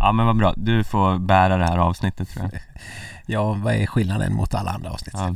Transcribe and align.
Ja 0.00 0.12
men 0.12 0.26
vad 0.26 0.36
bra, 0.36 0.54
du 0.56 0.84
får 0.84 1.18
bära 1.18 1.56
det 1.56 1.64
här 1.64 1.78
avsnittet 1.78 2.28
tror 2.30 2.48
jag 2.52 2.60
Ja, 3.26 3.52
vad 3.52 3.74
är 3.74 3.86
skillnaden 3.86 4.34
mot 4.34 4.54
alla 4.54 4.70
andra 4.70 4.90
avsnitt? 4.90 5.14
ja. 5.14 5.34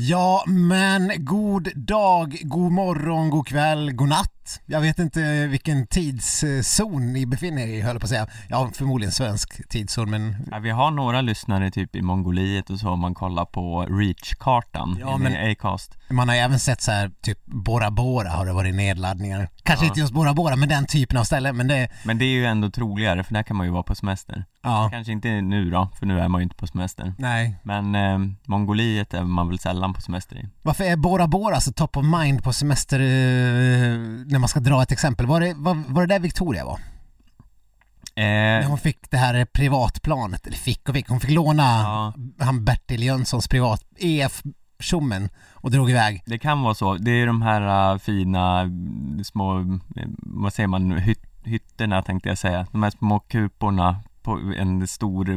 Ja, 0.00 0.44
men 0.46 1.12
god 1.18 1.68
dag, 1.74 2.38
god 2.42 2.72
morgon, 2.72 3.30
god 3.30 3.46
kväll, 3.46 3.92
god 3.92 4.08
natt. 4.08 4.37
Jag 4.66 4.80
vet 4.80 4.98
inte 4.98 5.46
vilken 5.46 5.86
tidszon 5.86 7.12
ni 7.12 7.26
befinner 7.26 7.62
er 7.62 7.66
i, 7.66 7.80
höll 7.80 7.94
jag 7.94 8.00
på 8.00 8.04
att 8.04 8.10
säga. 8.10 8.26
Ja, 8.48 8.70
förmodligen 8.74 9.12
svensk 9.12 9.68
tidszon, 9.68 10.10
men 10.10 10.36
ja, 10.50 10.58
vi 10.58 10.70
har 10.70 10.90
några 10.90 11.20
lyssnare 11.20 11.70
typ 11.70 11.96
i 11.96 12.02
Mongoliet 12.02 12.70
och 12.70 12.78
så 12.80 12.88
om 12.90 13.00
man 13.00 13.14
kollar 13.14 13.44
på 13.44 13.86
Reach-kartan 13.90 14.96
Ja, 15.00 15.14
inne 15.14 15.18
men- 15.30 15.32
i 15.48 15.52
Acast 15.52 15.94
man 16.10 16.28
har 16.28 16.34
ju 16.36 16.40
även 16.40 16.58
sett 16.58 16.82
så 16.82 16.90
här, 16.92 17.10
typ 17.20 17.46
Bora 17.46 17.90
Bora 17.90 18.28
har 18.30 18.46
det 18.46 18.52
varit 18.52 18.74
nedladdningar. 18.74 19.48
Kanske 19.62 19.84
Ja. 19.84 19.88
inte 19.88 20.00
just 20.00 20.12
Bora 20.12 20.34
Bora, 20.34 20.56
men 20.56 20.68
den 20.68 20.86
typen 20.86 21.18
av 21.18 21.24
ställen. 21.24 21.56
Men 21.56 21.68
det, 21.68 21.88
Men 22.04 22.18
det 22.18 22.24
är 22.24 22.28
ju 22.32 22.44
ändå 22.46 22.70
troligare 22.70 23.24
för 23.24 23.34
där 23.34 23.42
kan 23.42 23.56
man 23.56 23.66
ju 23.66 23.72
vara 23.72 23.82
på 23.82 23.94
semester 23.94 24.44
ja, 24.62 24.88
Kanske 24.92 25.12
inte 25.12 25.40
nu 25.40 25.70
då, 25.70 25.88
för 25.98 26.06
nu 26.06 26.20
är 26.20 26.28
man 26.28 26.40
ju 26.40 26.42
inte 26.42 26.56
på 26.56 26.66
semester 26.66 27.14
nej. 27.18 27.56
Men 27.62 27.94
eh, 27.94 28.18
Mongoliet 28.46 29.14
är 29.14 29.24
man 29.24 29.48
väl 29.48 29.58
sällan 29.58 29.94
på 29.94 30.00
semester 30.00 30.36
i 30.36 30.48
Varför 30.62 30.84
är 30.84 30.96
Bora 30.96 31.26
Bora 31.26 31.60
så 31.60 31.72
top 31.72 31.96
of 31.96 32.04
mind 32.04 32.44
på 32.44 32.52
semester 32.52 33.00
eh, 33.00 33.98
när 34.26 34.38
man 34.38 34.48
ska 34.48 34.60
dra 34.60 34.82
ett 34.82 34.92
exempel? 34.92 35.26
Var 35.26 35.40
det, 35.40 35.54
var, 35.56 35.82
var 35.88 36.06
det 36.06 36.14
där 36.14 36.20
Victoria 36.20 36.64
var? 36.64 36.80
När 38.16 38.60
eh, 38.60 38.66
hon 38.68 38.78
fick 38.78 39.10
det 39.10 39.16
här 39.16 39.44
privatplanet, 39.44 40.46
eller 40.46 40.56
fick 40.56 40.88
och 40.88 40.94
fick, 40.94 41.08
hon 41.08 41.20
fick 41.20 41.30
låna 41.30 41.62
Ja. 41.82 42.12
han 42.38 42.64
Bertil 42.64 43.02
Jönssons 43.02 43.48
privat, 43.48 43.84
EF 43.98 44.42
tjommen 44.80 45.28
och 45.52 45.70
drog 45.70 45.90
iväg. 45.90 46.22
Det 46.26 46.38
kan 46.38 46.62
vara 46.62 46.74
så, 46.74 46.94
det 46.94 47.10
är 47.10 47.26
de 47.26 47.42
här 47.42 47.92
äh, 47.92 47.98
fina 47.98 48.70
små, 49.24 49.58
eh, 49.96 50.08
vad 50.16 50.52
säger 50.52 50.66
man, 50.66 50.92
hyt, 50.92 51.22
hytterna 51.44 52.02
tänkte 52.02 52.28
jag 52.28 52.38
säga 52.38 52.66
De 52.72 52.82
här 52.82 52.90
små 52.90 53.20
kuporna 53.20 53.96
på 54.28 54.52
en 54.56 54.86
stor 54.88 55.36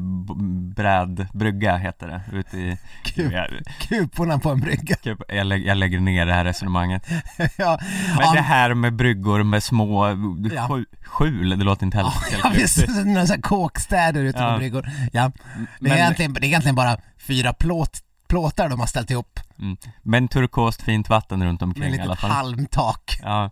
brädbrygga 0.75 1.77
heter 1.77 2.07
det 2.07 2.37
ute 2.37 2.57
i 2.57 2.77
Kup, 3.03 3.31
jag, 3.31 3.47
kuporna 3.79 4.39
på 4.39 4.49
en 4.49 4.59
brygga. 4.59 4.95
kup, 4.95 5.21
jag, 5.27 5.47
lä, 5.47 5.57
jag 5.57 5.77
lägger 5.77 5.99
ner 5.99 6.25
det 6.25 6.33
här 6.33 6.43
resonemanget 6.45 7.07
ja, 7.57 7.79
Men 8.17 8.25
ja, 8.25 8.33
det 8.33 8.41
här 8.41 8.73
med 8.73 8.93
bryggor 8.95 9.43
med 9.43 9.63
små 9.63 10.07
Ja. 10.53 10.79
skjul, 11.05 11.49
det 11.49 11.65
låter 11.65 11.85
inte 11.85 11.97
heller 11.97 12.11
ja, 12.31 12.49
helt 12.49 12.57
visst, 12.63 12.87
några 13.05 13.27
så 13.27 13.33
här 13.33 13.41
kåkstäder 13.41 14.23
ute 14.23 14.39
på 14.39 14.57
bryggor. 14.57 14.89
Ja, 15.13 15.31
det, 15.35 15.67
Men, 15.79 15.91
är 15.91 15.95
egentligen, 15.97 16.33
det 16.33 16.39
är 16.39 16.47
egentligen 16.47 16.75
bara 16.75 16.97
fyra 17.27 17.53
plåt, 17.53 17.99
plåtar 18.31 18.69
de 18.69 18.79
har 18.79 18.87
ställt 18.87 19.11
ihop 19.11 19.39
mm, 19.59 19.77
men 20.01 20.27
turkost 20.27 20.81
fint 20.81 21.09
vatten 21.09 21.43
runt 21.43 21.61
med 21.61 21.67
omkring 21.67 21.95
i 21.95 21.99
alla 21.99 22.15
fall 22.15 22.31
halmtak. 22.31 23.19
Ja, 23.23 23.49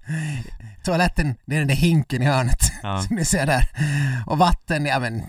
Toaletten, 0.83 1.35
det 1.45 1.55
är 1.55 1.59
den 1.59 1.67
där 1.67 1.75
hinken 1.75 2.21
i 2.21 2.25
hörnet 2.25 2.71
ja, 2.83 3.01
som 3.07 3.15
ni 3.15 3.25
ser 3.25 3.45
där. 3.45 3.69
Och 4.25 4.37
vatten, 4.37 4.85
ja 4.85 4.99
men 4.99 5.23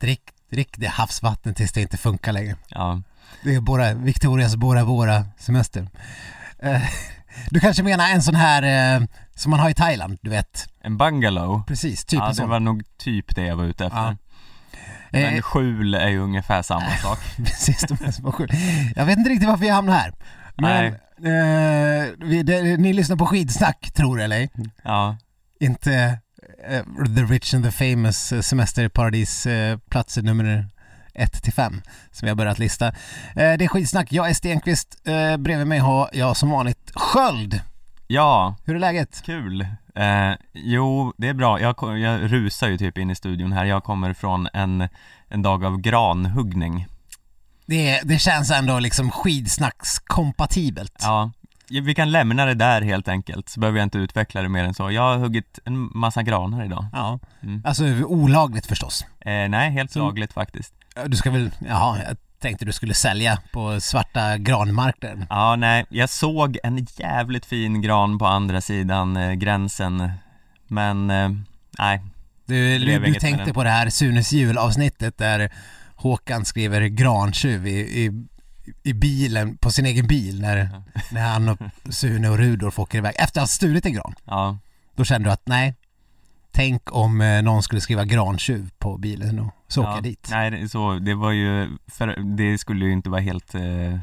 drick, 0.00 0.22
drick 0.50 0.74
det 0.76 0.86
havsvatten 0.86 1.54
tills 1.54 1.72
det 1.72 1.80
inte 1.80 1.96
funkar 1.96 2.32
längre. 2.32 2.56
ja, 2.68 3.02
Det 3.44 3.54
är 3.54 3.60
Bora, 3.60 3.94
Victorias 3.94 4.56
Bora 4.56 4.84
Bora 4.84 5.24
semester. 5.38 5.88
Eh, 6.58 6.82
du 7.50 7.60
kanske 7.60 7.82
menar 7.82 8.08
en 8.08 8.22
sån 8.22 8.34
här 8.34 8.62
eh, 8.96 9.06
som 9.34 9.50
man 9.50 9.60
har 9.60 9.70
i 9.70 9.74
Thailand, 9.74 10.18
du 10.22 10.30
vet? 10.30 10.66
en 10.82 10.96
bungalow 10.96 11.62
Precis, 11.66 12.04
typ 12.04 12.20
Ja, 12.20 12.32
det 12.32 12.46
var 12.46 12.60
nog 12.60 12.82
typ 12.98 13.34
det 13.36 13.42
jag 13.42 13.56
var 13.56 13.64
ute 13.64 13.86
efter 13.86 13.98
Ja. 13.98 14.16
Men 15.12 15.34
Eh, 15.34 15.42
skjul 15.42 15.94
är 15.94 16.08
ju 16.08 16.18
ungefär 16.18 16.62
samma 16.62 16.90
sak 17.02 17.18
precis, 17.36 17.80
de 17.88 17.98
här 18.04 18.10
små 18.10 18.32
skjul. 18.32 18.50
Jag 18.96 19.06
vet 19.06 19.18
inte 19.18 19.30
riktigt 19.30 19.48
varför 19.48 19.64
jag 19.64 19.74
hamnade 19.74 19.98
här. 19.98 20.12
Men 20.56 20.84
eh, 20.86 22.08
vi, 22.18 22.42
det, 22.42 22.76
ni 22.76 22.92
lyssnar 22.92 23.16
på 23.16 23.26
skidsnack, 23.26 23.90
tror 23.94 24.18
det 24.18 24.24
eller. 24.24 24.48
Ja, 24.84 25.16
Inte 25.60 26.18
eh, 26.68 26.82
The 27.16 27.22
Rich 27.22 27.54
and 27.54 27.64
the 27.64 27.70
Famous 27.70 28.32
semesterparadis 28.46 29.46
eh, 29.46 29.78
platser 29.90 30.22
nummer 30.22 30.66
1 31.14 31.42
till 31.42 31.52
5 31.52 31.82
som 32.10 32.28
jag 32.28 32.36
börjat 32.36 32.58
lista. 32.58 32.86
Eh, 32.88 32.92
det 33.34 33.64
är 33.64 33.68
skitsnack, 33.68 34.12
jag 34.12 34.28
är 34.30 34.34
Stenqvist, 34.34 34.96
eh, 35.06 35.36
bredvid 35.36 35.66
mig 35.66 35.78
har 35.78 36.10
jag 36.12 36.36
som 36.36 36.50
vanligt 36.50 36.90
Sköld. 36.94 37.60
ja 38.06 38.56
Hur 38.64 38.74
är 38.74 38.78
läget? 38.78 39.22
kul 39.24 39.66
eh, 39.94 40.32
Jo, 40.52 41.12
det 41.18 41.28
är 41.28 41.34
bra, 41.34 41.60
jag, 41.60 41.98
jag 41.98 42.32
rusar 42.32 42.68
ju 42.68 42.78
typ 42.78 42.98
in 42.98 43.10
i 43.10 43.14
studion 43.14 43.52
här 43.52 43.64
Jag 43.64 43.84
kommer 43.84 44.12
från 44.12 44.48
en, 44.52 44.88
en 45.28 45.42
dag 45.42 45.64
av 45.64 45.78
granhuggning 45.78 46.86
Det, 47.66 48.00
det 48.04 48.18
känns 48.18 48.50
ändå 48.50 48.78
liksom 48.78 49.10
skidsnackskompatibelt. 49.10 50.94
Ja, 51.02 51.30
vi 51.68 51.94
kan 51.94 52.10
lämna 52.12 52.44
det 52.46 52.54
där 52.54 52.82
helt 52.82 53.08
enkelt 53.08 53.48
Så 53.48 53.60
behöver 53.60 53.78
jag 53.78 53.86
inte 53.86 53.98
utveckla 53.98 54.42
det 54.42 54.48
mer 54.48 54.64
än 54.64 54.74
så 54.74 54.90
Jag 54.90 55.02
har 55.02 55.16
huggit 55.18 55.58
en 55.64 55.90
massa 55.98 56.22
granar 56.22 56.64
idag 56.64 56.86
Ja. 56.92 57.18
Mm. 57.42 57.62
Alltså 57.64 57.84
olagligt 58.04 58.66
förstås. 58.66 59.04
eh, 59.20 59.48
Nej, 59.48 59.70
helt 59.70 59.94
lagligt 59.94 60.32
faktiskt 60.32 60.74
Du 61.06 61.16
ska 61.16 61.30
väl, 61.30 61.50
jaha, 61.68 61.98
tänkte 62.40 62.64
du 62.64 62.72
skulle 62.72 62.94
sälja 62.94 63.38
på 63.52 63.80
svarta 63.80 64.38
granmarknaden. 64.38 65.26
Ja, 65.30 65.56
nej, 65.56 65.86
jag 65.88 66.10
såg 66.10 66.58
en 66.62 66.86
jävligt 66.96 67.46
fin 67.46 67.82
gran 67.82 68.18
på 68.18 68.26
andra 68.26 68.60
sidan 68.60 69.16
eh, 69.16 69.32
gränsen 69.32 70.10
Men, 70.66 71.10
eh, 71.10 71.30
nej, 71.78 72.00
Du, 72.46 72.78
du, 72.78 72.98
du 72.98 73.14
tänkte 73.14 73.52
på 73.52 73.64
det 73.64 73.70
här 73.70 73.90
Sunes 73.90 74.32
julavsnittet 74.32 75.18
där 75.18 75.50
Håkan 75.96 76.44
skriver 76.44 76.80
grantjuv 76.86 77.66
i, 77.66 78.04
i, 78.04 78.26
i 78.82 78.92
bilen, 78.92 79.56
på 79.56 79.70
sin 79.70 79.86
egen 79.86 80.06
bil 80.06 80.40
när, 80.40 80.68
när 81.10 81.28
han 81.28 81.48
och 81.48 81.58
Sune 81.90 82.28
och 82.28 82.38
Rudolf 82.38 82.78
åker 82.78 82.98
iväg. 82.98 83.14
Efter 83.18 83.40
att 83.40 83.42
ha 83.42 83.46
stulit 83.46 83.86
en 83.86 83.92
gran. 83.92 84.14
ja. 84.24 84.58
Då 84.96 85.04
kände 85.04 85.28
du 85.28 85.32
att 85.32 85.42
nej, 85.46 85.74
tänk 86.52 86.96
om 86.96 87.20
eh, 87.20 87.42
någon 87.42 87.62
skulle 87.62 87.80
skriva 87.80 88.04
grantjuv 88.04 88.70
på 88.78 88.98
bilen 88.98 89.38
och 89.38 89.54
så 89.68 89.80
åker 89.82 89.92
jag 89.92 90.02
dit. 90.02 90.28
Nej, 90.30 90.68
så, 90.68 90.94
det 90.98 91.14
var 91.14 91.30
ju, 91.30 91.76
för, 91.86 92.36
det 92.36 92.58
skulle 92.58 92.84
ju 92.84 92.92
inte 92.92 93.10
vara 93.10 93.20
helt 93.20 93.54
eh, 93.54 93.98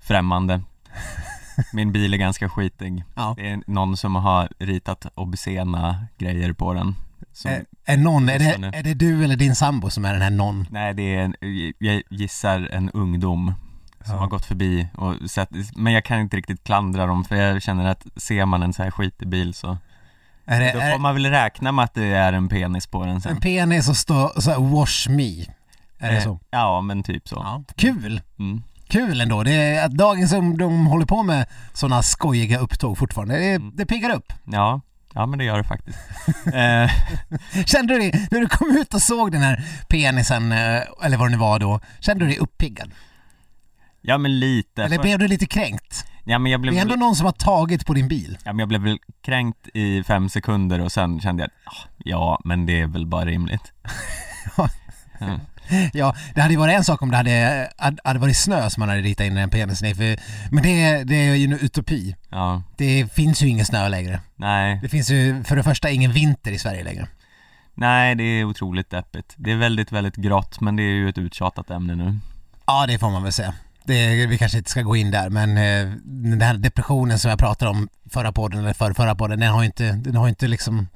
främmande 0.00 0.60
Min 1.72 1.92
bil 1.92 2.14
är 2.14 2.18
ganska 2.18 2.48
skitig 2.48 3.04
Ja. 3.14 3.34
Det 3.36 3.50
är 3.50 3.62
någon 3.66 3.96
som 3.96 4.14
har 4.14 4.48
ritat 4.58 5.06
obscena 5.14 6.06
grejer 6.18 6.52
på 6.52 6.74
den 6.74 6.94
som, 7.32 7.50
Är, 7.50 7.64
är 7.84 7.96
någon, 7.96 8.28
är 8.28 8.38
det, 8.38 8.76
är 8.78 8.82
det 8.82 8.94
du 8.94 9.24
eller 9.24 9.36
din 9.36 9.54
sambo 9.54 9.90
som 9.90 10.04
är 10.04 10.12
den 10.12 10.22
här 10.22 10.30
någon? 10.30 10.66
Nej, 10.70 10.94
det 10.94 11.14
är 11.14 11.22
en, 11.22 11.34
jag 11.78 12.02
gissar 12.10 12.68
en 12.72 12.90
ungdom 12.90 13.54
som 14.04 14.14
Ja. 14.14 14.20
har 14.20 14.26
gått 14.28 14.44
förbi 14.44 14.88
och 14.94 15.30
sett, 15.30 15.48
men 15.76 15.92
jag 15.92 16.04
kan 16.04 16.20
inte 16.20 16.36
riktigt 16.36 16.64
klandra 16.64 17.06
dem 17.06 17.24
för 17.24 17.36
jag 17.36 17.62
känner 17.62 17.84
att 17.84 18.06
ser 18.16 18.46
man 18.46 18.62
en 18.62 18.72
så 18.72 18.82
här 18.82 18.90
skitig 18.90 19.28
bil 19.28 19.54
så 19.54 19.78
Är 20.46 20.60
det, 20.60 20.72
Då 20.72 20.78
är 20.78 20.92
får 20.92 20.98
man 20.98 21.14
väl 21.14 21.26
räkna 21.26 21.72
med 21.72 21.84
att 21.84 21.94
det 21.94 22.04
är 22.04 22.32
en 22.32 22.48
penis 22.48 22.86
på 22.86 23.04
den 23.04 23.14
det 23.14 23.20
sen 23.20 23.32
en 23.32 23.40
penis 23.40 23.88
och 23.88 23.96
står 23.96 24.40
så 24.40 24.50
här, 24.50 24.58
wash 24.58 25.08
me? 25.10 25.44
Är 25.98 26.10
det 26.12 26.16
Eh, 26.16 26.22
så? 26.24 26.40
Ja, 26.50 26.80
men 26.80 27.02
typ 27.02 27.28
så 27.28 27.34
Ja. 27.36 27.64
Kul! 27.76 28.20
mm. 28.38 28.62
Kul 28.88 29.20
ändå. 29.20 29.42
Det 29.42 29.52
är 29.52 29.84
att 29.86 29.92
dagens 29.92 30.32
ungdom 30.32 30.86
håller 30.86 31.06
på 31.06 31.22
med 31.22 31.46
sådana 31.72 32.02
skojiga 32.02 32.58
upptåg 32.58 32.98
fortfarande. 32.98 33.38
Det, 33.38 33.50
Mm. 33.54 33.72
det 33.74 33.86
piggar 33.86 34.10
upp. 34.14 34.32
Ja, 34.44 34.80
ja 35.14 35.26
men 35.26 35.38
det 35.38 35.44
gör 35.44 35.58
det 35.58 35.64
faktiskt 35.64 35.98
eh, 36.54 36.90
Kände 37.66 37.94
du 37.94 37.98
dig, 38.00 38.26
när 38.30 38.40
du 38.40 38.46
kom 38.48 38.76
ut 38.76 38.94
och 38.94 39.02
såg 39.02 39.32
den 39.32 39.40
här 39.40 39.64
penisen, 39.88 40.52
eh, 40.52 40.82
eller 41.04 41.16
vad 41.16 41.26
det 41.28 41.30
nu 41.32 41.36
var 41.38 41.58
då, 41.58 41.80
kände 42.00 42.24
du 42.24 42.28
dig 42.28 42.38
uppiggad? 42.38 42.90
Ja 44.00 44.18
men 44.18 44.38
lite 44.38 44.84
Eller 44.84 44.98
blev 44.98 45.18
du 45.18 45.28
lite 45.28 45.46
kränkt? 45.46 46.04
Ja 46.24 46.38
men 46.38 46.52
jag 46.52 46.60
blev 46.60 46.74
Det 46.74 46.78
är 46.80 46.82
ändå 46.82 46.94
någon 46.96 47.16
som 47.16 47.24
har 47.26 47.32
tagit 47.32 47.86
på 47.86 47.94
din 47.94 48.08
bil. 48.08 48.38
Ja 48.44 48.52
men 48.52 48.58
jag 48.58 48.68
blev 48.68 48.80
väl 48.82 48.98
kränkt 49.24 49.68
i 49.74 50.02
fem 50.02 50.28
sekunder 50.28 50.80
och 50.80 50.92
sen 50.92 51.20
kände 51.20 51.42
jag 51.42 51.48
att, 51.48 51.74
ah, 51.74 51.88
ja 51.98 52.40
men 52.44 52.66
det 52.66 52.80
är 52.80 52.86
väl 52.86 53.06
bara 53.06 53.24
rimligt 53.24 53.72
Mm. 55.20 55.40
Ja, 55.92 56.14
det 56.34 56.40
hade 56.40 56.54
ju 56.54 56.58
varit 56.60 56.74
en 56.76 56.84
sak 56.84 57.02
om 57.02 57.10
det 57.10 57.16
hade, 57.16 57.68
hade 58.04 58.18
varit 58.18 58.36
snö 58.36 58.70
som 58.70 58.80
man 58.80 58.88
hade 58.88 59.00
ritat 59.00 59.26
in 59.26 59.34
den 59.34 59.50
penisen 59.50 59.88
i, 59.88 59.94
för, 59.94 60.16
men 60.54 60.62
det, 60.62 61.04
det 61.04 61.14
är 61.14 61.34
ju 61.34 61.44
en 61.44 61.52
utopi. 61.52 62.16
Ja, 62.28 62.62
Det 62.76 63.12
finns 63.12 63.42
ju 63.42 63.48
ingen 63.48 63.66
snö 63.66 63.88
längre. 63.88 64.20
nej, 64.36 64.78
Det 64.82 64.88
finns 64.88 65.10
ju 65.10 65.44
för 65.44 65.56
det 65.56 65.62
första 65.62 65.90
ingen 65.90 66.12
vinter 66.12 66.52
i 66.52 66.58
Sverige 66.58 66.84
längre. 66.84 67.08
nej 67.74 68.14
det 68.14 68.22
är 68.24 68.44
otroligt 68.44 68.90
deppigt 68.90 69.34
Det 69.36 69.52
är 69.52 69.56
väldigt, 69.56 69.92
väldigt 69.92 70.16
grått 70.16 70.60
men 70.60 70.76
det 70.76 70.82
är 70.82 70.94
ju 70.94 71.08
ett 71.08 71.18
uttjatat 71.18 71.70
ämne 71.70 71.94
nu 71.94 72.18
Ja, 72.66 72.86
det 72.86 72.98
får 72.98 73.10
man 73.10 73.22
väl 73.22 73.32
säga. 73.32 73.54
Det, 73.86 74.26
vi 74.26 74.38
kanske 74.38 74.58
inte 74.58 74.70
ska 74.70 74.82
gå 74.82 74.96
in 74.96 75.10
där, 75.10 75.30
men 75.30 75.56
eh, 75.56 75.92
den 76.04 76.40
här 76.40 76.54
depressionen 76.54 77.18
som 77.18 77.28
jag 77.30 77.38
pratade 77.38 77.70
om 77.70 77.88
förra 78.10 78.32
podden, 78.32 78.60
eller 78.60 78.72
för, 78.72 78.92
förra 78.92 79.14
podden, 79.14 79.40
den 79.40 79.52
har 79.52 79.62
ju 79.62 79.66
inte, 79.66 79.92
den 79.92 80.16
har 80.16 80.28
inte 80.28 80.48
liksom... 80.48 80.88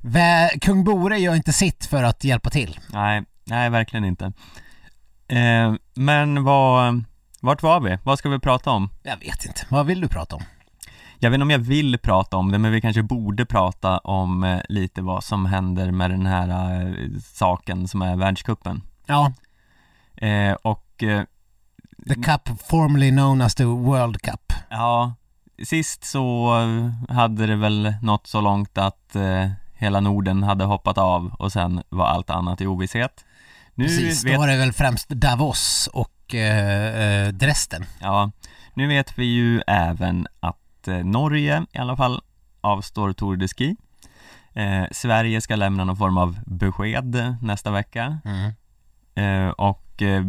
Vä, 0.00 0.50
Kung 0.60 0.84
Bore 0.84 1.18
gör 1.18 1.34
inte 1.34 1.52
sitt 1.52 1.86
för 1.86 2.02
att 2.02 2.24
hjälpa 2.24 2.50
till. 2.50 2.78
Nej, 2.92 3.22
nej 3.44 3.70
verkligen 3.70 4.04
inte 4.04 4.32
eh, 5.28 5.74
Men 5.94 6.44
vad, 6.44 7.04
vart 7.40 7.62
var 7.62 7.80
vi? 7.80 7.98
Vad 8.02 8.18
ska 8.18 8.28
vi 8.28 8.38
prata 8.38 8.70
om? 8.70 8.90
Jag 9.02 9.16
vet 9.16 9.44
inte. 9.44 9.66
Vad 9.68 9.86
vill 9.86 10.00
du 10.00 10.08
prata 10.08 10.36
om? 10.36 10.42
Jag 11.18 11.30
vet 11.30 11.34
inte 11.34 11.42
om 11.42 11.50
jag 11.50 11.58
vill 11.58 11.98
prata 11.98 12.36
om 12.36 12.52
det, 12.52 12.58
men 12.58 12.72
vi 12.72 12.80
kanske 12.80 13.02
borde 13.02 13.46
prata 13.46 13.98
om 13.98 14.44
eh, 14.44 14.60
lite 14.68 15.02
vad 15.02 15.24
som 15.24 15.46
händer 15.46 15.90
med 15.90 16.10
den 16.10 16.26
här 16.26 16.80
eh, 16.80 17.20
saken 17.24 17.88
som 17.88 18.02
är 18.02 18.16
världskuppen. 18.16 18.82
Ja, 19.06 19.32
Eh, 20.20 20.52
och 20.52 21.02
eh, 21.02 21.22
the 22.08 22.14
cup 22.14 22.48
formerly 22.68 23.10
known 23.10 23.42
as 23.42 23.54
the 23.54 23.64
World 23.64 24.22
Cup. 24.22 24.52
ja, 24.70 25.14
sist 25.64 26.04
så 26.04 26.56
eh, 27.08 27.14
hade 27.16 27.46
det 27.46 27.56
väl 27.56 27.94
nått 28.02 28.26
så 28.26 28.40
långt 28.40 28.78
att 28.78 29.16
eh, 29.16 29.50
hela 29.74 30.00
Norden 30.00 30.42
hade 30.42 30.64
hoppat 30.64 30.98
av 30.98 31.34
och 31.38 31.52
sen 31.52 31.82
var 31.88 32.06
allt 32.06 32.30
annat 32.30 32.60
i 32.60 32.66
ovisshet. 32.66 33.24
Nu 33.74 33.84
Precis, 33.84 34.24
vet 34.24 34.34
då 34.34 34.40
var 34.40 34.48
det 34.48 34.56
väl 34.56 34.72
främst 34.72 35.08
Davos 35.08 35.88
och 35.92 36.34
eh, 36.34 37.24
eh, 37.26 37.28
Dresden. 37.28 37.84
Ja, 38.00 38.30
nu 38.74 38.86
vet 38.86 39.18
vi 39.18 39.24
ju 39.24 39.62
även 39.66 40.26
att 40.40 40.88
eh, 40.88 40.96
Norge 40.96 41.66
i 41.72 41.78
alla 41.78 41.96
fall 41.96 42.22
avstår 42.60 43.12
Tour 43.12 43.36
de 43.36 43.48
Ski. 43.48 43.76
Eh, 44.54 44.84
Sverige 44.92 45.40
ska 45.40 45.56
lämna 45.56 45.84
någon 45.84 45.96
form 45.96 46.18
av 46.18 46.38
besked 46.46 47.36
nästa 47.42 47.70
vecka 47.70 48.18
Mm. 48.24 48.52
Eh, 49.20 49.48
och 49.48 50.02
eh, 50.02 50.24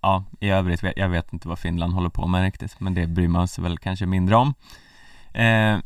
ja, 0.00 0.24
i 0.40 0.50
övrigt, 0.50 0.82
jag 0.96 1.08
vet 1.08 1.32
inte 1.32 1.48
vad 1.48 1.58
Finland 1.58 1.92
håller 1.92 2.08
på 2.08 2.26
med 2.26 2.42
riktigt, 2.42 2.80
men 2.80 2.94
det 2.94 3.06
bryr 3.06 3.28
man 3.28 3.48
sig 3.48 3.64
väl 3.64 3.78
kanske 3.78 4.06
mindre 4.06 4.36
om. 4.36 4.54
Eh, 5.32 5.78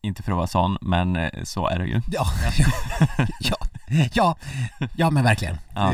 inte 0.00 0.22
för 0.22 0.32
att 0.32 0.36
vara 0.36 0.46
sån, 0.46 0.78
men 0.80 1.30
så 1.44 1.68
är 1.68 1.78
det 1.78 1.86
ju. 1.86 2.00
Ja, 2.10 2.26
ja, 3.40 3.56
ja, 4.12 4.36
ja 4.96 5.10
men 5.10 5.24
verkligen. 5.24 5.58
Ja. 5.74 5.92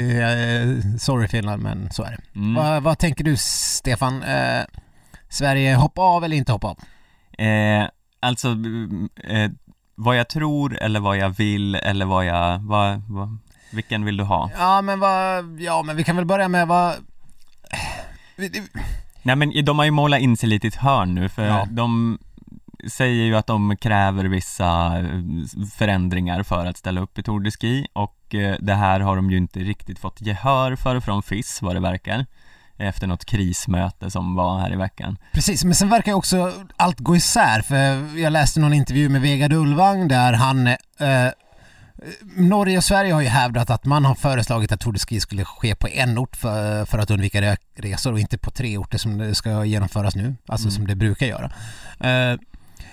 Sorry 0.99 1.29
Finland, 1.29 1.63
men 1.63 1.91
så 1.91 2.03
är 2.03 2.11
det. 2.11 2.39
Mm. 2.39 2.55
Vad, 2.55 2.83
vad 2.83 2.99
tänker 2.99 3.25
du 3.25 3.37
Stefan? 3.37 4.25
Sverige 5.29 5.75
hoppa 5.75 6.03
av 6.03 6.25
eller 6.25 6.37
inte 6.37 6.53
hoppa 6.53 6.67
av? 6.69 6.79
Eh, 7.39 7.89
alltså, 8.21 8.49
eh, 9.25 9.51
vad 9.95 10.17
jag 10.17 10.29
tror 10.29 10.79
eller 10.83 11.01
vad 11.01 11.17
jag 11.17 11.29
vill 11.31 11.75
eller 11.75 12.07
vad 12.07 12.27
jag, 12.27 12.59
vad, 12.59 13.03
vad, 13.09 13.39
vilken 13.75 14.05
vill 14.05 14.17
du 14.17 14.25
ha? 14.25 14.51
Ja 14.59 14.83
men 14.83 15.01
vad, 15.01 15.61
ja 15.61 15.83
men 15.83 15.97
vi 15.97 16.05
kan 16.05 16.17
väl 16.17 16.25
börja 16.25 16.49
med 16.49 16.69
vad... 16.69 16.95
Nej 19.23 19.37
men 19.37 19.65
de 19.65 19.79
har 19.79 19.85
ju 19.85 19.91
målat 19.91 20.21
in 20.21 20.37
sig 20.37 20.49
lite 20.49 20.67
i 20.67 20.69
ett 20.69 20.75
hörn 20.75 21.15
nu 21.15 21.29
för 21.29 21.47
Ja. 21.47 21.67
de 21.71 22.19
säger 22.89 23.25
ju 23.25 23.37
att 23.37 23.47
de 23.47 23.77
kräver 23.77 24.25
vissa 24.25 24.99
eh, 24.99 25.07
förändringar 25.77 26.43
för 26.43 26.67
att 26.67 26.77
ställa 26.77 27.01
upp 27.01 27.19
i 27.19 27.23
Tour 27.23 27.41
de 27.41 27.51
Ski 27.51 27.87
och 27.93 28.35
eh, 28.35 28.57
det 28.61 28.75
här 28.75 29.01
har 29.01 29.17
de 29.17 29.31
ju 29.31 29.37
inte 29.37 29.59
riktigt 29.61 29.99
fått 29.99 30.21
gehör 30.21 30.77
för 30.77 31.01
från 31.01 31.23
FIS 31.23 31.63
vad 31.63 31.77
det 31.77 31.81
verkar 31.81 32.27
efter 32.77 33.07
något 33.07 33.25
krismöte 33.25 34.11
som 34.11 34.35
var 34.35 34.59
här 34.59 34.73
i 34.73 34.77
veckan. 34.77 35.17
Precis, 35.33 35.65
men 35.65 35.75
sen 35.75 35.89
verkar 35.89 36.13
ju 36.13 36.17
också 36.17 36.53
allt 36.77 36.99
gå 37.01 37.17
isär 37.17 37.63
för 37.63 37.75
jag 38.19 38.33
läste 38.33 38.61
någon 38.61 38.73
intervju 38.73 39.09
med 39.09 39.21
Vegard 39.21 39.53
Ulvang 39.53 40.09
där 40.09 40.33
han 40.33 40.67
eh, 40.67 40.77
Norge 42.37 42.77
och 42.79 42.85
Sverige 42.85 43.13
har 43.13 43.21
ju 43.21 43.29
hävdat 43.29 43.71
att 43.71 43.85
man 43.85 44.05
har 44.05 44.15
föreslagit 44.15 44.73
att 44.73 44.81
Tour 44.81 44.93
de 44.93 44.99
Ski 44.99 45.21
skulle 45.21 45.45
ske 45.45 45.75
på 45.75 45.89
en 45.89 46.19
ort 46.19 46.37
för, 46.37 46.85
för 46.85 46.99
att 46.99 47.11
undvika 47.11 47.57
resor 47.77 48.13
och 48.13 48.21
inte 48.21 48.39
på 48.39 48.51
tre 48.51 48.79
orter 48.79 48.99
som 48.99 49.19
det 49.19 49.35
ska 49.35 49.65
genomföras 49.65 50.15
nu, 50.15 50.37
alltså 50.47 50.67
Mm. 50.69 50.75
som 50.77 50.87
det 50.87 50.95
brukar 50.95 51.27
göra. 51.27 51.53
Eh, 52.01 52.39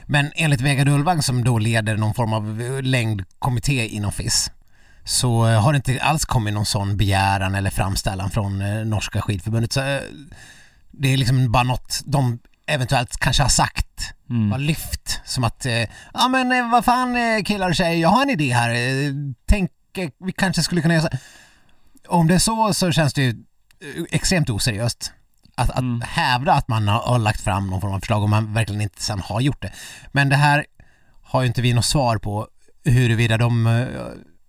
men 0.05 0.31
enligt 0.35 0.61
Vegard 0.61 0.87
Ulvang 0.87 1.21
som 1.21 1.43
då 1.43 1.59
leder 1.59 1.97
någon 1.97 2.13
form 2.13 2.33
av 2.33 2.59
längdkommitté 2.83 3.87
inom 3.87 4.11
FIS 4.11 4.51
så 5.03 5.47
eh, 5.47 5.61
har 5.61 5.73
det 5.73 5.77
inte 5.77 6.01
alls 6.03 6.25
kommit 6.25 6.53
någon 6.53 6.65
sån 6.65 6.97
begäran 6.97 7.55
eller 7.55 7.69
framställan 7.69 8.29
från 8.29 8.61
eh, 8.61 8.85
norska 8.85 9.21
skidförbundet. 9.21 9.73
Så, 9.73 9.99
det 10.91 11.13
är 11.13 11.17
liksom 11.17 11.51
bara 11.51 11.63
något 11.63 12.01
de 12.05 12.39
eventuellt 12.67 13.17
kanske 13.17 13.43
har 13.43 13.49
sagt, 13.49 13.87
Mm. 14.29 14.49
bara 14.49 14.57
lyft. 14.57 15.20
Som 15.31 15.43
att, 15.43 15.65
eh, 15.65 15.87
ja 16.13 16.27
men 16.27 16.51
eh, 16.51 16.71
vad 16.71 16.85
fan 16.85 17.15
eh, 17.15 17.43
killar 17.43 17.69
och 17.69 17.75
tjejer, 17.75 18.01
jag 18.01 18.09
har 18.09 18.21
en 18.21 18.29
idé 18.29 18.53
här. 18.53 18.73
Tänk, 19.45 19.71
vi 20.25 20.31
kanske 20.31 20.63
skulle 20.63 20.81
kunna 20.81 20.93
göra 20.93 21.03
så. 21.03 21.17
Om 22.07 22.27
det 22.27 22.33
är 22.35 22.39
så 22.39 22.73
så 22.73 22.91
känns 22.91 23.13
det 23.13 23.21
ju 23.21 23.35
extremt 24.11 24.49
oseriöst. 24.49 25.13
Att, 25.55 25.69
att 25.69 25.77
Mm. 25.79 26.01
hävda 26.01 26.53
att 26.53 26.67
man 26.67 26.87
har, 26.87 26.99
har 26.99 27.19
lagt 27.19 27.41
fram 27.41 27.69
någon 27.69 27.81
form 27.81 27.93
av 27.93 27.99
förslag 27.99 28.23
om 28.23 28.29
man 28.29 28.53
verkligen 28.53 28.81
inte 28.81 29.03
sen 29.03 29.19
har 29.19 29.41
gjort 29.41 29.61
det. 29.61 29.71
Men 30.11 30.29
det 30.29 30.35
här 30.35 30.65
har 31.23 31.41
ju 31.41 31.47
inte 31.47 31.61
vi 31.61 31.73
något 31.73 31.85
svar 31.85 32.17
på 32.17 32.47
huruvida 32.83 33.37
de 33.37 33.65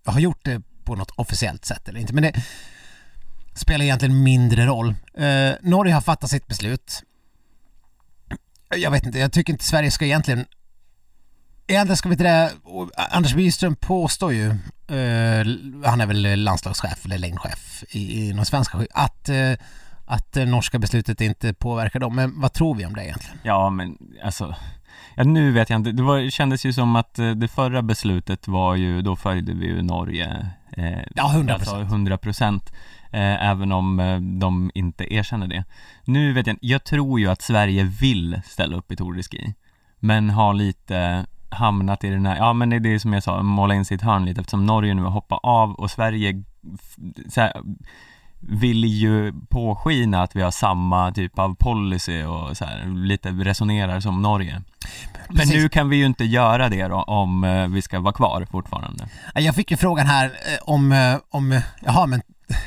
har 0.05 0.19
gjort 0.19 0.39
det 0.45 0.61
på 0.83 0.95
något 0.95 1.11
officiellt 1.11 1.65
sätt 1.65 1.87
eller 1.87 1.99
inte. 1.99 2.13
Men 2.13 2.23
det 2.23 2.33
spelar 3.55 3.85
egentligen 3.85 4.23
mindre 4.23 4.65
roll. 4.65 4.95
Eh, 5.17 5.51
Norge 5.61 5.93
har 5.93 6.01
fattat 6.01 6.29
sitt 6.29 6.47
beslut. 6.47 7.03
Jag 8.75 8.91
vet 8.91 9.05
inte, 9.05 9.19
jag 9.19 9.31
tycker 9.31 9.53
inte 9.53 9.65
Sverige 9.65 9.91
ska 9.91 10.05
egentligen 10.05 10.45
Egentligen 11.67 11.97
ska 11.97 12.09
vi 12.09 12.13
inte 12.13 12.23
det, 12.23 12.51
och 12.63 12.89
Anders 12.95 13.33
Byström 13.33 13.75
påstår 13.75 14.33
ju, 14.33 14.47
eh, 14.47 15.47
han 15.85 16.01
är 16.01 16.05
väl 16.05 16.43
landslagschef 16.43 17.05
eller 17.05 17.17
längdchef 17.17 17.83
i, 17.89 18.27
i 18.27 18.33
någon 18.33 18.45
svenska 18.45 18.77
att, 18.93 19.29
eh, 19.29 19.53
att 20.05 20.31
det 20.31 20.45
norska 20.45 20.79
beslutet 20.79 21.21
inte 21.21 21.53
påverkar 21.53 21.99
dem. 21.99 22.15
Men 22.15 22.41
vad 22.41 22.53
tror 22.53 22.75
vi 22.75 22.85
om 22.85 22.93
det 22.93 23.03
egentligen? 23.05 23.37
Ja 23.43 23.69
men 23.69 23.97
alltså 24.23 24.55
Ja 25.15 25.23
nu 25.23 25.51
vet 25.51 25.69
jag 25.69 25.79
inte, 25.79 25.91
det 25.91 26.03
var, 26.03 26.29
kändes 26.29 26.65
ju 26.65 26.73
som 26.73 26.95
att 26.95 27.19
eh, 27.19 27.31
det 27.31 27.47
förra 27.47 27.81
beslutet 27.81 28.47
var 28.47 28.75
ju, 28.75 29.01
då 29.01 29.15
följde 29.15 29.53
vi 29.53 29.65
ju 29.65 29.81
Norge 29.81 30.51
eh, 30.77 30.99
Ja, 31.15 31.31
100%. 31.35 31.53
Alltså 31.53 31.79
100 31.79 32.17
procent 32.17 32.73
eh, 33.11 33.49
Även 33.49 33.71
om 33.71 33.99
eh, 33.99 34.19
de 34.19 34.71
inte 34.73 35.13
erkänner 35.13 35.47
det 35.47 35.63
Nu 36.05 36.33
vet 36.33 36.47
jag 36.47 36.57
jag 36.61 36.83
tror 36.83 37.19
ju 37.19 37.27
att 37.27 37.41
Sverige 37.41 37.83
vill 37.83 38.41
ställa 38.45 38.75
upp 38.77 38.91
i 38.91 38.95
Tour 38.95 39.13
de 39.13 39.23
Ski 39.23 39.53
Men 39.99 40.29
har 40.29 40.53
lite 40.53 41.25
hamnat 41.53 42.03
i 42.03 42.09
den 42.09 42.25
här, 42.25 42.37
ja 42.37 42.53
men 42.53 42.69
det 42.69 42.75
är 42.75 42.79
det 42.79 42.99
som 42.99 43.13
jag 43.13 43.23
sa, 43.23 43.43
måla 43.43 43.75
in 43.75 43.85
sitt 43.85 44.01
hörn 44.01 44.25
lite 44.25 44.41
eftersom 44.41 44.65
Norge 44.65 44.93
nu 44.93 45.01
har 45.01 45.09
hoppat 45.09 45.39
av 45.43 45.73
och 45.73 45.91
Sverige 45.91 46.43
så 47.29 47.41
här, 47.41 47.53
vill 48.39 48.85
ju 48.85 49.33
påskina 49.49 50.23
att 50.23 50.35
vi 50.35 50.41
har 50.41 50.51
samma 50.51 51.11
typ 51.11 51.39
av 51.39 51.55
policy 51.55 52.23
och 52.23 52.57
så 52.57 52.65
här, 52.65 52.85
lite 52.85 53.29
resonerar 53.29 53.99
som 53.99 54.21
Norge. 54.21 54.61
Men 55.27 55.37
Precis. 55.37 55.55
nu 55.55 55.69
kan 55.69 55.89
vi 55.89 55.97
ju 55.97 56.05
inte 56.05 56.25
göra 56.25 56.69
det 56.69 56.87
då 56.87 56.95
om 56.95 57.43
eh, 57.43 57.67
vi 57.67 57.81
ska 57.81 57.99
vara 57.99 58.13
kvar 58.13 58.47
fortfarande. 58.51 59.07
Jag 59.35 59.55
fick 59.55 59.71
ju 59.71 59.77
frågan 59.77 60.07
här 60.07 60.25
eh, 60.25 60.59
om, 60.61 60.91
eh, 60.91 61.15
om 61.29 61.61
jaha 61.85 62.05
men 62.05 62.21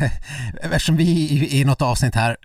eftersom 0.63 0.97
vi 0.97 1.61
i 1.61 1.65
något 1.65 1.83
avsnitt 1.83 2.15
här 2.15 2.37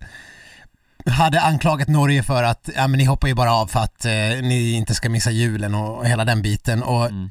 hade 1.06 1.42
anklagat 1.42 1.88
Norge 1.88 2.24
för 2.24 2.44
att 2.44 2.69
ja, 2.75 2.88
men 2.88 2.98
ni 2.98 3.06
hoppar 3.06 3.27
ju 3.27 3.33
bara 3.33 3.53
av 3.53 3.68
för 3.68 3.80
att 3.80 4.06
eh, 4.06 4.12
ni 4.42 4.71
inte 4.71 4.95
ska 4.95 5.09
missa 5.09 5.31
julen 5.31 5.75
och 5.75 6.06
hela 6.06 6.25
den 6.25 6.42
biten 6.42 6.83
och, 6.83 7.06
Mm. 7.06 7.30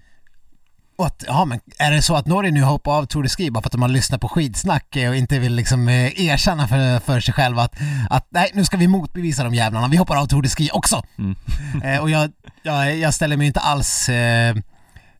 och 0.98 1.06
att, 1.06 1.24
ja 1.26 1.44
men 1.44 1.60
är 1.78 1.90
det 1.90 2.02
så 2.02 2.16
att 2.16 2.26
Norge 2.26 2.50
nu 2.50 2.62
hoppar 2.62 2.92
av 2.98 3.04
Tour 3.06 3.22
de 3.22 3.28
Ski 3.28 3.50
bara 3.50 3.62
för 3.62 3.68
att 3.68 3.72
de 3.72 3.82
har 3.82 3.88
lyssnat 3.88 4.20
på 4.20 4.28
skidsnack 4.28 4.96
och 5.08 5.16
inte 5.16 5.38
vill 5.38 5.54
liksom 5.54 5.88
eh, 5.88 6.20
erkänna 6.20 6.68
för, 6.68 6.98
för 7.00 7.20
sig 7.20 7.34
själva 7.34 7.62
att, 7.62 7.74
att 8.10 8.26
nej 8.30 8.50
nu 8.54 8.64
ska 8.64 8.76
vi 8.76 8.88
motbevisa 8.88 9.44
de 9.44 9.54
jävlarna, 9.54 9.88
vi 9.88 9.96
hoppar 9.96 10.16
av 10.16 10.26
Tour 10.26 10.42
de 10.42 10.48
Ski 10.48 10.70
också. 10.72 11.02
Mm. 11.18 11.36
Eh, 11.84 11.98
och 12.00 12.10
jag, 12.10 12.30
jag, 12.62 12.96
jag 12.96 13.14
ställer 13.14 13.36
mig 13.36 13.46
inte 13.46 13.60
alls 13.60 14.08
eh, 14.08 14.56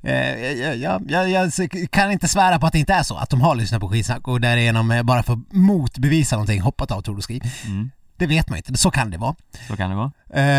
eh, 0.03 0.15
jag, 0.61 0.77
jag, 0.77 1.11
jag, 1.11 1.31
jag 1.31 1.53
kan 1.91 2.13
inte 2.13 2.29
svära 2.29 2.59
på 2.59 2.67
att 2.67 2.73
det 2.73 2.79
inte 2.79 2.95
är 2.95 3.03
så, 3.03 3.17
att 3.17 3.31
de 3.31 3.41
har 3.41 3.55
lyssnat 3.55 3.81
på 3.81 3.89
skitsnack 3.89 4.29
och 4.29 4.41
därigenom 4.41 4.91
eh, 4.91 5.03
bara 5.03 5.23
för 5.23 5.33
att 5.33 5.53
motbevisa 5.53 6.37
någonting 6.37 6.61
hoppat 6.61 6.91
av 6.91 7.01
Tour 7.01 7.15
de 7.17 7.23
Ski. 7.23 7.41
Mm. 7.67 7.91
Det 8.21 8.27
vet 8.27 8.49
man 8.49 8.57
inte, 8.57 8.77
så 8.77 8.91
kan 8.91 9.11
det 9.11 9.19
vara. 9.19 9.35
Så 9.69 9.77
kan 9.77 9.91
det 9.91 9.97
vara. 9.97 10.13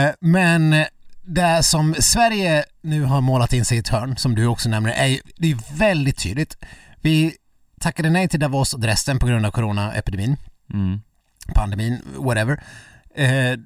Eh, 0.05 0.11
men 0.19 0.85
det 1.21 1.63
som 1.63 1.95
Sverige 1.99 2.63
nu 2.81 3.03
har 3.03 3.21
målat 3.21 3.53
in 3.53 3.65
sig 3.65 3.77
i 3.77 3.79
ett 3.79 3.87
hörn, 3.89 4.17
som 4.17 4.35
du 4.35 4.45
också 4.47 4.69
nämner, 4.69 4.91
är 4.91 5.19
det 5.37 5.51
är 5.51 5.77
väldigt 5.77 6.17
tydligt. 6.17 6.57
Vi 7.01 7.35
tackade 7.79 8.09
nej 8.09 8.27
till 8.27 8.39
Davos 8.39 8.73
och 8.73 8.79
Dresden 8.79 9.19
på 9.19 9.27
grund 9.27 9.45
av 9.45 9.51
coronaepidemin, 9.51 10.37
Mm. 10.73 11.01
pandemin, 11.55 12.01
whatever. 12.17 12.63
Eh, 13.15 13.59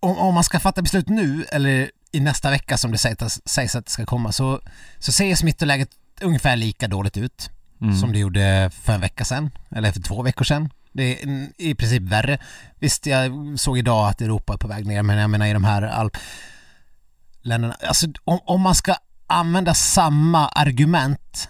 om, 0.00 0.18
om 0.18 0.34
man 0.34 0.44
ska 0.44 0.60
fatta 0.60 0.82
beslut 0.82 1.08
nu 1.08 1.44
eller 1.52 1.90
i 2.12 2.20
nästa 2.20 2.50
vecka 2.50 2.76
som 2.76 2.92
det 2.92 2.98
sägs, 2.98 3.40
sägs 3.44 3.76
att 3.76 3.84
det 3.86 3.90
ska 3.92 4.06
komma 4.06 4.32
så, 4.32 4.60
så 4.98 5.12
ser 5.12 5.34
smittoläget 5.34 5.88
ungefär 6.20 6.56
lika 6.56 6.88
dåligt 6.88 7.16
ut 7.16 7.50
Mm. 7.80 7.96
som 7.96 8.12
det 8.12 8.18
gjorde 8.18 8.70
för 8.82 8.92
en 8.92 9.00
vecka 9.00 9.24
sedan, 9.24 9.50
eller 9.70 9.92
för 9.92 10.00
två 10.00 10.22
veckor 10.22 10.44
sedan. 10.44 10.70
Det 10.98 11.22
är 11.22 11.48
i 11.58 11.74
princip 11.74 12.02
värre. 12.02 12.38
Visst, 12.78 13.06
jag 13.06 13.32
såg 13.60 13.78
idag 13.78 14.08
att 14.08 14.20
Europa 14.20 14.52
är 14.52 14.56
på 14.56 14.68
väg 14.68 14.86
ner, 14.86 15.02
men 15.02 15.18
jag 15.18 15.30
menar 15.30 15.46
i 15.46 15.52
de 15.52 15.64
här 15.64 15.82
alpländerna, 15.82 17.76
alltså 17.82 18.06
om, 18.24 18.38
om 18.44 18.60
man 18.60 18.74
ska 18.74 18.94
använda 19.26 19.74
samma 19.74 20.48
argument 20.48 21.48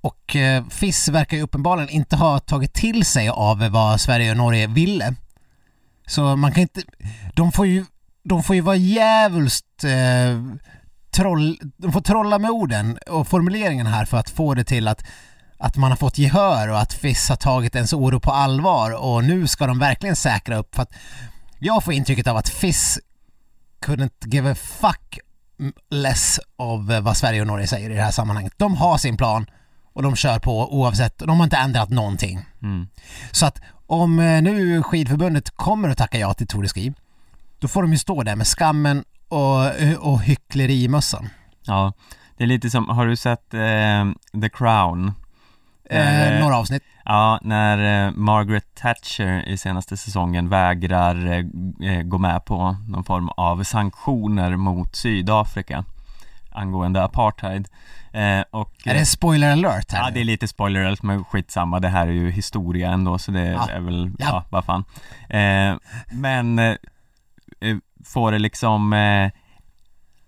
och 0.00 0.36
eh, 0.36 0.64
FIS 0.68 1.08
verkar 1.08 1.36
ju 1.36 1.42
uppenbarligen 1.42 1.90
inte 1.90 2.16
ha 2.16 2.38
tagit 2.38 2.72
till 2.72 3.04
sig 3.04 3.28
av 3.28 3.68
vad 3.68 4.00
Sverige 4.00 4.30
och 4.30 4.36
Norge 4.36 4.66
ville. 4.66 5.14
Så 6.06 6.36
man 6.36 6.52
kan 6.52 6.62
inte, 6.62 6.82
de 7.34 7.52
får 7.52 7.66
ju, 7.66 7.84
de 8.24 8.42
får 8.42 8.56
ju 8.56 8.62
vara 8.62 8.76
djävulskt 8.76 9.84
eh, 9.84 10.42
troll, 11.10 11.58
de 11.76 11.92
får 11.92 12.00
trolla 12.00 12.38
med 12.38 12.50
orden 12.50 12.98
och 13.06 13.28
formuleringen 13.28 13.86
här 13.86 14.04
för 14.04 14.16
att 14.16 14.30
få 14.30 14.54
det 14.54 14.64
till 14.64 14.88
att, 14.88 15.04
att 15.64 15.76
man 15.76 15.90
har 15.90 15.96
fått 15.96 16.18
gehör 16.18 16.68
och 16.68 16.80
att 16.80 16.92
FIS 16.92 17.28
har 17.28 17.36
tagit 17.36 17.74
ens 17.74 17.92
oro 17.92 18.20
på 18.20 18.30
allvar 18.30 18.90
och 18.90 19.24
nu 19.24 19.46
ska 19.46 19.66
de 19.66 19.78
verkligen 19.78 20.16
säkra 20.16 20.56
upp 20.56 20.74
för 20.74 20.82
att 20.82 20.92
jag 21.58 21.84
får 21.84 21.94
intrycket 21.94 22.26
av 22.26 22.36
att 22.36 22.48
FIS 22.48 22.98
couldn't 23.86 24.26
give 24.26 24.50
a 24.50 24.54
fuck 24.54 25.18
less 25.90 26.40
av 26.56 26.92
eh, 26.92 27.00
vad 27.00 27.16
Sverige 27.16 27.40
och 27.40 27.46
Norge 27.46 27.66
säger 27.66 27.90
i 27.90 27.94
det 27.94 28.02
här 28.02 28.10
sammanhanget. 28.10 28.52
De 28.56 28.76
har 28.76 28.98
sin 28.98 29.16
plan 29.16 29.46
och 29.92 30.02
de 30.02 30.16
kör 30.16 30.38
på 30.38 30.74
oavsett, 30.74 31.18
de 31.18 31.40
har 31.40 31.44
inte 31.44 31.56
ändrat 31.56 31.90
någonting. 31.90 32.46
Mm. 32.62 32.86
Så 33.30 33.46
att 33.46 33.60
om 33.86 34.18
eh, 34.18 34.42
nu 34.42 34.82
skidförbundet 34.82 35.50
kommer 35.50 35.88
att 35.88 35.98
tacka 35.98 36.18
ja 36.18 36.34
till 36.34 36.46
Tour 36.46 36.62
de 36.62 36.68
Ski, 36.68 36.92
då 37.58 37.68
får 37.68 37.82
de 37.82 37.92
ju 37.92 37.98
stå 37.98 38.22
där 38.22 38.36
med 38.36 38.46
skammen 38.46 39.04
och, 39.28 39.64
eh, 39.64 39.98
och 39.98 40.22
hycklerimössan. 40.22 41.28
Ja, 41.62 41.92
det 42.36 42.44
är 42.44 42.48
lite 42.48 42.70
som, 42.70 42.88
har 42.88 43.06
du 43.06 43.16
sett 43.16 43.54
eh, 43.54 44.40
The 44.40 44.48
Crown? 44.48 45.12
Eh, 45.90 46.32
Eh, 46.34 46.40
några 46.40 46.56
avsnitt. 46.56 46.82
Ja, 47.04 47.38
när 47.42 48.06
eh, 48.06 48.12
Margaret 48.12 48.74
Thatcher 48.74 49.48
i 49.48 49.56
senaste 49.56 49.96
säsongen 49.96 50.48
vägrar 50.48 51.26
eh, 51.82 52.02
gå 52.02 52.18
med 52.18 52.44
på 52.44 52.76
någon 52.88 53.04
form 53.04 53.28
av 53.28 53.62
sanktioner 53.64 54.56
mot 54.56 54.96
Sydafrika 54.96 55.84
angående 56.52 57.02
apartheid. 57.04 57.68
Eh, 58.12 58.40
och, 58.50 58.70
Är 58.84 58.94
det 58.94 59.06
spoiler 59.06 59.52
alert 59.52 59.92
här 59.92 60.02
Ja, 60.04 60.10
det 60.10 60.20
är 60.20 60.24
lite 60.24 60.48
spoiler 60.48 60.84
alert, 60.84 61.02
men 61.02 61.24
skitsamma, 61.24 61.80
det 61.80 61.88
här 61.88 62.06
är 62.06 62.12
ju 62.12 62.30
historia 62.30 62.90
ändå 62.90 63.18
så 63.18 63.30
det 63.30 63.44
Ja. 63.46 63.68
är 63.70 63.80
väl, 63.80 64.10
Ja. 64.18 64.26
ja, 64.26 64.44
vad 64.50 64.64
fan. 64.64 64.84
Eh, 65.28 65.76
men 66.12 66.58
eh, 66.58 66.76
får 68.04 68.32
det 68.32 68.38
liksom 68.38 68.92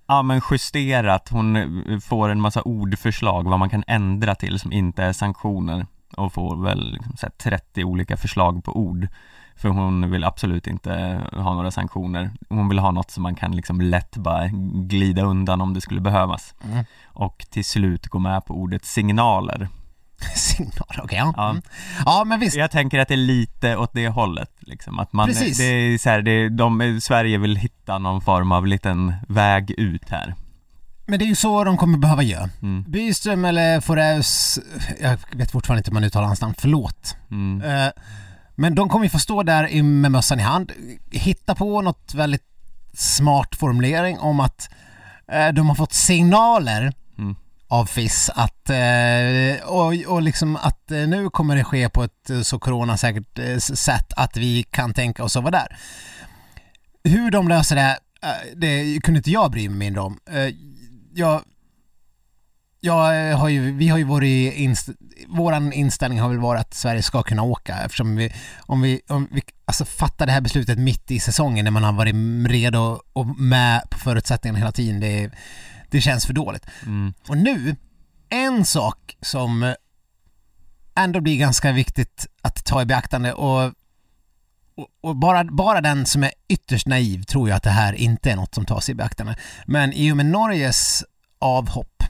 Ja 0.06 0.22
men 0.22 0.40
justerat, 0.50 1.28
hon 1.28 1.56
eh, 1.56 1.98
får 1.98 2.28
en 2.28 2.40
massa 2.40 2.62
ordförslag 2.62 3.48
vad 3.48 3.58
man 3.58 3.70
kan 3.70 3.84
ändra 3.86 4.34
till 4.34 4.58
som 4.58 4.72
inte 4.72 5.02
är 5.04 5.12
sanktioner 5.12 5.86
och 6.16 6.32
får 6.32 6.56
väl 6.64 6.92
liksom 6.92 7.16
så 7.16 7.26
här 7.26 7.32
30 7.50 7.84
olika 7.84 8.16
förslag 8.16 8.64
på 8.64 8.76
ord 8.76 9.08
för 9.56 9.68
hon 9.68 10.10
vill 10.10 10.24
absolut 10.24 10.66
inte 10.66 11.20
ha 11.32 11.54
några 11.54 11.70
sanktioner. 11.70 12.30
Hon 12.48 12.68
vill 12.68 12.78
ha 12.78 12.90
något 12.90 13.10
som 13.10 13.22
man 13.22 13.34
kan 13.34 13.56
liksom 13.56 13.80
lätt 13.80 14.16
bara 14.16 14.46
glida 14.74 15.22
undan 15.22 15.60
om 15.60 15.74
det 15.74 15.80
skulle 15.80 16.00
behövas 16.00 16.54
Mm. 16.64 16.84
och 17.06 17.46
till 17.50 17.64
slut 17.64 18.06
gå 18.08 18.18
med 18.18 18.44
på 18.44 18.54
ordet 18.54 18.84
signaler. 18.84 19.68
Signaler, 20.36 21.00
okej 21.02 21.18
ja. 21.18 21.34
Ja. 21.36 21.50
Mm. 21.50 21.62
Ja 22.06 22.24
men 22.26 22.40
visst, 22.40 22.56
Jag 22.56 22.70
tänker 22.70 22.98
att 22.98 23.08
det 23.08 23.14
är 23.14 23.18
lite 23.18 23.76
åt 23.76 23.90
det 23.92 24.08
hållet 24.08 24.50
liksom, 24.58 24.98
att 24.98 25.12
man, 25.12 25.28
Precis. 25.28 25.58
det 25.58 25.64
är 25.64 25.98
så 25.98 26.10
här, 26.10 26.22
det, 26.22 26.48
de, 26.48 27.00
Sverige 27.02 27.38
vill 27.38 27.56
hitta 27.56 27.98
någon 27.98 28.20
form 28.20 28.52
av 28.52 28.66
liten 28.66 29.14
väg 29.28 29.70
ut 29.70 30.10
här. 30.10 30.34
men 31.06 31.18
det 31.18 31.24
är 31.24 31.26
ju 31.26 31.34
så 31.34 31.64
de 31.64 31.76
kommer 31.76 31.98
behöva 31.98 32.22
göra. 32.22 32.48
Mm, 32.62 32.84
Byström 32.88 33.44
eller 33.44 33.80
Foreus, 33.80 34.58
jag 35.00 35.18
vet 35.32 35.50
fortfarande 35.50 35.78
inte 35.80 35.90
hur 35.90 35.94
man 35.94 36.04
uttalar 36.04 36.26
hans 36.26 36.40
namn, 36.40 36.54
förlåt. 36.58 37.16
mm, 37.30 37.62
Eh, 37.70 37.90
Men 38.54 38.74
de 38.74 38.88
kommer 38.88 39.04
ju 39.04 39.10
få 39.10 39.18
stå 39.18 39.42
där 39.42 39.82
med 39.82 40.12
mössan 40.12 40.40
i 40.40 40.42
hand, 40.42 40.72
hitta 41.10 41.54
på 41.54 41.80
något 41.82 42.14
väldigt 42.14 42.42
smart 42.94 43.54
formulering 43.56 44.18
om 44.18 44.40
att 44.40 44.68
eh, 45.32 45.48
de 45.48 45.68
har 45.68 45.74
fått 45.74 45.92
signaler 45.92 46.92
av 47.68 47.86
FIS 47.86 48.30
att, 48.34 48.70
eh, 48.70 49.68
och, 49.68 49.94
och 50.06 50.22
liksom 50.22 50.56
att 50.56 50.90
eh, 50.90 51.08
nu 51.08 51.30
kommer 51.30 51.56
det 51.56 51.64
ske 51.64 51.88
på 51.88 52.04
ett 52.04 52.30
eh, 52.30 52.40
så 52.40 52.58
coronasäkert 52.58 53.38
sätt 53.60 54.12
att 54.16 54.36
vi 54.36 54.62
kan 54.62 54.94
tänka 54.94 55.24
oss 55.24 55.36
att 55.36 55.42
vara 55.42 55.50
där. 55.50 55.78
Hur 57.04 57.30
de 57.30 57.48
löser 57.48 57.76
det, 57.76 57.98
det 58.54 59.00
kunde 59.02 59.18
inte 59.18 59.30
jag 59.30 59.50
bry 59.50 59.68
mig 59.68 59.78
mindre 59.78 60.00
om. 60.00 60.18
Jag, 61.14 61.42
jag 62.80 63.36
har 63.36 63.48
ju, 63.48 63.72
vi 63.72 63.88
har 63.88 63.98
ju 63.98 64.04
varit, 64.04 64.54
inst, 64.54 64.88
våran 65.28 65.72
inställning 65.72 66.20
har 66.20 66.28
väl 66.28 66.38
varit 66.38 66.60
att 66.60 66.74
Sverige 66.74 67.02
ska 67.02 67.22
kunna 67.22 67.42
åka 67.42 67.78
eftersom 67.84 68.16
vi, 68.16 68.32
om 68.60 68.82
vi, 68.82 69.00
om 69.08 69.28
vi 69.30 69.42
alltså 69.64 69.84
fattar 69.84 70.26
det 70.26 70.32
här 70.32 70.40
beslutet 70.40 70.78
mitt 70.78 71.10
i 71.10 71.20
säsongen 71.20 71.64
när 71.64 71.70
man 71.70 71.84
har 71.84 71.92
varit 71.92 72.14
redo 72.48 73.00
och 73.12 73.26
med 73.26 73.82
på 73.90 73.98
förutsättningarna 73.98 74.58
hela 74.58 74.72
tiden, 74.72 75.00
det, 75.00 75.24
är 75.24 75.30
det 75.90 76.00
känns 76.00 76.26
för 76.26 76.32
dåligt. 76.32 76.66
mm, 76.82 77.14
Och 77.28 77.38
nu, 77.38 77.76
en 78.28 78.64
sak 78.64 79.16
som 79.20 79.74
ändå 80.94 81.20
blir 81.20 81.38
ganska 81.38 81.72
viktigt 81.72 82.26
att 82.42 82.64
ta 82.64 82.82
i 82.82 82.84
beaktande 82.84 83.32
och, 83.32 83.64
och, 84.74 84.88
och 85.00 85.16
bara, 85.16 85.44
bara 85.44 85.80
den 85.80 86.06
som 86.06 86.24
är 86.24 86.32
ytterst 86.48 86.86
naiv 86.86 87.22
tror 87.22 87.48
ju 87.48 87.54
att 87.54 87.62
det 87.62 87.70
här 87.70 87.92
inte 87.92 88.30
är 88.30 88.36
något 88.36 88.54
som 88.54 88.66
tas 88.66 88.88
i 88.88 88.94
beaktande. 88.94 89.36
Men 89.66 89.92
i 89.92 90.12
och 90.12 90.16
med 90.16 90.26
Norges 90.26 91.04
avhopp 91.38 92.02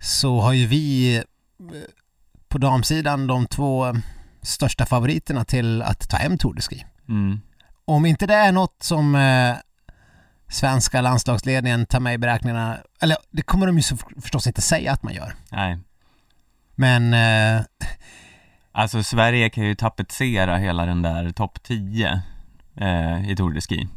så 0.00 0.40
har 0.40 0.52
ju 0.52 0.66
vi 0.66 1.16
eh, 1.16 1.22
på 2.48 2.58
damsidan 2.58 3.26
de 3.26 3.46
två 3.46 3.96
största 4.42 4.86
favoriterna 4.86 5.44
till 5.44 5.82
att 5.82 6.08
ta 6.08 6.16
hem 6.16 6.38
Tour 6.38 6.54
de 6.54 6.62
Ski. 6.62 6.84
mm, 7.08 7.40
Om 7.84 8.06
inte 8.06 8.26
det 8.26 8.34
är 8.34 8.52
något 8.52 8.82
som 8.82 9.14
eh, 9.14 9.56
svenska 10.48 11.00
landslagsledningen 11.00 11.86
tar 11.86 12.00
med 12.00 12.14
i 12.14 12.18
beräkningarna, 12.18 12.78
eller 13.00 13.16
det 13.30 13.42
kommer 13.42 13.66
de 13.66 13.76
ju 13.76 13.82
så 13.82 13.96
förstås 14.22 14.46
inte 14.46 14.60
säga 14.62 14.92
att 14.92 15.02
man 15.02 15.14
gör. 15.14 15.34
nej. 15.50 15.78
Men 16.74 17.14
eh, 17.14 17.62
Alltså 18.72 19.02
Sverige 19.02 19.50
kan 19.50 19.64
ju 19.64 19.74
tapetsera 19.74 20.56
hela 20.56 20.86
den 20.86 21.02
där 21.02 21.30
topp 21.30 21.62
10 21.62 22.22
eh, 22.76 23.30
i 23.30 23.36
Tour 23.36 23.52
de 23.54 23.60
Ski. 23.60 23.88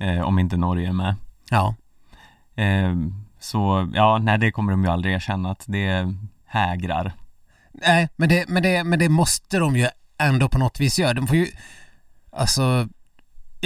Eh, 0.00 0.20
om 0.20 0.38
inte 0.38 0.56
Norge 0.56 0.88
är 0.88 0.92
med. 0.92 1.14
ja, 1.50 1.74
Eh, 2.58 2.94
så, 3.40 3.90
ja, 3.94 4.18
nej 4.18 4.38
det 4.38 4.50
kommer 4.50 4.72
de 4.72 4.84
ju 4.84 4.90
aldrig 4.90 5.14
erkänna 5.14 5.50
att 5.50 5.64
det 5.66 6.14
hägrar. 6.46 7.12
nej, 7.72 8.08
men 8.16 8.28
det, 8.28 8.48
men, 8.48 8.62
det, 8.62 8.84
men 8.84 8.98
det 8.98 9.08
måste 9.08 9.58
de 9.58 9.76
ju 9.76 9.88
ändå 10.18 10.48
på 10.48 10.58
något 10.58 10.80
vis 10.80 10.98
göra. 10.98 11.14
De 11.14 11.26
får 11.26 11.36
ju, 11.36 11.46
alltså, 12.32 12.88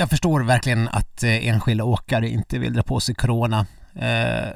jag 0.00 0.10
förstår 0.10 0.40
verkligen 0.40 0.88
att 0.88 1.22
eh, 1.22 1.48
enskilda 1.48 1.84
åkare 1.84 2.28
inte 2.28 2.58
vill 2.58 2.72
dra 2.72 2.82
på 2.82 3.00
sig 3.00 3.14
corona 3.14 3.66
eh, 3.94 4.52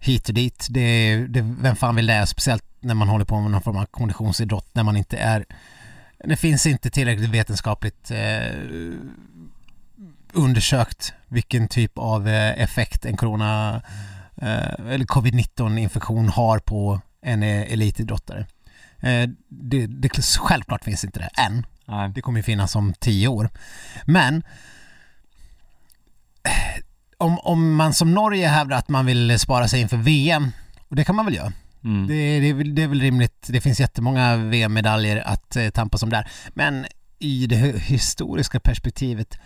hit 0.00 0.28
och 0.28 0.34
dit. 0.34 0.66
Det, 0.70 1.16
det, 1.26 1.40
vem 1.60 1.76
fan 1.76 1.96
vill 1.96 2.06
det? 2.06 2.26
Speciellt 2.26 2.64
när 2.80 2.94
man 2.94 3.08
håller 3.08 3.24
på 3.24 3.40
med 3.40 3.50
någon 3.50 3.62
form 3.62 3.76
av 3.76 3.84
konditionsidrott 3.84 4.68
när 4.72 4.82
man 4.82 4.96
inte 4.96 5.16
är 5.16 5.44
det 6.24 6.36
finns 6.36 6.66
inte 6.66 6.90
tillräckligt 6.90 7.30
vetenskapligt 7.30 8.10
eh, 8.10 8.54
undersökt 10.32 11.12
vilken 11.28 11.68
typ 11.68 11.98
av 11.98 12.28
eh, 12.28 12.62
effekt 12.62 13.04
en 13.04 13.16
corona 13.16 13.82
eh, 14.36 14.92
eller 14.92 15.04
covid-19 15.04 15.78
infektion 15.78 16.28
har 16.28 16.58
på 16.58 17.00
en 17.22 17.42
eh, 17.42 17.72
elitidrottare. 17.72 18.46
Eh, 19.00 19.28
det, 19.48 19.86
det, 19.86 20.08
självklart 20.38 20.84
finns 20.84 21.04
inte 21.04 21.18
det 21.18 21.42
än. 21.42 21.66
Nej. 21.90 22.08
Det 22.14 22.20
kommer 22.22 22.38
ju 22.38 22.42
finnas 22.42 22.76
om 22.76 22.92
tio 23.00 23.28
år. 23.28 23.50
Men 24.04 24.36
eh, 26.44 26.82
om, 27.18 27.38
om 27.38 27.74
man 27.74 27.92
som 27.94 28.14
Norge 28.14 28.48
hävdar 28.48 28.76
att 28.76 28.88
man 28.88 29.06
vill 29.06 29.38
spara 29.38 29.68
sig 29.68 29.80
inför 29.80 29.96
VM, 29.96 30.48
och 30.88 30.96
det 30.96 31.04
kan 31.04 31.16
man 31.16 31.24
väl 31.24 31.34
göra. 31.34 31.52
Mm. 31.84 32.06
Det, 32.06 32.40
det, 32.40 32.48
är 32.48 32.54
väl- 32.54 32.74
det 32.74 32.82
är 32.82 32.88
väl 32.88 33.00
rimligt. 33.00 33.46
Det 33.50 33.60
finns 33.60 33.80
jättemånga 33.80 34.36
VM-medaljer 34.36 35.16
att 35.26 35.56
eh, 35.56 35.68
tampas 35.70 36.02
om 36.02 36.10
där. 36.10 36.30
Men 36.54 36.86
i 37.18 37.46
det 37.46 37.56
hi- 37.56 37.78
historiska 37.78 38.60
perspektivet, 38.60 39.38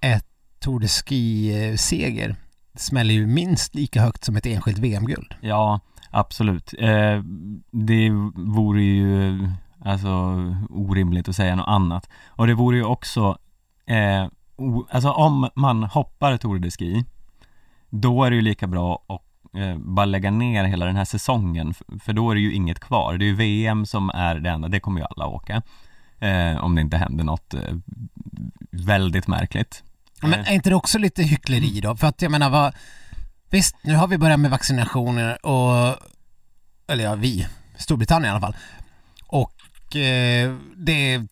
ett 0.00 0.26
Tour 0.60 0.80
de 0.80 0.88
Ski-seger 0.88 2.36
smäller 2.76 3.14
ju 3.14 3.26
minst 3.26 3.74
lika 3.74 4.02
högt 4.02 4.24
som 4.24 4.36
ett 4.36 4.46
enskilt 4.46 4.78
VM-guld. 4.78 5.34
Ja, 5.40 5.80
absolut. 6.10 6.74
Eh, 6.78 7.22
det 7.70 8.10
vore 8.34 8.82
ju 8.82 9.48
alltså 9.84 10.10
orimligt 10.70 11.28
att 11.28 11.36
säga 11.36 11.56
något 11.56 11.68
annat. 11.68 12.08
Och 12.26 12.46
det 12.46 12.54
vore 12.54 12.76
ju 12.76 12.84
också, 12.84 13.38
eh, 13.86 14.26
o, 14.56 14.86
alltså 14.90 15.10
om 15.10 15.48
man 15.54 15.82
hoppar 15.82 16.36
Tour 16.36 16.58
de 16.58 16.70
Ski, 16.70 17.04
då 17.90 18.24
är 18.24 18.30
det 18.30 18.36
ju 18.36 18.42
lika 18.42 18.66
bra 18.66 19.04
att 19.08 19.56
eh, 19.56 19.78
bara 19.78 20.06
lägga 20.06 20.30
ner 20.30 20.64
hela 20.64 20.86
den 20.86 20.96
här 20.96 21.04
säsongen, 21.04 21.74
för 22.00 22.12
då 22.12 22.30
är 22.30 22.34
det 22.34 22.40
ju 22.40 22.52
inget 22.52 22.80
kvar. 22.80 23.18
Det 23.18 23.24
är 23.24 23.26
ju 23.26 23.34
VM 23.34 23.86
som 23.86 24.10
är 24.10 24.34
det 24.34 24.50
enda, 24.50 24.68
det 24.68 24.80
kommer 24.80 25.00
ju 25.00 25.06
alla 25.10 25.26
åka. 25.26 25.62
Eh, 26.18 26.64
om 26.64 26.74
det 26.74 26.80
inte 26.80 26.96
händer 26.96 27.24
något 27.24 27.54
eh, 27.54 27.60
väldigt 28.70 29.26
märkligt. 29.26 29.82
Men 30.22 30.32
är 30.32 30.52
inte 30.52 30.70
det 30.70 30.76
också 30.76 30.98
lite 30.98 31.22
hyckleri 31.22 31.80
då? 31.80 31.96
För 31.96 32.06
att 32.06 32.22
jag 32.22 32.30
menar 32.30 32.50
vad, 32.50 32.74
visst 33.50 33.76
nu 33.82 33.94
har 33.94 34.08
vi 34.08 34.18
börjat 34.18 34.40
med 34.40 34.50
vaccinationer 34.50 35.46
och, 35.46 35.96
eller 36.86 37.04
ja 37.04 37.14
vi, 37.14 37.46
Storbritannien 37.76 38.28
i 38.28 38.30
alla 38.30 38.40
fall. 38.40 38.56
Eh, 39.96 40.54
det 40.76 41.14
är 41.14 41.26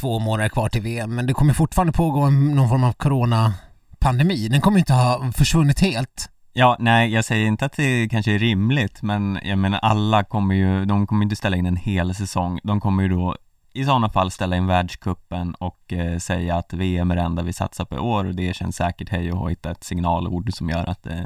två 0.00 0.18
månader 0.18 0.48
kvar 0.48 0.68
till 0.68 0.82
VM 0.82 1.14
men 1.14 1.26
det 1.26 1.32
kommer 1.34 1.54
fortfarande 1.54 1.92
pågå 1.92 2.30
någon 2.30 2.68
form 2.68 2.84
av 2.84 2.92
coronapandemi. 2.92 4.48
Den 4.48 4.60
kommer 4.60 4.78
inte 4.78 4.92
ha 4.92 5.32
försvunnit 5.32 5.80
helt. 5.80 6.30
Ja, 6.52 6.76
nej, 6.78 7.12
jag 7.12 7.24
säger 7.24 7.46
inte 7.46 7.64
att 7.66 7.72
det 7.76 8.08
kanske 8.08 8.32
är 8.32 8.38
rimligt, 8.38 9.02
men 9.02 9.38
jag 9.42 9.58
menar 9.58 9.78
alla 9.78 10.24
kommer 10.24 10.54
ju, 10.54 10.84
de 10.84 11.06
kommer 11.06 11.22
inte 11.22 11.36
ställa 11.36 11.56
in 11.56 11.66
en 11.66 11.76
hel 11.76 12.14
säsong. 12.14 12.60
De 12.62 12.80
kommer 12.80 13.02
ju 13.02 13.08
då 13.08 13.36
i 13.72 13.84
sådana 13.84 14.08
fall 14.10 14.30
ställa 14.30 14.56
in 14.56 14.66
världskuppen 14.66 15.54
och 15.54 15.92
eh, 15.92 16.18
säga 16.18 16.56
att 16.56 16.72
VM 16.72 17.10
är 17.10 17.16
det 17.16 17.22
enda 17.22 17.42
vi 17.42 17.52
satsar 17.52 17.84
på 17.84 17.94
i 17.94 17.98
år 17.98 18.24
och 18.24 18.34
det 18.34 18.56
känns 18.56 18.76
säkert 18.76 19.08
hej 19.08 19.32
och 19.32 19.50
hitta 19.50 19.70
ett 19.70 19.84
signalord 19.84 20.52
som 20.54 20.70
gör 20.70 20.86
att 20.90 21.06
eh, 21.06 21.20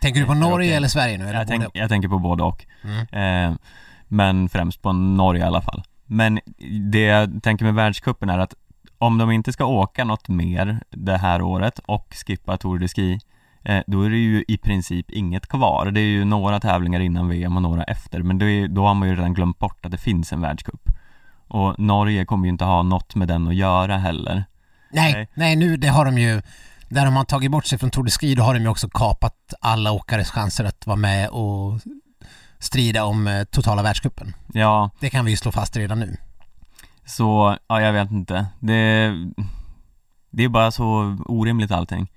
Tänker 0.00 0.20
du 0.20 0.26
på 0.26 0.32
Ja, 0.32 0.38
Norge 0.38 0.68
okej. 0.68 0.76
eller 0.76 0.88
Sverige 0.88 1.18
nu? 1.18 1.24
Eller 1.24 1.38
jag, 1.38 1.48
tänk, 1.48 1.64
jag 1.72 1.88
tänker 1.88 2.08
på 2.08 2.18
både 2.18 2.42
och. 2.42 2.66
Mm. 2.84 3.50
Eh, 3.52 3.56
men 4.08 4.48
främst 4.48 4.82
på 4.82 4.92
Norge 4.92 5.42
i 5.42 5.46
alla 5.46 5.62
fall. 5.62 5.82
Men 6.06 6.40
det 6.90 7.00
jag 7.00 7.42
tänker 7.42 7.64
med 7.64 7.74
världskuppen 7.74 8.30
är 8.30 8.38
att 8.38 8.54
om 8.98 9.18
de 9.18 9.30
inte 9.30 9.52
ska 9.52 9.64
åka 9.64 10.04
något 10.04 10.28
mer 10.28 10.80
det 10.90 11.16
här 11.16 11.42
året 11.42 11.78
och 11.86 12.14
skippa 12.26 12.56
Tour 12.56 12.78
de 12.78 12.88
Ski 12.88 13.18
eh, 13.64 13.82
då 13.86 14.02
är 14.02 14.10
det 14.10 14.16
ju 14.16 14.44
i 14.48 14.58
princip 14.58 15.10
inget 15.10 15.46
kvar. 15.46 15.90
Det 15.90 16.00
är 16.00 16.04
ju 16.04 16.24
några 16.24 16.60
tävlingar 16.60 17.00
innan 17.00 17.28
VM 17.28 17.56
och 17.56 17.62
några 17.62 17.84
efter, 17.84 18.22
men 18.22 18.42
är, 18.42 18.68
då 18.68 18.86
har 18.86 18.94
man 18.94 19.08
ju 19.08 19.16
redan 19.16 19.34
glömt 19.34 19.58
bort 19.58 19.86
att 19.86 19.92
det 19.92 19.98
finns 19.98 20.32
en 20.32 20.40
världscup. 20.40 20.90
Och 21.48 21.78
Norge 21.78 22.24
kommer 22.24 22.44
ju 22.44 22.50
inte 22.50 22.64
ha 22.64 22.82
något 22.82 23.14
med 23.14 23.28
den 23.28 23.48
att 23.48 23.54
göra 23.54 23.96
heller. 23.96 24.44
Nej, 24.92 25.12
Nej. 25.12 25.28
nej, 25.34 25.56
nu 25.56 25.76
det 25.76 25.88
har 25.88 26.04
de 26.04 26.18
ju, 26.18 26.42
där 26.88 27.04
de 27.04 27.16
har 27.16 27.24
tagit 27.24 27.50
bort 27.50 27.66
sig 27.66 27.78
från 27.78 27.90
Tour 27.90 28.04
de 28.04 28.10
Ski, 28.10 28.34
då 28.34 28.42
har 28.42 28.54
de 28.54 28.60
ju 28.60 28.68
också 28.68 28.88
kapat 28.88 29.54
alla 29.60 29.92
åkares 29.92 30.30
chanser 30.30 30.64
att 30.64 30.86
vara 30.86 30.96
med 30.96 31.28
och 31.28 31.80
strida 32.58 33.04
om 33.04 33.26
eh, 33.26 33.44
totala 33.44 33.82
världscupen. 33.82 34.34
Ja, 34.52 34.90
Det 35.00 35.10
kan 35.10 35.24
vi 35.24 35.30
ju 35.30 35.36
slå 35.36 35.52
fast 35.52 35.76
redan 35.76 36.00
nu. 36.00 36.16
så, 37.04 37.56
ja 37.68 37.80
jag 37.80 37.92
vet 37.92 38.10
inte. 38.10 38.46
Det, 38.60 39.12
det 40.30 40.44
är 40.44 40.48
bara 40.48 40.70
så 40.70 41.16
orimligt 41.26 41.70
allting. 41.70 42.10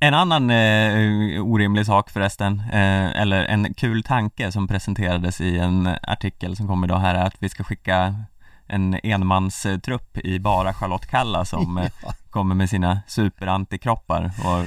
En 0.00 0.14
annan 0.14 0.50
eh, 0.50 1.42
orimlig 1.44 1.86
sak 1.86 2.10
förresten, 2.10 2.60
eh, 2.72 3.20
eller 3.20 3.44
en 3.44 3.74
kul 3.74 4.02
tanke 4.02 4.52
som 4.52 4.68
presenterades 4.68 5.40
i 5.40 5.58
en 5.58 5.86
artikel 6.02 6.56
som 6.56 6.66
kommer 6.66 6.86
idag 6.86 6.98
här 6.98 7.14
är 7.14 7.24
att 7.24 7.36
vi 7.38 7.48
ska 7.48 7.64
skicka 7.64 8.14
en 8.68 9.00
enmanstrupp 9.02 10.18
i 10.18 10.38
bara 10.38 10.74
Charlotte 10.74 11.06
Kalla 11.06 11.44
som 11.44 11.78
eh, 11.78 11.90
kommer 12.30 12.54
med 12.54 12.70
sina 12.70 13.00
superantikroppar 13.06 14.30
och 14.44 14.64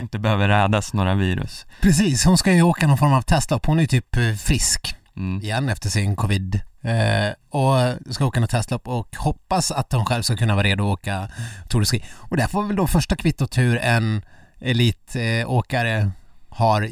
inte 0.00 0.18
behöver 0.18 0.48
rädas 0.48 0.92
några 0.92 1.14
virus. 1.14 1.66
Precis, 1.80 2.24
hon 2.24 2.38
ska 2.38 2.52
ju 2.52 2.62
åka 2.62 2.86
någon 2.86 2.98
form 2.98 3.12
av 3.12 3.22
testlopp. 3.22 3.66
Hon 3.66 3.78
är 3.78 3.82
ju 3.82 3.86
typ 3.86 4.16
eh, 4.16 4.34
frisk 4.34 4.96
Mm. 5.16 5.40
igen 5.42 5.68
efter 5.68 5.90
sin 5.90 6.16
covid. 6.16 6.60
Eh, 6.82 7.58
och 7.60 8.14
ska 8.14 8.26
åka 8.26 8.40
något 8.40 8.50
testlopp 8.50 8.88
och 8.88 9.16
hoppas 9.16 9.70
att 9.70 9.92
hon 9.92 10.06
själv 10.06 10.22
ska 10.22 10.36
kunna 10.36 10.54
vara 10.54 10.66
redo 10.66 10.84
att 10.84 10.98
åka 10.98 11.28
Tour 11.68 11.80
de 11.80 11.86
Ski. 11.86 12.04
Och 12.12 12.36
där 12.36 12.46
får 12.46 12.62
väl 12.62 12.76
då 12.76 12.86
första 12.86 13.16
kvittot 13.16 13.58
hur 13.58 13.78
en 13.78 14.22
elitåkare 14.60 16.10
har 16.48 16.88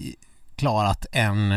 klarat 0.56 1.06
en 1.12 1.54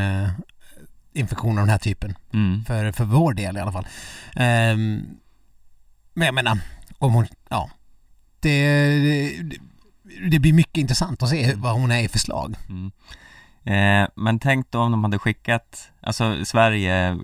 eh, 1.14 1.22
infektion 1.22 1.58
av 1.58 1.64
den 1.66 1.70
här 1.70 1.78
typen. 1.78 2.16
Mm. 2.34 2.66
För, 2.66 2.92
för 2.92 3.06
vår 3.06 3.34
del 3.34 3.58
i 3.58 3.60
alla 3.60 3.72
fall. 3.72 3.88
Ehm, 4.36 5.06
men 6.14 6.26
jag 6.26 6.36
menar, 6.36 6.60
om 6.98 7.14
hon, 7.14 7.28
ja. 7.50 7.70
Det, 8.40 8.90
det, 9.00 9.58
det 10.30 10.40
blir 10.40 10.54
mycket 10.54 10.78
intressant 10.78 11.24
att 11.24 11.30
se 11.30 11.54
vad 11.56 11.74
hon 11.74 11.92
är 11.92 12.00
i 12.00 12.08
förslag. 12.08 12.56
Mm. 12.70 12.92
Eh, 13.64 14.10
men 14.16 14.40
tänk 14.40 14.72
då 14.72 14.80
om 14.80 14.92
de 14.92 15.04
hade 15.04 15.20
skickat, 15.20 15.92
alltså 16.02 16.46
Sverige 16.46 17.18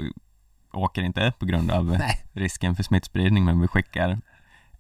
åker 0.74 1.02
inte 1.02 1.34
på 1.40 1.46
grund 1.46 1.72
av 1.72 1.86
Nej. 1.86 2.24
risken 2.34 2.76
för 2.76 2.84
smittspridning 2.84 3.46
men 3.46 3.62
vi 3.62 3.68
skickar 3.68 4.20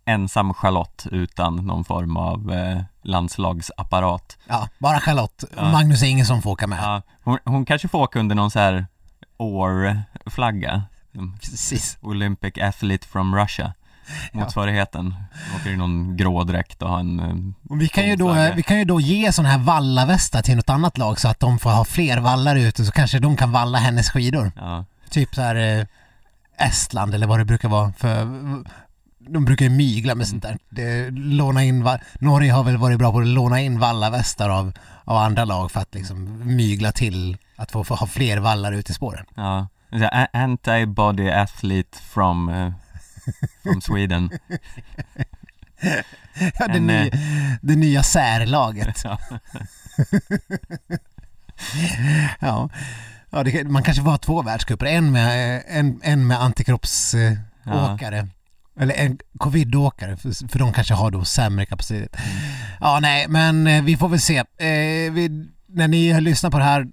ensam 0.06 0.54
Charlotte 0.54 1.08
utan 1.12 1.56
någon 1.56 1.86
form 1.86 2.18
av 2.18 2.52
eh, 2.54 2.82
landslagsapparat. 3.02 4.38
Ja, 4.48 4.70
bara 4.78 5.00
Charlotte. 5.00 5.44
Ja. 5.56 5.72
Magnus 5.72 6.28
som 6.28 6.42
får 6.42 6.52
åka 6.52 6.68
med. 6.68 6.80
Ja, 6.82 7.02
hon, 7.24 7.38
hon 7.46 7.66
kanske 7.66 7.88
får 7.88 8.00
åka 8.00 8.20
under 8.20 8.36
någon 8.36 8.52
så 8.52 8.60
här 8.60 8.86
OR-flagga. 9.38 10.82
Mm, 11.16 11.38
Precis. 11.38 11.98
Olympic 12.02 12.58
Athlete 12.58 13.08
from 13.08 13.36
Russia. 13.36 13.74
Motsvarigheten. 14.32 15.16
Åker 15.56 15.70
i 15.70 15.78
någon 15.78 16.18
grå 16.18 16.44
dräkt 16.44 16.82
och 16.82 16.90
har 16.90 17.00
en 17.00 17.20
eh, 17.20 17.72
Och 17.72 17.82
vi 17.82 17.88
kan 17.88 18.08
ju 18.08 18.16
då, 18.16 18.34
Flagga. 18.34 18.54
vi 18.56 18.64
kan 18.64 18.80
ju 18.80 18.86
då 18.86 19.00
ge 19.00 19.32
sådana 19.34 19.50
här 19.50 19.60
vallavästar 19.60 20.42
till 20.42 20.56
något 20.56 20.70
annat 20.70 20.98
lag 20.98 21.20
så 21.20 21.28
att 21.28 21.40
de 21.40 21.60
får 21.60 21.70
ha 21.70 21.86
fler 21.86 22.18
vallar 22.18 22.56
ute 22.56 22.86
så 22.86 22.92
kanske 22.92 23.20
de 23.20 23.38
kan 23.38 23.52
valla 23.52 23.78
hennes 23.78 24.10
skidor. 24.10 24.52
ja, 24.56 24.86
Typ 25.10 25.36
så 25.36 25.42
här 25.42 25.80
eh, 25.80 25.86
Estland 26.68 27.14
eller 27.16 27.28
vad 27.28 27.40
det 27.40 27.46
brukar 27.46 27.70
vara 27.70 27.94
för 27.94 28.26
de 29.30 29.46
brukar 29.46 29.66
ju 29.66 29.72
mygla 29.72 30.16
med 30.16 30.28
sånt 30.28 30.44
där. 30.44 30.58
Det, 30.70 31.10
låna 31.12 31.64
in, 31.64 31.90
Norge 32.20 32.52
har 32.52 32.64
väl 32.64 32.78
varit 32.78 33.00
bra 33.00 33.12
på 33.12 33.20
att 33.20 33.28
låna 33.28 33.62
in 33.62 33.80
vallavästar 33.80 34.50
av, 34.50 34.72
av 35.08 35.18
andra 35.18 35.46
lag 35.46 35.72
för 35.72 35.80
att 35.80 35.94
liksom 35.94 36.42
mygla 36.56 36.92
till 36.92 37.38
att 37.56 37.72
få, 37.72 37.84
få 37.84 37.96
ha 37.96 38.08
fler 38.08 38.38
vallar 38.38 38.72
ute 38.72 38.92
i 38.92 38.96
spåren. 38.96 39.26
ja. 39.36 39.68
Antibody 40.34 41.30
Athlete 41.30 41.98
from, 41.98 42.50
eh, 42.50 42.72
from 43.64 43.82
Sweden. 43.82 44.30
Ja, 46.60 46.68
det, 46.68 46.74
En, 46.78 46.88
nya, 46.88 47.06
eh, 47.06 47.20
det 47.62 47.76
nya 47.76 48.04
särlaget. 48.04 49.04
Ja. 49.04 49.20
Ja, 52.40 52.70
ja 53.30 53.44
det, 53.44 53.64
man 53.64 53.84
kanske 53.84 54.04
får 54.04 54.12
ha 54.12 54.18
två 54.18 54.42
världscuper. 54.42 54.86
En 54.86 55.12
med, 55.12 55.64
en, 55.68 56.02
en 56.04 56.28
med 56.28 56.42
antikroppsåkare. 56.42 58.28
Eller 58.80 58.94
en 58.96 59.18
covidåkare, 59.38 60.18
för, 60.18 60.48
för 60.48 60.60
de 60.60 60.74
kanske 60.74 60.94
har 60.94 61.12
då 61.12 61.26
sämre 61.26 61.66
kapacitet. 61.66 62.18
Ja, 62.80 63.00
nej, 63.02 63.26
men 63.28 63.68
eh, 63.68 63.84
vi 63.84 63.98
får 63.98 64.10
väl 64.10 64.20
se. 64.20 64.38
Eh, 64.38 65.12
vi, 65.12 65.48
när 65.68 65.88
ni 65.88 66.22
lyssnar 66.22 66.52
på 66.52 66.58
det 66.58 66.64
här, 66.64 66.88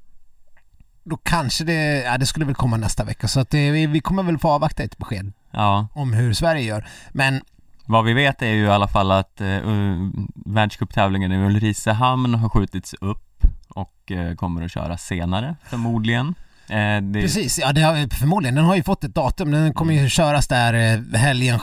då 1.05 1.16
kanske 1.16 1.64
det, 1.64 2.03
ja, 2.03 2.18
det 2.18 2.27
skulle 2.27 2.47
väl 2.47 2.55
komma 2.55 2.77
nästa 2.77 3.05
vecka. 3.05 3.29
Så 3.29 3.40
att 3.40 3.55
eh, 3.55 3.61
vi, 3.61 3.87
vi 3.87 4.01
kommer 4.01 4.23
väl 4.23 4.38
få 4.38 4.49
avvakta 4.49 4.83
ett 4.83 4.99
besked 4.99 5.33
ja, 5.51 5.88
om 5.92 6.12
hur 6.12 6.35
Sverige 6.35 6.62
gör. 6.62 6.87
Men 7.12 7.40
vad 7.87 8.05
vi 8.05 8.12
vet 8.12 8.42
är 8.42 8.53
ju 8.53 8.64
i 8.64 8.70
alla 8.70 8.88
fall 8.88 9.11
att 9.11 9.40
uh, 9.40 10.11
världscuptävlingen 10.35 11.33
i 11.33 11.47
Ulricehamn 11.47 12.35
har 12.35 12.49
skjutits 12.49 12.94
upp 13.01 13.44
och 13.68 14.12
eh, 14.12 14.35
kommer 14.35 14.62
att 14.62 14.73
köras 14.73 15.03
senare 15.03 15.57
förmodligen. 15.64 16.35
Eh, 16.68 17.03
det, 17.03 17.20
Precis, 17.20 17.59
ja 17.59 17.72
det 17.72 17.81
har, 17.83 18.14
förmodligen. 18.18 18.55
Den 18.55 18.64
har 18.64 18.77
ju 18.77 18.83
fått 18.83 19.05
ett 19.05 19.14
datum. 19.14 19.50
Den 19.50 19.74
kommer 19.74 19.94
ju 19.94 20.09
köras 20.09 20.46
där 20.48 20.74
eh, 20.74 21.18
helgen 21.20 21.59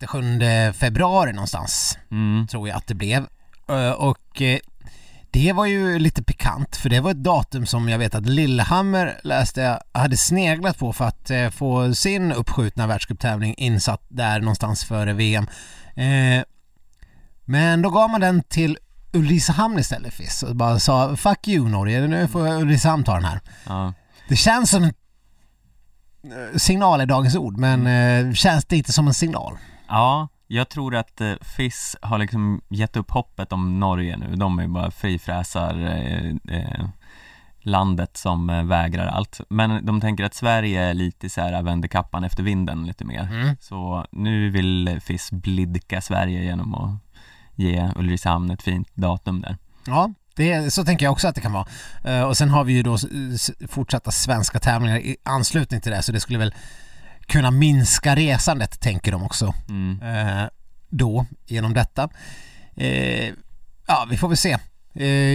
6-7 0.00 0.72
februari 0.72 1.32
någonstans. 1.32 1.98
Mm, 2.10 2.46
Tror 2.46 2.68
jag 2.68 2.76
att 2.76 2.86
det 2.86 2.94
blev. 2.94 3.26
Eh, 3.68 3.90
Och 3.90 4.42
eh, 4.42 4.58
det 5.30 5.52
var 5.52 5.66
ju 5.66 5.98
lite 5.98 6.22
pikant 6.22 6.76
för 6.76 6.88
det 6.88 7.00
var 7.00 7.10
ett 7.10 7.16
datum 7.24 7.66
som 7.66 7.88
jag 7.88 7.98
vet 7.98 8.14
att 8.14 8.26
Lillehammer 8.26 9.20
läste 9.24 9.60
jag 9.60 10.00
hade 10.00 10.16
sneglat 10.16 10.78
på 10.78 10.92
för 10.92 11.04
att 11.04 11.30
få 11.54 11.94
sin 11.94 12.32
uppskjutna 12.32 12.86
världscuptävling 12.86 13.54
insatt 13.58 14.02
där 14.08 14.40
någonstans 14.40 14.84
före 14.84 15.12
VM. 15.12 15.46
Men 17.44 17.82
då 17.82 17.90
gav 17.90 18.10
man 18.10 18.20
den 18.20 18.42
till 18.42 18.78
Ulricehamn 19.12 19.78
istället 19.78 20.14
Fiss 20.14 20.42
och 20.42 20.56
bara 20.56 20.78
sa 20.78 21.16
'Fuck 21.16 21.48
you 21.48 21.68
Norge, 21.68 22.00
nu 22.08 22.28
får 22.28 22.48
Ulricehamn 22.48 23.04
ta 23.04 23.14
den 23.14 23.24
här' 23.24 23.40
ja. 23.66 23.92
Det 24.28 24.36
känns 24.36 24.70
som 24.70 24.82
en 24.82 24.92
eh, 26.32 26.56
signal 26.56 27.00
i 27.00 27.06
dagens 27.06 27.36
ord, 27.36 27.56
men 27.56 27.86
eh, 27.86 28.32
känns 28.32 28.64
det 28.64 28.76
inte 28.76 28.92
som 28.92 29.06
en 29.06 29.14
signal? 29.14 29.58
ja, 29.88 30.28
jag 30.46 30.68
tror 30.68 30.94
att 30.94 31.20
eh, 31.20 31.34
FIS 31.56 31.96
har 32.02 32.18
liksom 32.18 32.60
gett 32.68 32.96
upp 32.96 33.10
hoppet 33.10 33.52
om 33.52 33.80
Norge 33.80 34.16
nu. 34.16 34.36
De 34.36 34.58
är 34.58 34.62
ju 34.62 34.68
bara 34.68 34.90
frifräsar 34.90 35.86
eh, 35.86 36.58
eh, 36.58 36.88
landet 37.60 38.16
som 38.16 38.68
vägrar 38.68 39.06
allt. 39.06 39.40
Men 39.48 39.86
de 39.86 40.00
tänker 40.00 40.24
att 40.24 40.34
Sverige 40.34 40.82
är 40.82 40.94
lite 40.94 41.28
så 41.28 41.40
här 41.40 41.62
vänder 41.62 41.88
kappan 41.88 42.24
efter 42.24 42.42
vinden 42.42 42.86
lite 42.86 43.04
mer. 43.04 43.22
Mm. 43.32 43.56
Så 43.60 44.06
nu 44.10 44.50
vill 44.50 45.00
FIS 45.02 45.32
blidka 45.32 46.00
Sverige 46.00 46.42
genom 46.42 46.74
att 46.74 46.90
ge 47.54 47.90
Ulricehamn 47.96 48.50
ett 48.50 48.62
fint 48.62 48.88
datum 48.94 49.40
där. 49.40 49.56
Ja, 49.86 50.10
det, 50.36 50.70
så 50.70 50.84
tänker 50.84 51.06
jag 51.06 51.12
också 51.12 51.28
att 51.28 51.34
det 51.34 51.40
kan 51.40 51.52
vara. 51.52 51.66
Eh, 52.04 52.22
och 52.22 52.36
sen 52.36 52.48
har 52.50 52.64
vi 52.64 52.72
ju 52.72 52.82
då 52.82 52.98
fortsatta 53.68 54.10
svenska 54.10 54.58
tävlingar 54.58 54.98
i 54.98 55.16
anslutning 55.22 55.80
till 55.80 55.92
det, 55.92 56.02
så 56.02 56.12
det 56.12 56.20
skulle 56.20 56.38
väl 56.38 56.54
kunna 57.26 57.50
minska 57.50 58.16
resandet, 58.16 58.80
tänker 58.80 59.12
de 59.12 59.22
också, 59.22 59.54
Mm. 59.68 60.02
eh, 60.02 60.44
då, 60.88 61.26
genom 61.46 61.74
detta. 61.74 62.08
Eh, 62.76 63.28
ja, 63.86 64.06
vi 64.10 64.16
får 64.16 64.28
väl 64.28 64.36
se. 64.36 64.58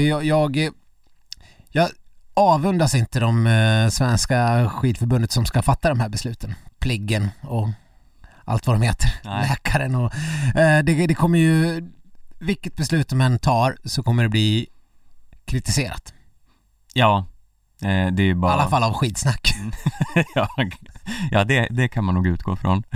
Jag, 0.08 0.24
jag, 0.26 0.70
jag 1.70 1.90
avundas 2.34 2.96
inte 2.96 3.20
de 3.20 3.90
svenska 3.92 4.70
skidförbundet 4.70 5.32
som 5.32 5.46
ska 5.46 5.62
fatta 5.62 5.90
de 5.90 6.00
här 6.00 6.10
besluten. 6.10 6.56
Pliggen 6.80 7.30
och 7.42 7.70
allt 8.46 8.68
vad 8.68 8.76
de 8.76 8.82
heter. 8.82 9.14
Nej. 9.24 9.50
Läkaren 9.50 9.96
och... 9.96 10.14
Det, 10.54 10.82
det 11.08 11.14
kommer 11.14 11.40
ju... 11.40 11.90
Vilket 12.40 12.76
beslut 12.76 13.10
de 13.10 13.22
än 13.22 13.40
tar 13.40 13.78
så 13.86 14.04
kommer 14.04 14.24
det 14.24 14.30
bli 14.30 14.68
kritiserat. 15.52 16.14
Ja, 16.94 17.26
eh, 17.82 17.88
det 17.88 18.22
är 18.22 18.26
ju 18.26 18.32
I 18.32 18.36
bara... 18.36 18.52
alla 18.52 18.70
fall 18.70 18.84
av 18.84 18.94
skitsnack. 18.94 19.54
ja, 20.36 20.48
ja 21.32 21.44
det, 21.44 21.68
det 21.72 21.88
kan 21.88 22.04
man 22.04 22.16
nog 22.16 22.28
utgå 22.28 22.56
från. 22.56 22.84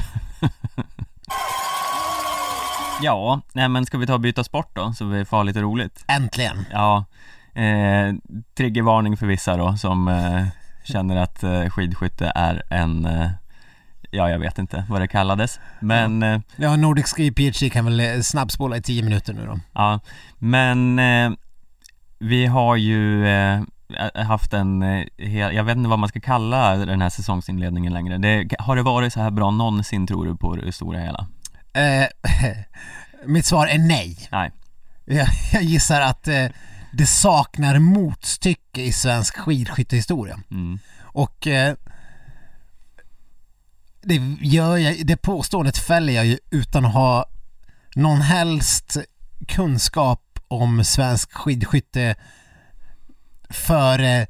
ja, 3.01 3.41
nej 3.53 3.69
men 3.69 3.85
ska 3.85 3.97
vi 3.97 4.07
ta 4.07 4.13
och 4.13 4.19
byta 4.19 4.43
sport 4.43 4.75
då, 4.75 4.93
så 4.93 5.05
vi 5.05 5.25
får 5.25 5.37
ha 5.37 5.43
lite 5.43 5.61
roligt? 5.61 6.03
Äntligen. 6.07 6.65
Ja, 6.71 7.05
eh, 7.53 8.13
triggervarning 8.57 9.17
för 9.17 9.25
vissa 9.25 9.57
då 9.57 9.77
som 9.77 10.07
eh, 10.07 10.45
känner 10.83 11.15
att 11.15 11.43
eh, 11.43 11.69
skidskytte 11.69 12.31
är 12.35 12.63
en, 12.69 13.05
eh, 13.05 13.29
ja 14.11 14.29
jag 14.29 14.39
vet 14.39 14.59
inte 14.59 14.85
vad 14.89 15.01
det 15.01 15.07
kallades, 15.07 15.59
men 15.79 16.23
eh, 16.23 16.39
Ja, 16.55 16.75
Nordic 16.75 17.13
Ski 17.13 17.31
PhD 17.31 17.69
kan 17.69 17.85
väl 17.85 17.99
eh, 17.99 18.21
snabbspola 18.21 18.77
i 18.77 18.81
10 18.81 19.03
minuter 19.03 19.33
nu 19.33 19.45
då. 19.45 19.59
Ja, 19.73 19.99
men 20.37 20.99
eh, 20.99 21.31
vi 22.25 22.45
har 22.45 22.75
ju 22.75 23.27
eh, 23.27 23.61
haft 24.15 24.53
en, 24.53 24.83
eh, 24.83 25.05
hel, 25.17 25.55
jag 25.55 25.63
vet 25.63 25.77
inte 25.77 25.89
vad 25.89 25.99
man 25.99 26.09
ska 26.09 26.19
kalla 26.19 26.75
den 26.75 27.01
här 27.01 27.09
säsongsinledningen 27.09 27.93
längre. 27.93 28.17
Det, 28.17 28.55
har 28.59 28.75
det 28.75 28.81
varit 28.81 29.13
så 29.13 29.19
här 29.19 29.31
bra 29.31 29.51
någonsin 29.51 30.07
tror 30.07 30.25
du 30.25 30.35
på 30.35 30.55
det 30.55 30.71
stora 30.71 30.99
hela? 30.99 31.27
Eh, 31.73 32.07
mitt 33.25 33.45
svar 33.45 33.67
är 33.67 33.77
nej. 33.77 34.17
Nej. 34.31 34.51
Jag, 35.05 35.27
jag 35.53 35.63
gissar 35.63 36.01
att 36.01 36.27
eh, 36.27 36.45
det 36.91 37.05
saknar 37.05 37.79
motstycke 37.79 38.81
i 38.81 38.91
svensk 38.91 39.37
skidskyttehistoria. 39.37 40.39
Mm. 40.51 40.79
Och 41.01 41.47
eh, 41.47 41.75
det, 44.01 44.15
gör 44.41 44.77
jag, 44.77 45.07
det 45.07 45.17
påståendet 45.17 45.77
fäller 45.77 46.13
jag 46.13 46.25
ju 46.25 46.37
utan 46.51 46.85
att 46.85 46.93
ha 46.93 47.25
någon 47.95 48.21
helst 48.21 48.97
kunskap 49.47 50.24
om 50.47 50.83
svensk 50.83 51.33
skidskytte 51.33 52.15
före 53.49 54.27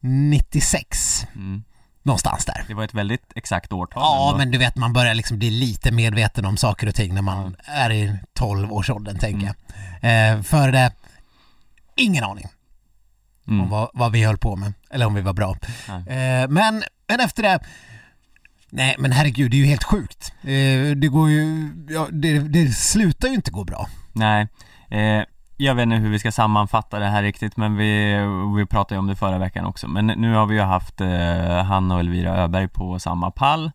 96. 0.00 1.26
Mm. 1.34 1.64
Någonstans 2.02 2.44
där. 2.44 2.64
Det 2.68 2.74
var 2.74 2.84
ett 2.84 2.94
väldigt 2.94 3.32
exakt 3.34 3.72
årtal 3.72 4.02
Ja, 4.02 4.26
ändå. 4.28 4.38
men 4.38 4.50
du 4.50 4.58
vet 4.58 4.76
man 4.76 4.92
börjar 4.92 5.14
liksom 5.14 5.38
bli 5.38 5.50
lite 5.50 5.92
medveten 5.92 6.44
om 6.44 6.56
saker 6.56 6.86
och 6.86 6.94
ting 6.94 7.14
när 7.14 7.22
man 7.22 7.56
är 7.64 7.90
i 7.90 8.18
12-årsåldern 8.38 9.18
tänker 9.18 9.46
jag. 9.46 10.34
Eh, 10.34 10.42
före 10.42 10.70
det, 10.70 10.92
ingen 11.96 12.24
aning 12.24 12.46
om 13.46 13.54
mm. 13.54 13.70
vad, 13.70 13.90
vad 13.94 14.12
vi 14.12 14.24
höll 14.24 14.38
på 14.38 14.56
med, 14.56 14.72
eller 14.90 15.06
om 15.06 15.14
vi 15.14 15.20
var 15.20 15.32
bra. 15.32 15.56
Eh, 15.88 16.48
men, 16.48 16.82
men 17.08 17.20
efter 17.20 17.42
det, 17.42 17.60
nej 18.70 18.96
men 18.98 19.12
herregud 19.12 19.50
det 19.50 19.56
är 19.56 19.58
ju 19.58 19.66
helt 19.66 19.84
sjukt. 19.84 20.32
Eh, 20.42 20.96
det 20.96 21.08
går 21.08 21.30
ju, 21.30 21.70
ja, 21.88 22.08
det, 22.12 22.38
det 22.38 22.72
slutar 22.72 23.28
ju 23.28 23.34
inte 23.34 23.50
gå 23.50 23.64
bra. 23.64 23.88
Nej, 24.12 24.48
eh, 24.90 25.24
jag 25.56 25.74
vet 25.74 25.82
inte 25.82 25.96
hur 25.96 26.10
vi 26.10 26.18
ska 26.18 26.32
sammanfatta 26.32 26.98
det 26.98 27.06
här 27.06 27.22
riktigt 27.22 27.56
men 27.56 27.76
vi, 27.76 28.16
vi 28.56 28.66
pratade 28.66 28.94
ju 28.94 28.98
om 28.98 29.06
det 29.06 29.16
förra 29.16 29.38
veckan 29.38 29.64
också. 29.64 29.88
Men 29.88 30.06
nu 30.06 30.34
har 30.34 30.46
vi 30.46 30.54
ju 30.54 30.60
haft 30.60 31.00
eh, 31.00 31.64
Hanna 31.64 31.94
och 31.94 32.00
Elvira 32.00 32.36
Öberg 32.36 32.68
på 32.68 32.98
samma 32.98 33.30
pall. 33.30 33.70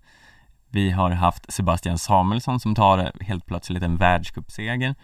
Vi 0.72 0.92
har 0.92 1.12
haft 1.12 1.54
Sebastian 1.54 1.98
Samuelsson 1.98 2.60
som 2.60 2.76
tar 2.76 3.12
helt 3.24 3.46
plötsligt 3.46 3.84
en 3.84 3.98
världscupseger. 3.98 4.96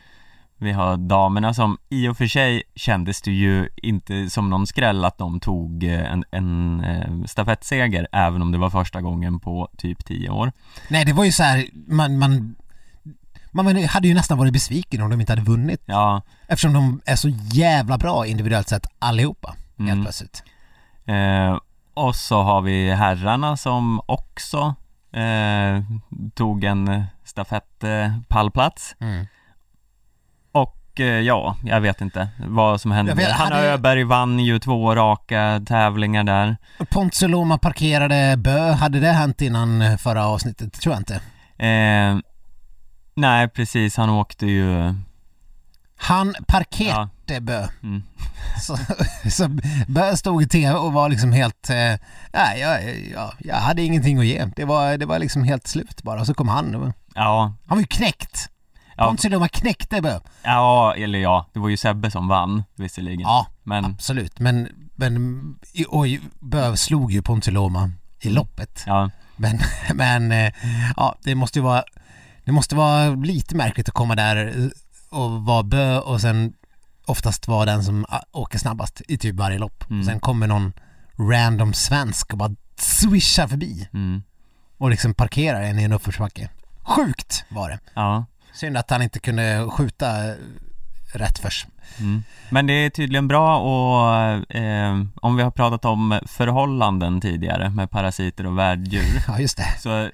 Vi 0.58 0.72
har 0.72 0.98
damerna 0.98 1.54
som 1.54 1.78
i 1.90 2.08
och 2.08 2.18
för 2.18 2.28
sig 2.28 2.64
kändes 2.76 3.22
det 3.22 3.32
ju 3.32 3.70
inte 3.76 4.30
som 4.30 4.50
någon 4.50 4.68
skräll 4.68 5.06
att 5.06 5.18
de 5.18 5.40
tog 5.40 5.84
eh, 5.84 6.12
en, 6.12 6.24
en 6.32 6.84
eh, 6.84 7.24
stafettseger 7.26 8.08
även 8.12 8.42
om 8.42 8.52
det 8.52 8.58
var 8.58 8.70
första 8.70 9.02
gången 9.02 9.40
på 9.40 9.70
typ 9.78 10.06
10 10.06 10.30
år. 10.30 10.52
Nej 10.90 11.06
det 11.06 11.14
var 11.14 11.26
ju 11.26 11.32
så 11.32 11.44
här, 11.44 11.66
man, 11.74 12.18
man, 12.18 12.56
man 13.64 13.84
hade 13.86 14.08
ju 14.08 14.14
nästan 14.14 14.38
varit 14.38 14.54
besviken 14.54 15.02
om 15.02 15.10
de 15.10 15.22
inte 15.22 15.32
hade 15.32 15.42
vunnit 15.42 15.82
Ja, 15.86 16.22
eftersom 16.48 16.74
de 16.74 17.02
är 17.06 17.16
så 17.16 17.30
jävla 17.52 17.98
bra 17.98 18.26
individuellt 18.26 18.70
sett 18.70 18.86
allihopa 19.00 19.56
helt 19.78 19.92
Mm. 19.92 20.02
plötsligt. 20.04 20.44
Eh, 21.06 21.58
och 21.94 22.16
så 22.16 22.42
har 22.42 22.62
vi 22.62 22.92
herrarna 22.94 23.58
som 23.58 24.02
också 24.06 24.76
eh, 25.14 25.84
tog 26.34 26.64
en 26.64 27.04
stafettpallplats 27.24 28.96
Mm. 29.00 29.26
och 30.52 31.00
eh, 31.00 31.06
ja, 31.06 31.56
jag 31.64 31.82
vet 31.82 32.02
inte 32.02 32.28
vad 32.48 32.82
som 32.82 32.92
hände. 32.92 33.14
Vet, 33.14 33.32
Hanna 33.32 33.56
hade- 33.56 33.72
Öberg 33.72 34.04
vann 34.04 34.40
ju 34.40 34.60
två 34.60 34.96
raka 34.96 35.62
tävlingar 35.68 36.24
där. 36.24 36.58
Pontzoloma 36.90 37.58
parkerade 37.58 38.38
Bö, 38.38 38.72
hade 38.72 39.00
det 39.00 39.12
hänt 39.12 39.42
innan 39.42 39.98
förra 39.98 40.26
avsnittet? 40.28 40.74
Tror 40.82 40.94
jag 40.94 41.00
inte. 41.02 41.22
Eh, 43.16 43.22
nej, 43.22 43.48
precis, 43.50 43.98
han 43.98 44.10
åkte 44.10 44.46
ju... 44.46 44.94
Han 45.98 46.36
parkerade 46.48 47.42
Bö. 47.42 47.68
Mm, 47.84 48.04
Så, 48.62 48.78
så 49.32 49.50
Bö 49.88 50.16
stod 50.18 50.44
i 50.44 50.48
tv 50.48 50.74
och 50.74 50.94
var 50.94 51.10
liksom 51.10 51.32
helt, 51.32 51.70
eh, 51.70 51.76
nej 52.34 52.60
jag, 52.60 52.84
jag, 53.14 53.32
jag 53.40 53.56
hade 53.56 53.82
ingenting 53.82 54.20
att 54.20 54.26
ge. 54.26 54.46
Det 54.56 54.66
var, 54.66 54.98
det 54.98 55.06
var 55.06 55.20
liksom 55.20 55.44
helt 55.44 55.68
slut 55.68 56.04
bara. 56.04 56.26
Så 56.26 56.34
kom 56.34 56.48
han. 56.48 56.76
och- 56.76 56.94
ja, 57.16 57.54
Han 57.68 57.78
var 57.78 57.82
ju 57.82 57.88
knäckt. 57.88 58.50
ja, 58.98 59.08
Pontzoloma 59.08 59.48
knäckte 59.48 60.02
Bö. 60.02 60.20
ja, 60.44 60.94
eller 60.98 61.20
ja, 61.20 61.46
det 61.54 61.60
var 61.60 61.70
ju 61.70 61.78
Sebbe 61.78 62.12
som 62.12 62.28
vann 62.28 62.64
visserligen. 62.76 63.20
Ja, 63.22 63.48
Men 63.64 63.86
absolut. 63.86 64.40
Men, 64.40 64.70
men 64.96 65.42
oj, 65.88 66.22
Bö 66.40 66.76
slog 66.76 67.12
ju 67.12 67.22
Pontzoloma 67.22 67.92
i 68.22 68.30
loppet. 68.30 68.84
ja, 68.88 69.10
Men, 69.36 69.60
men 69.94 70.32
eh, 70.32 70.54
ja, 70.98 71.16
det 71.24 71.36
måste 71.36 71.60
ju 71.60 71.64
vara 71.64 71.84
Det 72.46 72.52
måste 72.52 72.76
vara 72.76 73.10
lite 73.10 73.56
märkligt 73.56 73.88
att 73.90 73.94
komma 73.96 74.16
där 74.16 74.70
och 75.10 75.32
vara 75.46 75.64
bö 75.64 76.00
och 76.00 76.22
sen 76.22 76.54
oftast 77.06 77.48
vara 77.48 77.66
den 77.66 77.84
som 77.84 78.06
åker 78.32 78.58
snabbast 78.60 79.02
i 79.08 79.18
typ 79.18 79.36
varje 79.36 79.58
lopp. 79.60 79.84
Mm. 79.90 80.00
Och 80.00 80.06
sen 80.06 80.20
kommer 80.20 80.48
någon 80.48 80.74
random 81.32 81.74
svensk 81.74 82.32
och 82.32 82.38
bara 82.38 82.56
swishar 82.80 83.48
förbi 83.48 83.90
mm, 83.94 84.24
och 84.78 84.90
liksom 84.90 85.14
parkerar 85.14 85.62
en 85.62 85.80
i 85.80 85.84
en 85.84 85.94
uppförsbacke. 85.94 86.50
Sjukt 86.82 87.46
var 87.50 87.70
det. 87.70 87.80
ja. 87.94 88.26
Synd 88.54 88.78
att 88.78 88.90
han 88.90 89.02
inte 89.02 89.20
kunde 89.20 89.68
skjuta 89.72 90.08
rätt 91.14 91.40
först. 91.40 91.68
Mm. 92.00 92.24
Men 92.50 92.68
det 92.68 92.74
är 92.74 92.90
tydligen 92.90 93.28
bra 93.28 93.58
och 93.60 94.56
eh, 94.56 95.02
om 95.22 95.36
vi 95.36 95.44
har 95.44 95.52
pratat 95.52 95.86
om 95.86 96.20
förhållanden 96.26 97.22
tidigare 97.22 97.70
med 97.70 97.92
parasiter 97.92 98.46
och 98.46 98.58
värddjur 98.58 99.24
Ja, 99.28 99.40
just 99.40 99.58
det. 99.58 99.76
så 99.80 100.10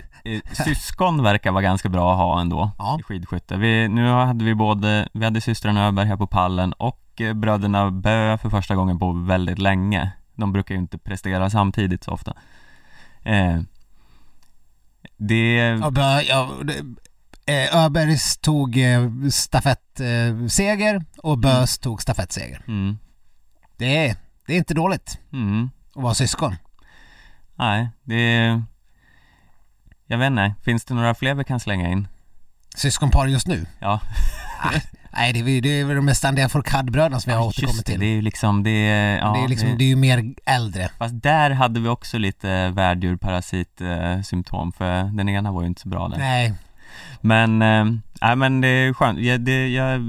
syskon 0.51 1.23
verkar 1.23 1.51
vara 1.51 1.61
ganska 1.61 1.89
bra 1.89 2.11
att 2.11 2.17
ha 2.17 2.41
ändå 2.41 2.71
Ja. 2.77 2.97
i 2.99 3.03
skidskytte. 3.03 3.57
Vi, 3.57 3.87
nu 3.87 4.07
hade 4.11 4.45
vi 4.45 4.55
både, 4.55 5.07
vi 5.13 5.25
hade 5.25 5.41
systrarna 5.41 5.87
Öberg 5.87 6.07
här 6.07 6.17
på 6.17 6.27
pallen 6.27 6.73
och 6.73 7.21
eh, 7.21 7.33
bröderna 7.33 7.91
Bö 7.91 8.37
för 8.37 8.49
första 8.49 8.75
gången 8.75 8.99
på 8.99 9.11
väldigt 9.11 9.59
länge. 9.59 10.11
De 10.35 10.53
brukar 10.53 10.75
ju 10.75 10.81
inte 10.81 10.97
prestera 10.97 11.49
samtidigt 11.49 12.03
så 12.03 12.11
ofta. 12.11 12.33
Eh, 13.23 13.59
det, 15.17 15.55
Ja, 15.57 15.91
bö, 15.91 16.21
ja, 16.21 16.49
det- 16.63 16.85
eh, 17.53 17.75
Öbergs 17.85 18.37
tog 18.37 18.77
eh, 18.77 19.09
stafettseger 19.31 21.05
och 21.17 21.37
Bös 21.37 21.79
tog 21.79 22.01
stafettseger. 22.01 22.63
mm, 22.67 22.97
Det 23.77 24.07
är, 24.07 24.15
det 24.47 24.53
är 24.53 24.57
inte 24.57 24.73
dåligt 24.73 25.19
mm, 25.33 25.69
att 25.95 26.03
vara 26.03 26.13
syskon. 26.13 26.55
nej, 27.55 27.89
det 28.03 28.61
jag 30.11 30.17
vet 30.17 30.27
inte, 30.27 30.53
finns 30.63 30.85
det 30.85 30.93
några 30.93 31.13
fler 31.13 31.33
vi 31.33 31.43
kan 31.43 31.59
slänga 31.59 31.89
in? 31.89 32.07
Syskonpar 32.75 33.27
just 33.27 33.47
nu? 33.47 33.65
Ja. 33.79 33.99
Nej, 35.13 35.33
det 35.33 35.39
är, 35.39 35.49
ju- 35.49 35.61
det 35.61 35.69
är 35.79 35.95
de 35.95 36.05
där 36.05 36.13
ständiga 36.13 36.49
Fourcade-bröderna 36.49 37.19
som 37.19 37.29
vi 37.29 37.33
har 37.35 37.41
Ja, 37.43 37.47
återkommit 37.47 37.85
det, 37.85 37.91
till. 37.91 37.99
Det 37.99 38.05
är 38.05 38.15
ju 38.15 38.21
liksom, 38.21 38.63
det 38.63 38.69
är, 38.69 39.17
ja, 39.17 39.33
det, 39.33 39.43
är 39.43 39.47
liksom, 39.47 39.77
det 39.77 39.83
är 39.83 39.87
ju 39.87 39.95
mer 39.95 40.33
äldre. 40.45 40.89
Fast 40.97 41.21
där 41.23 41.51
hade 41.51 41.79
vi 41.79 41.89
också 41.89 42.17
lite 42.17 42.69
värddjurparasit-symptom 42.69 44.71
för 44.71 45.03
den 45.03 45.29
ena 45.29 45.51
var 45.51 45.61
ju 45.61 45.67
inte 45.67 45.81
så 45.81 45.89
bra 45.89 46.07
där. 46.07 46.17
Nej, 46.17 46.53
Men, 47.21 47.61
äh, 47.61 47.85
men 48.35 48.61
det 48.61 48.67
är 48.67 48.93
skönt. 48.93 49.19
Jag, 49.19 49.41
det, 49.41 49.67
jag 49.67 50.01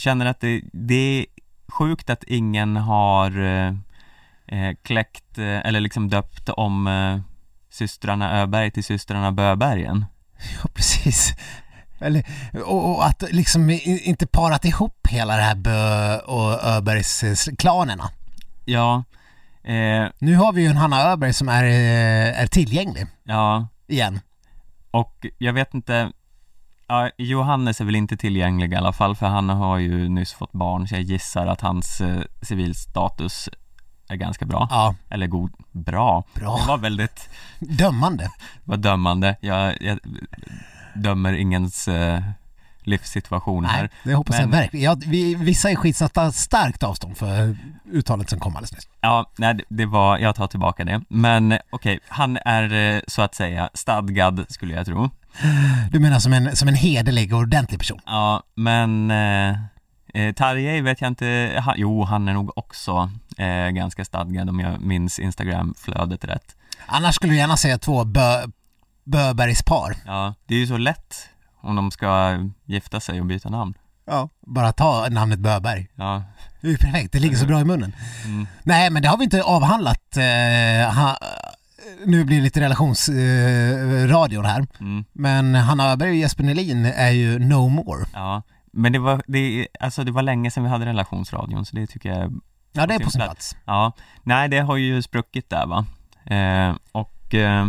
känner 0.00 0.26
att 0.26 0.40
det, 0.40 0.62
det 0.72 1.18
är 1.20 1.26
sjukt 1.68 2.10
att 2.10 2.24
ingen 2.24 2.76
har 2.76 3.38
eh, 4.46 4.72
kläckt, 4.82 5.38
eller 5.38 5.80
liksom 5.80 6.08
döpt 6.08 6.48
om 6.48 6.86
systrarna 7.70 8.40
Öberg 8.40 8.70
till 8.70 8.84
systrarna 8.84 9.32
Böbergen. 9.32 10.04
ja 10.62 10.68
precis. 10.74 11.34
Eller, 11.98 12.24
och, 12.64 12.90
och 12.90 13.06
att 13.06 13.24
liksom 13.30 13.70
inte 13.84 14.26
parat 14.26 14.64
ihop 14.64 15.06
hela 15.10 15.36
det 15.36 15.42
här 15.42 15.54
Bö 15.54 16.18
och 16.18 16.64
Öbergs 16.64 17.22
eh. 17.22 17.34
Ja, 18.64 19.04
eh, 19.62 20.08
Nu 20.18 20.36
har 20.36 20.52
vi 20.52 20.62
ju 20.62 20.68
en 20.68 20.76
Hanna 20.76 21.02
Öberg 21.02 21.32
som 21.32 21.48
är, 21.48 21.64
eh, 21.64 22.42
är 22.42 22.46
tillgänglig 22.46 23.06
ja, 23.24 23.68
igen. 23.86 24.20
och 24.90 25.26
jag 25.38 25.52
vet 25.52 25.74
inte 25.74 26.12
Ja, 26.90 27.10
Johannes 27.16 27.80
är 27.80 27.84
väl 27.84 27.96
inte 27.96 28.16
tillgänglig 28.16 28.72
i 28.72 28.76
alla 28.76 28.92
fall 28.92 29.16
för 29.16 29.26
han 29.26 29.48
har 29.48 29.78
ju 29.78 30.08
nyss 30.08 30.32
fått 30.32 30.52
barn 30.52 30.88
så 30.88 30.94
jag 30.94 31.02
gissar 31.02 31.46
att 31.46 31.60
hans 31.60 32.00
eh, 32.00 32.22
civilstatus 32.42 33.48
är 34.10 34.16
ganska 34.16 34.44
bra. 34.46 34.66
Ja, 34.70 34.94
Eller 35.10 35.26
god, 35.26 35.52
bra. 35.72 36.24
bra. 36.34 36.56
Det 36.60 36.66
var 36.68 36.78
väldigt, 36.78 37.28
Dömande. 37.58 38.30
var 38.64 38.76
dömande. 38.76 39.36
Jag, 39.40 39.82
jag 39.82 39.98
dömer 40.94 41.32
ingens 41.32 41.88
eh, 41.88 42.22
livssituation 42.82 43.64
här. 43.64 43.80
Nej, 43.82 43.90
det 44.04 44.14
hoppas 44.14 44.36
jag 44.36 44.42
Men- 44.48 44.60
verkligen. 44.60 44.84
Ja, 44.84 44.96
vi, 45.06 45.34
vissa 45.34 45.70
är 45.70 45.76
skitsatta 45.76 46.32
starkt 46.32 46.82
avstånd 46.82 47.16
för 47.16 47.56
uttalet 47.92 48.30
som 48.30 48.40
kom 48.40 48.56
alldeles 48.56 48.72
nyss. 48.72 48.88
Ja, 49.00 49.30
nej, 49.36 49.54
det- 49.54 49.64
det 49.68 49.86
var, 49.86 50.18
jag 50.18 50.34
tar 50.34 50.46
tillbaka 50.46 50.84
det. 50.84 51.00
Men 51.08 51.52
eh, 51.52 51.58
okej, 51.70 52.00
han 52.08 52.38
är 52.44 52.94
eh, 52.94 53.00
så 53.08 53.22
att 53.22 53.34
säga 53.34 53.70
stadgad 53.74 54.44
skulle 54.48 54.74
jag 54.74 54.86
tro. 54.86 55.10
Du 55.90 55.98
menar 56.00 56.18
som 56.18 56.32
en, 56.32 56.56
som 56.56 56.68
en 56.68 56.74
hederlig 56.74 57.34
och 57.34 57.40
ordentlig 57.40 57.78
person? 57.78 58.00
Ja, 58.06 58.42
men 58.54 59.10
eh, 59.10 59.56
eh, 60.14 60.34
Tarjei 60.34 60.80
vet 60.80 61.00
jag 61.00 61.08
inte, 61.08 61.60
han, 61.64 61.74
jo 61.78 62.04
han 62.04 62.28
är 62.28 62.32
nog 62.32 62.58
också 62.58 63.10
eh, 63.38 63.68
ganska 63.70 64.04
stadgad 64.04 64.48
om 64.48 64.60
jag 64.60 64.80
minns 64.80 65.18
Instagram-flödet 65.18 66.24
rätt. 66.24 66.56
Annars 66.86 67.14
skulle 67.14 67.32
du 67.32 67.36
gärna 67.36 67.56
säga 67.56 67.78
två 67.78 68.04
Bö, 68.04 68.46
Böbergs 69.04 69.62
par. 69.62 69.96
Ja, 70.06 70.34
det 70.46 70.54
är 70.54 70.58
ju 70.58 70.66
så 70.66 70.76
lätt 70.76 71.28
om 71.60 71.76
de 71.76 71.90
ska 71.90 72.38
gifta 72.64 73.00
sig 73.00 73.20
och 73.20 73.26
byta 73.26 73.48
namn. 73.48 73.74
Ja. 74.06 74.28
Bara 74.46 74.72
ta 74.72 75.06
namnet 75.10 75.38
Böberg. 75.38 75.88
Ja, 75.94 76.24
Det 76.60 76.66
är 76.66 76.70
ju 76.70 76.76
perfekt, 76.78 77.12
det 77.12 77.18
ligger 77.18 77.36
så 77.36 77.46
bra 77.46 77.60
i 77.60 77.64
munnen. 77.64 77.92
mm, 78.24 78.46
Nej, 78.62 78.90
men 78.90 79.02
det 79.02 79.08
har 79.08 79.16
vi 79.16 79.24
inte 79.24 79.42
avhandlat. 79.42 80.16
Eh, 80.16 80.94
ha, 80.94 81.16
nu 82.06 82.24
blir 82.24 82.36
det 82.36 82.42
lite 82.42 82.60
relationsradion 82.60 84.44
eh, 84.44 84.50
här. 84.50 84.66
mm, 84.80 85.04
Men 85.12 85.54
Hanna 85.54 85.90
Öberg 85.92 86.10
och 86.10 86.16
Jesper 86.16 86.44
Nelin 86.44 86.84
är 86.84 87.10
ju 87.10 87.38
no 87.38 87.68
more. 87.68 88.06
ja. 88.14 88.42
Men 88.72 88.92
det 88.92 88.98
var, 88.98 89.22
det, 89.26 89.68
alltså 89.80 90.04
det 90.04 90.12
var 90.12 90.22
länge 90.22 90.50
sedan 90.50 90.62
vi 90.62 90.68
hade 90.68 90.86
relationsradion 90.86 91.64
så 91.66 91.76
det 91.76 91.86
tycker 91.86 92.08
jag 92.08 92.40
Ja, 92.72 92.86
det 92.86 92.94
är 92.94 92.98
På 92.98 93.10
sin 93.10 93.20
plats. 93.20 93.56
Ja, 93.64 93.92
nej 94.22 94.48
det 94.48 94.58
har 94.58 94.76
ju 94.76 95.02
spruckit 95.02 95.50
där 95.50 95.66
va 95.66 95.86
eh, 96.36 96.76
Och 96.92 97.34
eh, 97.34 97.66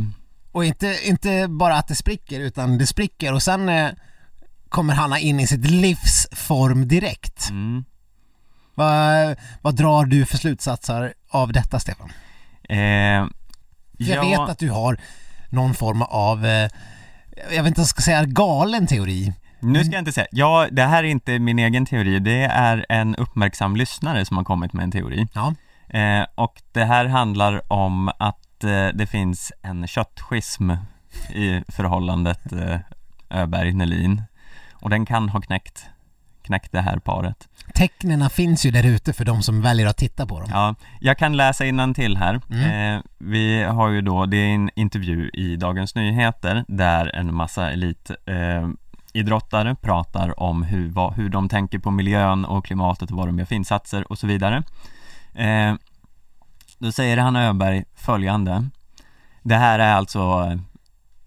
Och 0.51 0.65
inte, 0.65 0.97
inte 1.05 1.47
bara 1.47 1.75
att 1.77 1.87
det 1.87 1.95
spricker, 1.95 2.39
utan 2.39 2.77
det 2.77 2.87
spricker 2.87 3.33
och 3.33 3.43
sen 3.43 3.69
eh, 3.69 3.89
kommer 4.69 4.93
Hanna 4.93 5.19
in 5.19 5.39
i 5.39 5.47
sitt 5.47 5.65
livsform 5.65 6.87
direkt. 6.87 7.49
mm, 7.49 7.83
Vad, 8.75 9.35
vad 9.61 9.75
drar 9.75 10.05
du 10.05 10.25
för 10.25 10.37
slutsatser 10.37 11.13
av 11.29 11.53
detta, 11.53 11.79
Stefan? 11.79 12.09
eh, 12.63 13.27
För 13.97 14.13
jag 14.13 14.29
vet 14.29 14.39
att 14.49 14.59
du 14.59 14.69
har 14.69 14.99
någon 15.49 15.73
form 15.73 16.01
av, 16.01 16.45
eh, 16.45 16.69
jag 17.55 17.63
vet 17.63 17.67
inte 17.67 17.79
om 17.79 17.83
jag 17.83 17.87
ska 17.87 18.01
säga 18.01 18.25
galen 18.25 18.87
teori. 18.87 19.33
Nu 19.62 19.84
ska 19.84 19.93
jag 19.93 20.02
inte 20.02 20.12
säga, 20.12 20.28
ja 20.32 20.67
det 20.71 20.84
här 20.84 21.04
är 21.04 21.08
inte 21.08 21.39
min 21.39 21.60
egen 21.60 21.86
teori, 21.86 22.19
det 22.19 22.43
är 22.43 22.86
en 22.89 23.15
uppmärksam 23.15 23.76
lyssnare 23.76 24.26
som 24.26 24.38
har 24.38 24.43
kommit 24.43 24.74
med 24.74 24.84
en 24.84 24.91
teori 24.91 25.28
Ja. 25.34 25.54
eh, 26.00 26.26
Och 26.36 26.62
det 26.71 26.86
här 26.86 27.06
handlar 27.06 27.74
om 27.74 28.08
att 28.19 28.63
eh, 28.63 28.88
det 28.93 29.08
finns 29.10 29.52
en 29.62 29.88
köttschism 29.88 30.71
i 31.34 31.63
förhållandet 31.67 32.54
eh, 32.54 32.80
Öberg-Nelin 33.30 34.21
Och 34.74 34.89
den 34.89 35.06
kan 35.06 35.30
ha 35.30 35.41
knäckt, 35.41 35.86
knäckt 36.43 36.71
det 36.71 36.82
här 36.82 36.97
paret 37.00 37.47
Tecknena 37.74 38.30
finns 38.30 38.65
ju 38.65 38.71
där 38.71 38.86
ute 38.86 39.13
för 39.13 39.26
de 39.26 39.41
som 39.41 39.62
väljer 39.62 39.88
att 39.88 39.97
titta 39.97 40.26
på 40.26 40.39
dem. 40.39 40.50
Ja, 40.52 40.76
jag 41.00 41.17
kan 41.17 41.38
läsa 41.38 41.63
till 41.95 42.17
här. 42.17 42.41
Mm. 42.52 42.95
Eh, 42.95 43.02
vi 43.17 43.63
har 43.63 43.89
ju 43.89 44.02
då, 44.02 44.26
det 44.26 44.38
är 44.38 44.47
en 44.56 44.69
intervju 44.76 45.30
i 45.34 45.56
Dagens 45.56 45.95
Nyheter 45.95 46.65
där 46.67 47.15
en 47.15 47.36
massa 47.36 47.71
elit 47.71 48.12
eh, 48.26 48.69
idrottare 49.13 49.76
pratar 49.76 50.39
om 50.39 50.63
hur, 50.63 50.89
vad, 50.89 51.13
hur 51.13 51.30
de 51.30 51.50
tänker 51.50 51.80
på 51.80 51.91
miljön 51.91 52.45
och 52.45 52.65
klimatet 52.65 53.12
och 53.12 53.17
vad 53.17 53.28
de 53.28 53.39
gör 53.39 53.45
för 53.45 53.56
insatser 53.56 54.12
och 54.12 54.19
så 54.19 54.28
vidare. 54.28 54.63
Eh, 55.36 55.74
då 56.78 56.91
säger 56.91 57.17
Hanna 57.17 57.43
Öberg 57.43 57.84
följande. 57.95 58.69
Det 59.43 59.56
här 59.56 59.80
är 59.80 59.93
alltså, 59.93 60.60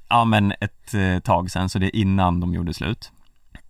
ja 0.08 0.24
men 0.24 0.52
ett 0.60 0.94
eh, 0.94 1.18
tag 1.18 1.50
sedan, 1.50 1.68
så 1.68 1.78
det 1.78 1.86
är 1.86 1.96
innan 1.96 2.40
de 2.40 2.54
gjorde 2.54 2.74
slut. 2.74 3.12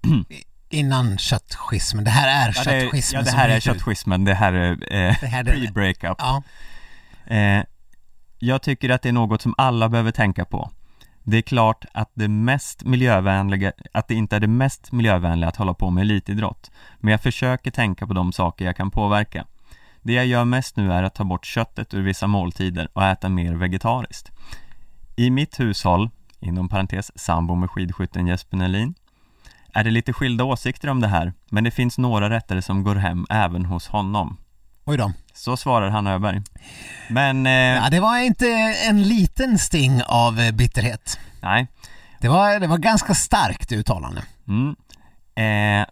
Innan 0.71 1.19
köttschismen. 1.19 2.05
Det 2.05 2.11
här 2.11 2.49
är 2.49 2.53
Ja, 2.57 2.73
det, 2.73 2.81
köttschismen 2.81 3.25
ja, 3.25 3.31
det 3.31 3.37
här 3.37 3.49
är 3.49 3.61
köttschismen, 3.61 4.25
det 4.25 4.35
här 4.35 4.53
är 4.53 4.73
eh, 4.73 5.17
Det 5.21 5.27
här 5.27 5.45
pre-breakup. 5.45 6.15
Ja. 6.19 6.43
Eh, 7.35 7.65
jag 8.39 8.63
tycker 8.63 8.91
att 8.91 9.03
det 9.03 9.09
är 9.09 9.13
något 9.13 9.43
som 9.43 9.55
alla 9.59 9.89
behöver 9.89 10.11
tänka 10.11 10.45
på. 10.45 10.71
Det 11.27 11.37
är 11.37 11.43
klart 11.43 11.85
att 11.93 12.11
det 12.15 12.29
mest 12.29 12.85
miljövänliga, 12.85 13.73
att 13.93 14.09
det 14.09 14.15
inte 14.15 14.37
är 14.37 14.41
det 14.41 14.47
mest 14.47 14.93
miljövänliga 14.93 15.49
att 15.49 15.57
hålla 15.57 15.75
på 15.75 15.91
med 15.91 16.03
elitidrott. 16.03 16.71
Men 16.99 17.11
jag 17.11 17.21
försöker 17.21 17.71
tänka 17.71 18.07
på 18.07 18.15
de 18.15 18.33
saker 18.33 18.65
jag 18.65 18.77
kan 18.77 18.91
påverka. 18.91 19.47
Det 20.03 20.13
jag 20.13 20.27
gör 20.27 20.45
mest 20.45 20.77
nu 20.77 20.93
är 20.93 21.03
att 21.03 21.15
ta 21.15 21.25
bort 21.25 21.47
köttet 21.47 21.95
ur 21.95 22.03
vissa 22.03 22.27
måltider 22.27 22.89
och 22.93 23.05
äta 23.05 23.29
mer 23.29 23.55
vegetariskt. 23.55 24.31
I 25.17 25.31
mitt 25.31 25.61
hushåll, 25.61 26.11
inom 26.41 26.69
parentes 26.69 27.19
sambo 27.19 27.55
med 27.55 27.71
skidskytten 27.71 28.27
Jesper 28.27 28.57
Nelin, 28.57 28.95
är 29.73 29.85
det 29.85 29.91
lite 29.91 30.13
skilda 30.13 30.45
åsikter 30.45 30.89
om 30.89 31.01
det 31.01 31.09
här, 31.09 31.33
men 31.51 31.65
det 31.65 31.71
finns 31.71 31.99
några 31.99 32.31
rätter 32.31 32.61
som 32.61 32.85
går 32.85 32.95
hem 32.95 33.27
även 33.31 33.65
hos 33.65 33.89
honom. 33.89 34.37
Oj 34.85 34.97
då. 34.97 35.13
Så 35.35 35.57
svarar 35.57 35.91
Hanna 35.91 36.13
Öberg. 36.13 36.43
Men, 37.11 37.47
eh, 37.47 37.53
Ja, 37.53 37.91
det 37.91 38.01
var 38.01 38.19
inte 38.19 38.47
en 38.89 39.03
liten 39.03 39.59
sting 39.59 40.03
av 40.07 40.41
eh, 40.41 40.53
bitterhet. 40.53 41.19
nej. 41.41 41.67
Det 42.21 42.29
var, 42.29 42.61
det 42.61 42.67
var 42.67 42.79
ganska 42.79 43.15
starkt 43.15 43.73
uttalande. 43.73 44.23
Mm. 44.49 44.77
Eh, 45.35 45.87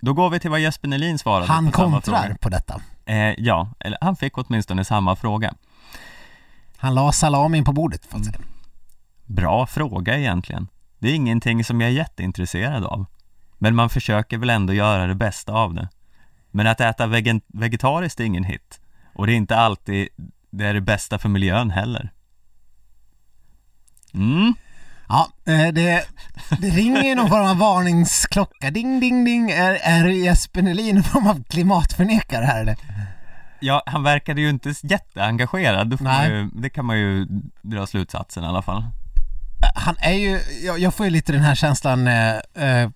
då 0.00 0.12
går 0.12 0.30
vi 0.30 0.40
till 0.40 0.50
vad 0.50 0.60
Jesper 0.60 0.88
Nelin 0.88 1.18
svarade 1.18 1.46
Han 1.52 1.66
på 1.66 1.72
kontrar 1.72 2.36
på 2.40 2.48
detta. 2.48 2.80
Eh, 3.06 3.16
ja, 3.16 3.68
eller 3.80 3.98
han 4.00 4.16
fick 4.16 4.38
åtminstone 4.38 4.84
samma 4.84 5.16
fråga. 5.16 5.54
Han 6.76 6.94
la 6.94 7.12
salamin 7.12 7.64
på 7.64 7.72
bordet, 7.72 8.06
att 8.10 8.14
Mm. 8.14 8.32
Bra 9.26 9.66
fråga 9.66 10.18
egentligen. 10.18 10.68
Det 10.98 11.08
är 11.08 11.14
ingenting 11.14 11.64
som 11.64 11.80
jag 11.80 11.90
är 11.90 11.94
jätteintresserad 11.94 12.84
av. 12.84 13.04
Men 13.58 13.74
man 13.74 13.90
försöker 13.90 14.38
väl 14.38 14.50
ändå 14.50 14.72
göra 14.72 15.06
det 15.06 15.14
bästa 15.14 15.52
av 15.52 15.74
det. 15.74 15.88
Men 16.52 16.66
att 16.66 16.80
äta 16.80 17.06
vegetariskt 17.52 18.20
är 18.20 18.24
ingen 18.24 18.44
hit. 18.44 18.80
Och 19.14 19.26
det 19.26 19.32
är 19.32 19.36
inte 19.36 19.56
alltid 19.56 20.08
det 20.52 20.66
är 20.66 20.74
det 20.74 20.80
bästa 20.80 21.18
för 21.18 21.28
miljön 21.28 21.70
heller. 21.70 22.12
Mm. 24.14 24.54
Ja, 25.08 25.28
eh, 25.44 25.68
det, 25.72 26.04
det 26.58 26.68
ringer 26.68 27.16
någon 27.16 27.28
form 27.28 27.46
av 27.46 27.58
varningsklocka. 27.58 28.70
Ding, 28.70 29.00
ding, 29.00 29.24
ding. 29.24 29.50
Är, 29.50 29.78
är 29.82 30.08
Jesper 30.08 30.62
Nelin 30.62 30.94
någon 30.94 31.04
form 31.04 31.26
av 31.26 31.44
klimatförnekare 31.44 32.44
här 32.44 32.60
eller? 32.60 32.76
Ja, 33.60 33.82
han 33.86 34.02
verkade 34.02 34.40
ju 34.40 34.50
inte 34.50 34.74
jätteengagerad. 34.82 36.00
Man 36.00 36.26
ju, 36.26 36.50
det 36.54 36.70
kan 36.70 36.84
man 36.84 36.98
ju 36.98 37.26
dra 37.62 37.86
slutsatsen 37.86 38.44
i 38.44 38.46
alla 38.46 38.62
fall. 38.62 38.84
Han 39.74 39.96
är 39.98 40.12
ju, 40.12 40.40
jag, 40.62 40.78
jag 40.78 40.94
får 40.94 41.06
ju 41.06 41.10
lite 41.10 41.32
den 41.32 41.42
här 41.42 41.54
känslan 41.54 42.08
eh, 42.08 42.36
eh, 42.54 42.90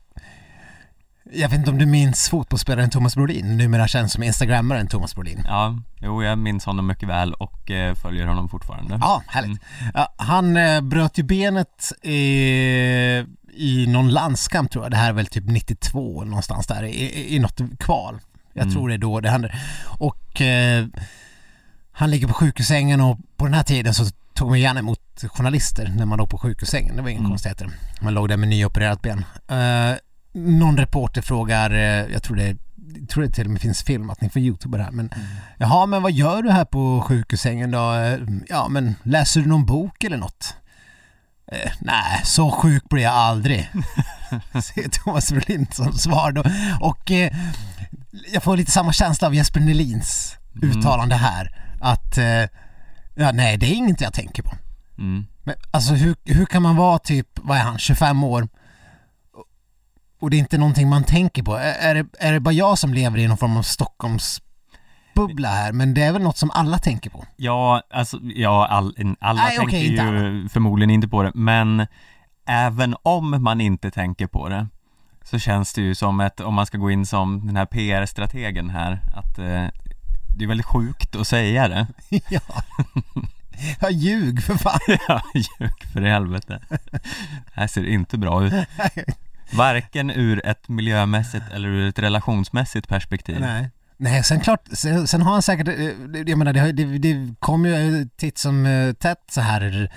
jag 1.33 1.49
vet 1.49 1.59
inte 1.59 1.71
om 1.71 1.79
du 1.79 1.87
minns 1.87 2.29
fotbollsspelaren 2.29 2.91
Thomas 2.91 3.15
Brolin, 3.17 3.57
numera 3.57 3.89
känd 3.89 4.11
som 4.11 4.23
instagrammaren 4.23 4.87
Thomas 4.89 5.15
Brolin. 5.15 5.43
Ja, 5.47 5.79
jo 5.99 6.23
jag 6.23 6.39
minns 6.39 6.65
honom 6.65 6.87
mycket 6.87 7.09
väl 7.09 7.35
och 7.35 7.71
eh, 7.71 7.95
följer 7.95 8.27
honom 8.27 8.49
fortfarande. 8.49 8.99
Ja, 9.01 9.23
härligt. 9.27 9.61
Mm. 9.81 9.93
Ja, 9.95 10.15
han 10.17 10.57
eh, 10.57 10.81
bröt 10.81 11.19
ju 11.19 11.23
benet 11.23 11.93
i, 12.03 12.17
i 13.55 13.87
någon 13.89 14.09
landskamp 14.11 14.71
tror 14.71 14.85
jag, 14.85 14.91
det 14.91 14.97
här 14.97 15.09
är 15.09 15.13
väl 15.13 15.27
typ 15.27 15.45
92 15.47 16.25
någonstans 16.25 16.67
där, 16.67 16.83
i, 16.83 17.35
i, 17.35 17.39
något 17.39 17.61
kval. 17.79 18.19
Jag 18.53 18.63
Mm. 18.63 18.75
tror 18.75 18.89
det 18.89 18.95
är 18.95 18.99
då 18.99 19.21
det 19.21 19.31
händer. 19.31 19.61
Och 19.99 20.41
eh, 20.41 20.87
han 21.93 22.11
ligger 22.11 22.27
på 22.29 22.35
sjukhussängen 22.35 23.01
och 23.01 23.19
på 23.37 23.45
den 23.45 23.55
här 23.55 23.63
tiden 23.63 23.95
så 23.95 24.05
tog 24.35 24.49
man 24.49 24.61
gärna 24.61 24.81
emot 24.81 25.01
journalister 25.29 25.93
när 25.97 26.07
man 26.07 26.19
låg 26.19 26.31
på 26.31 26.39
sjukhussängen, 26.39 26.97
det 26.97 27.03
var 27.03 27.09
inga 27.09 27.19
Mm. 27.19 27.31
konstigheter. 27.31 27.69
Man 28.01 28.15
låg 28.15 28.29
där 28.29 28.37
med 28.37 28.49
nyopererat 28.49 29.03
ben. 29.03 29.25
Någon 30.37 30.77
reporter 30.77 31.23
frågar, 31.23 31.71
eh, 31.71 32.13
jag 32.13 32.23
tror 32.23 32.37
det 32.37 32.57
jag 33.01 33.09
tror 33.09 33.23
det 33.25 33.31
till 33.31 33.45
och 33.45 33.51
med 33.51 33.61
finns 33.61 33.83
filmat, 33.83 34.21
ni 34.21 34.29
får 34.31 34.43
youtube 34.43 34.79
det 34.79 34.85
här 34.85 34.91
men 34.91 35.11
Jaha 35.59 35.87
men 35.87 36.03
vad 36.03 36.13
gör 36.13 36.43
du 36.43 36.51
här 36.51 36.65
på 36.65 37.01
sjukhussängen 37.09 37.71
då? 37.71 37.93
Eh, 37.95 38.19
Ja 38.49 38.69
men 38.69 38.95
läser 39.03 39.41
du 39.41 39.47
någon 39.47 39.67
bok 39.67 40.05
eller 40.05 40.17
något? 40.17 40.55
Eh, 41.53 41.71
nej, 41.81 42.21
så 42.25 42.51
sjuk 42.51 42.89
blir 42.89 43.03
jag 43.03 43.13
aldrig. 43.15 43.71
Säger 44.63 44.89
Thomas 44.89 45.33
Brolin 45.33 45.67
som 45.73 45.93
svar 45.93 46.33
då. 46.33 46.45
Och 46.81 47.11
eh, 47.11 47.33
jag 48.33 48.43
får 48.43 48.57
lite 48.57 48.71
samma 48.73 48.93
känsla 48.93 49.27
av 49.29 49.35
Jesper 49.35 49.61
Nelins 49.61 50.37
Mm. 50.63 50.79
uttalande 50.79 51.15
här. 51.15 51.57
Att 51.81 52.19
eh, 52.19 52.25
ja, 53.15 53.33
nej 53.33 53.57
det 53.57 53.67
är 53.67 53.75
inget 53.75 54.01
jag 54.01 54.13
tänker 54.13 54.43
på. 54.43 54.53
Mm. 54.99 55.27
Men 55.45 55.55
alltså 55.71 55.95
hur, 55.95 56.17
hur 56.25 56.47
kan 56.47 56.63
man 56.63 56.77
vara 56.77 56.99
typ, 56.99 57.27
vad 57.35 57.59
är 57.59 57.63
han, 57.63 57.79
25 57.79 58.25
år 58.25 58.49
och 60.21 60.31
det 60.31 60.37
är 60.37 60.39
inte 60.39 60.59
någonting 60.59 60.89
man 60.89 61.05
tänker 61.05 61.43
på? 61.43 61.57
Är, 61.57 61.95
det, 61.95 62.07
är 62.19 62.33
det 62.33 62.41
bara 62.41 62.55
jag 62.55 62.79
som 62.79 62.95
lever 62.95 63.19
i 63.19 63.29
någon 63.29 63.37
form 63.37 63.57
av 63.57 63.63
Stockholmsbubbla 63.63 65.49
här? 65.49 65.73
Men 65.73 65.95
det 65.95 66.03
är 66.03 66.13
väl 66.13 66.23
något 66.23 66.37
som 66.37 66.51
alla 66.51 66.79
tänker 66.79 67.11
på? 67.11 67.25
Ja, 67.37 67.83
alltså, 67.91 68.19
ja, 68.23 68.67
all, 68.67 69.17
alla 69.21 69.43
Nej, 69.43 69.57
tänker 69.57 69.77
inte 69.77 70.03
ju 70.03 70.49
förmodligen 70.49 70.91
inte 70.91 71.09
på 71.09 71.23
det, 71.23 71.33
men 71.35 71.87
även 72.47 72.97
om 73.03 73.43
man 73.43 73.61
inte 73.61 73.91
tänker 73.91 74.27
på 74.27 74.49
det 74.49 74.67
så 75.25 75.39
känns 75.39 75.73
det 75.73 75.81
ju 75.81 75.95
som 75.95 76.21
ett, 76.21 76.41
om 76.41 76.55
man 76.55 76.67
ska 76.67 76.79
gå 76.79 76.91
in 76.91 77.07
som 77.07 77.47
den 77.47 77.57
här 77.57 77.67
PR-strategen 77.67 78.71
här, 78.71 79.01
att 79.15 79.39
eh, 79.39 79.67
det 80.37 80.45
är 80.45 80.49
väldigt 80.49 80.67
sjukt 80.67 81.17
att 81.17 81.29
säga 81.29 81.69
det. 81.69 81.87
ja. 82.29 82.41
Jag 83.81 83.93
ljug 83.93 84.43
för 84.43 84.55
fan. 84.55 84.81
ja, 85.09 85.23
ljug 85.35 85.85
för 85.93 86.03
helvete. 86.03 86.61
Det 86.91 87.01
här 87.53 87.67
ser 87.67 87.87
inte 87.87 88.19
bra 88.19 88.45
ut. 88.45 88.53
Varken 89.53 90.11
ur 90.11 90.47
ett 90.47 90.69
miljömässigt 90.69 91.45
eller 91.55 91.69
ur 91.69 91.89
ett 91.89 91.99
relationsmässigt 91.99 92.89
perspektiv. 92.89 93.41
Nej. 93.41 93.71
Nej, 93.99 94.25
sen 94.25 94.41
klart, 94.41 94.69
sen, 94.73 95.09
sen 95.09 95.23
har 95.23 95.33
han 95.33 95.43
säkert, 95.43 95.69
eh, 95.69 95.91
jag 96.27 96.39
menar 96.39 96.53
det, 96.53 96.73
det, 96.73 96.99
det 96.99 97.35
kommer 97.39 97.69
ju 97.69 98.09
titt 98.17 98.39
som 98.39 98.67
eh, 98.67 98.93
tätt 98.93 99.23
så 99.31 99.41
här 99.41 99.91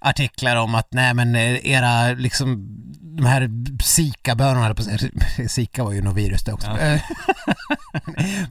artiklar 0.00 0.56
om 0.56 0.74
att 0.74 0.88
nej 0.92 1.14
men 1.14 1.34
eh, 1.34 1.66
era 1.66 2.12
liksom 2.12 2.66
de 3.16 3.26
här 3.26 3.50
Zika-bönorna. 3.82 4.74
Zika 5.48 5.84
var 5.84 5.92
ju 5.92 6.02
något 6.02 6.16
virus 6.16 6.44
det 6.44 6.52
också. 6.52 6.68
Ja. 6.80 6.98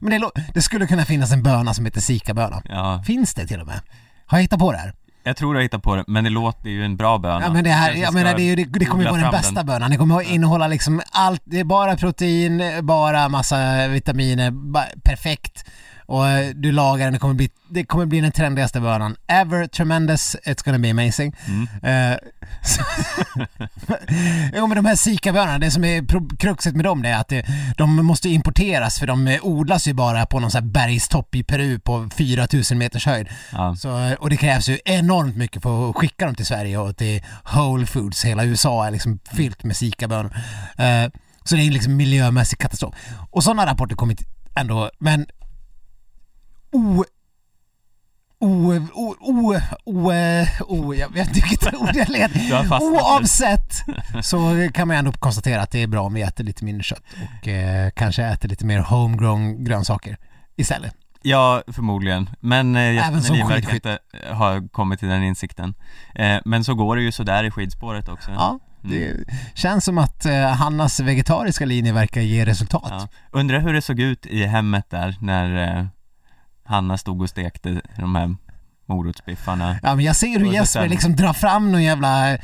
Men 0.00 0.20
det, 0.20 0.30
det 0.54 0.62
skulle 0.62 0.86
kunna 0.86 1.04
finnas 1.04 1.32
en 1.32 1.42
böna 1.42 1.74
som 1.74 1.84
heter 1.84 2.00
Zika-böna. 2.00 2.62
Ja, 2.64 3.02
Finns 3.06 3.34
det 3.34 3.46
till 3.46 3.60
och 3.60 3.66
med? 3.66 3.80
Har 4.26 4.38
jag 4.38 4.42
hittat 4.42 4.58
på 4.58 4.72
det 4.72 4.78
här? 4.78 4.94
Jag 5.26 5.36
tror 5.36 5.54
du 5.54 5.58
har 5.58 5.62
hittat 5.62 5.82
på 5.82 5.96
det, 5.96 6.04
men 6.06 6.24
det 6.24 6.30
låter 6.30 6.70
ju 6.70 6.84
en 6.84 6.96
bra 6.96 7.18
bön. 7.18 7.42
Ja 7.42 7.52
men 7.52 7.64
det 7.64 7.70
här, 7.70 7.92
jag 7.94 8.14
menar 8.14 8.34
det, 8.34 8.42
är 8.42 8.56
ju- 8.56 8.64
det, 8.64 8.84
kommer 8.84 9.04
ju 9.04 9.10
vara 9.10 9.20
den 9.22 9.30
bästa 9.30 9.64
bönan. 9.64 9.90
Det 9.90 9.96
kommer 9.96 10.16
att 10.16 10.26
innehålla 10.26 10.66
liksom 10.68 11.02
allt, 11.10 11.42
det 11.44 11.60
är 11.60 11.64
bara 11.64 11.96
protein, 11.96 12.62
bara 12.82 13.28
massa 13.28 13.88
vitaminer, 13.88 14.50
ba, 14.50 14.82
perfekt. 15.04 15.64
Och 16.06 16.28
eh, 16.28 16.50
du 16.54 16.72
lagar 16.72 17.04
den, 17.06 17.12
det 17.12 17.18
kommer 17.18 17.34
bli, 17.34 17.50
det 17.70 17.84
kommer 17.84 18.06
bli 18.06 18.20
den 18.20 18.32
trendigaste 18.32 18.80
bönan. 18.80 19.16
Ever 19.26 19.66
tremendous, 19.66 20.36
it's 20.44 20.64
gonna 20.64 20.78
be 20.78 20.90
amazing. 20.90 21.36
Mm. 21.46 22.12
Eh, 22.12 22.18
så- 22.62 22.82
jo 24.56 24.66
men 24.66 24.76
de 24.76 24.84
här 24.86 24.96
Zika-bönorna, 24.96 25.58
det 25.58 25.70
som 25.70 25.84
är 25.84 26.36
kruxet 26.38 26.74
med 26.76 26.84
dem 26.84 27.02
det 27.02 27.08
är 27.08 27.16
att 27.20 27.28
det, 27.28 27.46
de 27.76 28.06
måste 28.06 28.28
importeras 28.28 28.98
för 28.98 29.06
de 29.06 29.28
eh, 29.28 29.38
odlas 29.42 29.88
ju 29.88 29.92
bara 29.94 30.26
på 30.26 30.40
någon 30.40 30.50
sån 30.50 30.62
här 30.62 30.70
bergstopp 30.70 31.34
i 31.34 31.42
Peru 31.44 31.78
på 31.78 32.08
4000 32.16 32.78
meters 32.78 33.06
höjd. 33.06 33.28
Ja. 33.52 33.76
Så, 33.76 33.98
eh, 33.98 34.12
och 34.12 34.30
det 34.30 34.36
krävs 34.36 34.68
ju 34.68 34.78
enormt 34.84 35.36
mycket 35.36 35.62
för 35.62 35.90
att 35.90 35.96
skicka 35.96 36.26
dem 36.26 36.34
till 36.34 36.46
Sverige 36.46 36.78
och 36.78 36.96
till 36.96 37.22
Whole 37.54 37.86
Foods. 37.86 38.24
Hela 38.24 38.44
USA 38.44 38.86
är 38.86 38.90
liksom 38.90 39.18
fyllt 39.32 39.64
med 39.64 39.76
Zika-bönor. 39.76 40.30
Eh, 40.78 41.10
så 41.44 41.56
det 41.56 41.62
är 41.62 41.70
liksom 41.70 41.96
miljömässig 41.96 42.58
katastrof. 42.58 42.94
Och 43.30 43.44
sådana 43.44 43.66
rapporter 43.66 43.96
kommit 43.96 44.20
ändå, 44.54 44.90
men 44.98 45.26
o... 46.74 47.04
O, 48.38 48.74
o, 48.94 49.14
o, 49.20 49.56
o, 49.84 50.14
o, 50.68 50.94
jag 50.94 51.12
vet 51.12 51.28
inte 51.28 51.40
vilket 51.48 51.74
ord 51.74 51.90
jag 51.94 52.08
led. 52.08 52.30
Oavsett 52.80 53.74
så 54.22 54.68
kan 54.74 54.88
man 54.88 54.96
ändå 54.96 55.12
konstatera 55.12 55.62
att 55.62 55.70
det 55.70 55.82
är 55.82 55.86
bra 55.86 56.02
om 56.02 56.14
vi 56.14 56.22
äter 56.22 56.44
lite 56.44 56.64
mindre 56.64 56.82
kött 56.82 57.02
och 57.40 57.48
eh, 57.48 57.90
kanske 57.90 58.24
äter 58.24 58.48
lite 58.48 58.66
mer 58.66 58.78
homegrown 58.78 59.64
grönsaker 59.64 60.16
istället. 60.56 60.94
Ja, 61.22 61.62
förmodligen. 61.66 62.30
Men 62.40 62.76
eh, 62.76 62.92
Jesper 62.92 63.08
Även 63.08 63.22
som 63.22 63.36
Nelin 63.36 63.48
verkar 63.48 63.74
inte 63.74 63.98
ha 64.30 64.68
kommit 64.72 64.98
till 64.98 65.08
den 65.08 65.22
insikten. 65.22 65.74
Eh, 66.14 66.36
men 66.44 66.64
så 66.64 66.74
går 66.74 66.96
det 66.96 67.02
ju 67.02 67.12
sådär 67.12 67.44
i 67.44 67.50
skidspåret 67.50 68.08
också. 68.08 68.30
Ja, 68.30 68.58
Mm. 68.84 68.96
det 68.96 69.34
känns 69.54 69.84
som 69.84 69.98
att 69.98 70.26
eh, 70.26 70.46
Hannas 70.46 71.00
vegetariska 71.00 71.64
linje 71.64 71.92
verkar 71.92 72.20
ge 72.20 72.44
resultat. 72.44 72.88
Ja. 72.90 73.08
Undrar 73.30 73.60
hur 73.60 73.72
det 73.72 73.82
såg 73.82 74.00
ut 74.00 74.26
i 74.26 74.44
hemmet 74.44 74.90
där 74.90 75.16
när 75.20 75.78
eh, 75.78 75.86
Hanna 76.64 76.98
stod 76.98 77.22
och 77.22 77.28
stekte 77.28 77.80
de 77.96 78.14
här 78.14 78.36
morotsbiffarna. 78.86 79.78
Ja 79.82 79.94
men 79.94 80.04
jag 80.04 80.16
ser 80.16 80.38
hur 80.38 80.52
Jesper 80.52 80.88
liksom 80.88 81.16
drar 81.16 81.32
fram 81.32 81.72
någon 81.72 81.82
jävla 81.82 82.32
eh, 82.32 82.40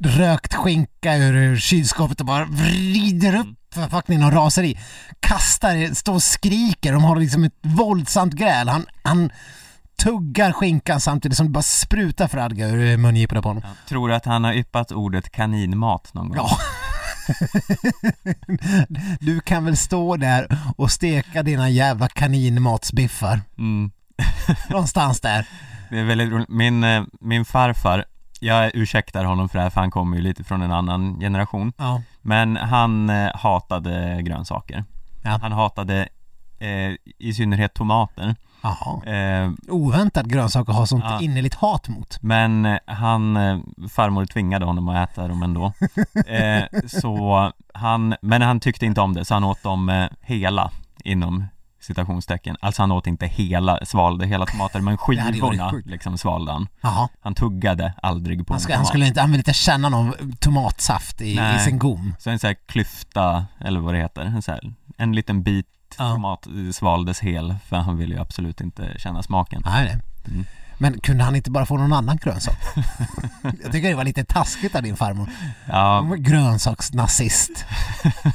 rökt 0.00 0.54
skinka 0.54 1.16
ur 1.16 1.56
kylskåpet 1.56 2.20
och 2.20 2.26
bara 2.26 2.44
vrider 2.44 3.36
upp 3.36 3.56
förpackningen 3.74 4.24
och 4.24 4.32
rasar 4.32 4.62
i. 4.62 4.78
Kastar, 5.20 5.94
står 5.94 6.14
och 6.14 6.22
skriker, 6.22 6.92
de 6.92 7.04
har 7.04 7.16
liksom 7.16 7.44
ett 7.44 7.58
våldsamt 7.62 8.34
gräl. 8.34 8.68
Han, 8.68 8.86
han 9.02 9.30
tuggar 10.02 10.52
skinkan 10.52 11.00
samtidigt 11.00 11.36
som 11.36 11.46
det 11.46 11.52
bara 11.52 11.62
sprutar 11.62 12.28
fradga 12.28 12.68
ur 12.68 12.96
mungiporna 12.96 13.42
på 13.42 13.48
honom. 13.48 13.62
Ja. 13.66 13.70
Tror 13.88 14.08
du 14.08 14.14
att 14.14 14.24
han 14.24 14.44
har 14.44 14.52
yppat 14.54 14.92
ordet 14.92 15.30
kaninmat 15.30 16.14
någon 16.14 16.28
gång? 16.28 16.36
Ja. 16.36 16.58
Du 19.20 19.40
kan 19.40 19.64
väl 19.64 19.76
stå 19.76 20.16
där 20.16 20.46
och 20.76 20.90
steka 20.90 21.42
dina 21.42 21.68
jävla 21.68 22.08
kaninmatsbiffar. 22.08 23.40
Mm. 23.58 23.90
Någonstans 24.70 25.20
där. 25.20 25.46
Det 25.90 25.98
är 25.98 26.04
väldigt 26.04 26.30
roligt. 26.30 26.48
Min, 26.48 26.84
eh, 26.84 27.02
min 27.20 27.44
farfar, 27.44 28.04
jag 28.40 28.70
ursäktar 28.74 29.24
honom 29.24 29.48
för 29.48 29.58
det 29.58 29.62
här 29.62 29.70
för 29.70 29.80
han 29.80 29.90
kommer 29.90 30.16
ju 30.16 30.22
lite 30.22 30.44
från 30.44 30.62
en 30.62 30.72
annan 30.72 31.20
generation. 31.20 31.72
Ja. 31.76 32.02
Men 32.22 32.56
han 32.56 33.10
eh, 33.10 33.30
hatade 33.34 34.22
grönsaker. 34.22 34.84
Ja. 35.22 35.38
Han 35.42 35.52
hatade 35.52 36.08
eh, 36.58 36.94
i 37.18 37.34
synnerhet 37.34 37.74
tomater. 37.74 38.34
Jaha. 38.62 39.04
Eh, 39.14 39.50
Oväntat 39.68 40.26
grönsaker 40.26 40.72
har 40.72 40.86
sånt 40.86 41.04
Ja. 41.04 41.20
innerligt 41.20 41.54
hat 41.54 41.88
mot. 41.88 42.18
men 42.22 42.66
eh, 42.66 42.78
han, 42.86 43.36
eh, 43.36 43.58
farmor 43.90 44.26
tvingade 44.26 44.64
honom 44.64 44.88
att 44.88 45.10
äta 45.10 45.28
dem 45.28 45.42
ändå. 45.42 45.72
Eh, 46.26 46.64
så 46.86 47.52
han, 47.74 48.14
men 48.22 48.42
han 48.42 48.60
tyckte 48.60 48.86
inte 48.86 49.00
om 49.00 49.14
det 49.14 49.24
så 49.24 49.34
han 49.34 49.44
åt 49.44 49.62
dem 49.62 49.88
eh, 49.88 50.06
hela 50.20 50.70
inom 51.04 51.44
citationstecken. 51.80 52.56
Alltså 52.60 52.82
han 52.82 52.92
åt 52.92 53.06
inte 53.06 53.26
hela, 53.26 53.78
svalde 53.84 54.26
hela 54.26 54.46
tomater 54.46 54.80
men 54.80 54.98
skivorna 54.98 55.72
liksom 55.84 56.18
svalde 56.18 56.52
han. 56.52 56.68
Jaha. 56.80 57.08
Han 57.20 57.34
tuggade 57.34 57.92
aldrig 58.02 58.46
på 58.46 58.52
Han, 58.52 58.60
ska, 58.60 58.76
han 58.76 58.86
skulle 58.86 59.06
inte, 59.06 59.20
han 59.20 59.30
vill 59.30 59.40
inte 59.40 59.52
känna 59.52 59.88
någon 59.88 60.12
tomatsaft 60.40 61.20
i, 61.20 61.32
i 61.56 61.58
sin 61.64 61.78
gom. 61.78 62.14
Så 62.18 62.30
en 62.30 62.38
sån 62.38 62.48
här 62.48 62.56
klyfta, 62.66 63.46
eller 63.60 63.80
vad 63.80 63.94
det 63.94 63.98
heter, 64.00 64.22
en, 64.22 64.42
så 64.42 64.52
här, 64.52 64.60
en 64.96 65.12
liten 65.12 65.42
bit 65.42 65.66
Ja. 65.98 66.12
tomat 66.12 66.46
svaldes 66.72 67.20
hel 67.20 67.54
för 67.68 67.76
han 67.76 67.96
ville 67.96 68.14
ju 68.14 68.20
absolut 68.20 68.60
inte 68.60 68.94
känna 68.98 69.22
smaken. 69.22 69.62
Nej, 69.64 69.84
nej. 69.84 69.98
Mm. 70.34 70.44
Men 70.78 71.00
kunde 71.00 71.24
han 71.24 71.36
inte 71.36 71.50
bara 71.50 71.66
få 71.66 71.76
någon 71.76 71.92
annan 71.92 72.16
grönsak? 72.16 72.54
jag 73.62 73.72
tycker 73.72 73.88
det 73.88 73.94
var 73.94 74.04
lite 74.04 74.24
taskigt 74.24 74.74
av 74.76 74.82
din 74.82 74.96
farmor. 74.96 75.28
Ja, 75.68 76.14
grönsaksnazist. 76.18 77.64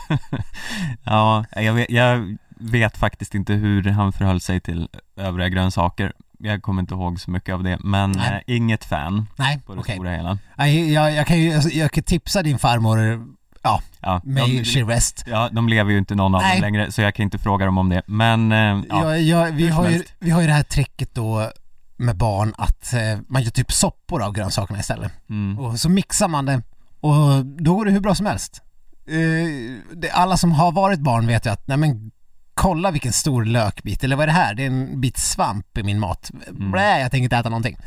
ja 1.03 1.45
jag, 1.51 1.73
vet, 1.73 1.89
jag 1.89 2.37
vet 2.59 2.97
faktiskt 2.97 3.35
inte 3.35 3.53
hur 3.53 3.83
han 3.89 4.13
förhöll 4.13 4.41
sig 4.41 4.59
till 4.59 4.89
övriga 5.15 5.49
grönsaker. 5.49 6.13
Jag 6.39 6.61
kommer 6.61 6.81
inte 6.81 6.93
ihåg 6.93 7.19
så 7.19 7.31
mycket 7.31 7.53
av 7.55 7.63
det, 7.63 7.77
men 7.83 8.11
Nej. 8.11 8.43
eh, 8.47 8.55
inget 8.55 8.85
fan 8.85 9.27
Nej, 9.35 9.59
på 9.65 9.73
det 9.73 9.79
okej. 9.79 9.95
stora 9.95 10.11
hela. 10.11 10.37
Nej, 10.55 10.93
Jag, 10.93 11.13
jag 11.13 11.27
kan 11.27 11.39
ju 11.39 11.53
alltså, 11.53 11.69
jag 11.69 11.91
kan 11.91 12.03
tipsa 12.03 12.43
din 12.43 12.59
farmor, 12.59 13.25
ja, 13.61 13.81
Ja, 13.99 14.21
may 14.23 14.57
de, 14.57 14.65
she 14.65 14.79
rest. 14.83 15.23
ja, 15.27 15.49
de 15.51 15.69
lever 15.69 15.91
ju 15.91 15.97
inte 15.97 16.15
någon 16.15 16.35
av 16.35 16.41
Nej. 16.41 16.51
dem 16.55 16.61
längre, 16.61 16.91
så 16.91 17.01
jag 17.01 17.15
kan 17.15 17.23
inte 17.23 17.37
fråga 17.37 17.65
dem 17.65 17.77
om 17.77 17.89
det, 17.89 18.01
men 18.05 18.51
eh, 18.51 18.81
ja, 18.89 19.17
Ja, 19.17 19.43
vi, 19.51 19.67
har 19.69 19.89
ju, 19.89 20.03
vi 20.19 20.29
har 20.31 20.41
ju 20.41 20.47
det 20.47 20.53
här 20.53 20.63
tricket 20.63 21.15
då 21.15 21.51
med 21.97 22.17
barn 22.17 22.53
att 22.57 22.93
eh, 22.93 23.19
man 23.27 23.41
gör 23.43 23.51
typ 23.51 23.71
soppor 23.71 24.21
av 24.23 24.33
grönsakerna 24.33 24.79
istället. 24.79 25.11
mm, 25.29 25.59
Och 25.59 25.79
så 25.79 25.89
mixar 25.89 26.27
man 26.27 26.45
det 26.45 26.61
och 26.99 27.45
då 27.45 27.75
går 27.75 27.85
det 27.85 27.91
hur 27.91 27.99
bra 27.99 28.15
som 28.15 28.25
helst. 28.25 28.61
Eh, 29.07 29.95
det, 29.95 30.09
alla 30.11 30.37
som 30.37 30.51
har 30.51 30.71
varit 30.71 30.99
barn 30.99 31.27
vet 31.27 31.45
ju 31.45 31.49
att, 31.49 31.67
nej 31.67 31.77
men 31.77 32.11
kolla 32.53 32.91
vilken 32.91 33.13
stor 33.13 33.45
lökbit, 33.45 34.03
eller 34.03 34.15
vad 34.15 34.23
är 34.23 34.27
det 34.27 34.33
här? 34.33 34.53
Det 34.53 34.63
är 34.63 34.67
en 34.67 35.01
bit 35.01 35.17
svamp 35.17 35.77
i 35.77 35.83
min 35.83 35.99
mat. 35.99 36.31
Mm. 36.49 36.71
Blä, 36.71 36.99
jag 36.99 37.11
tänker 37.11 37.23
inte 37.23 37.37
äta 37.37 37.49
någonting. 37.49 37.77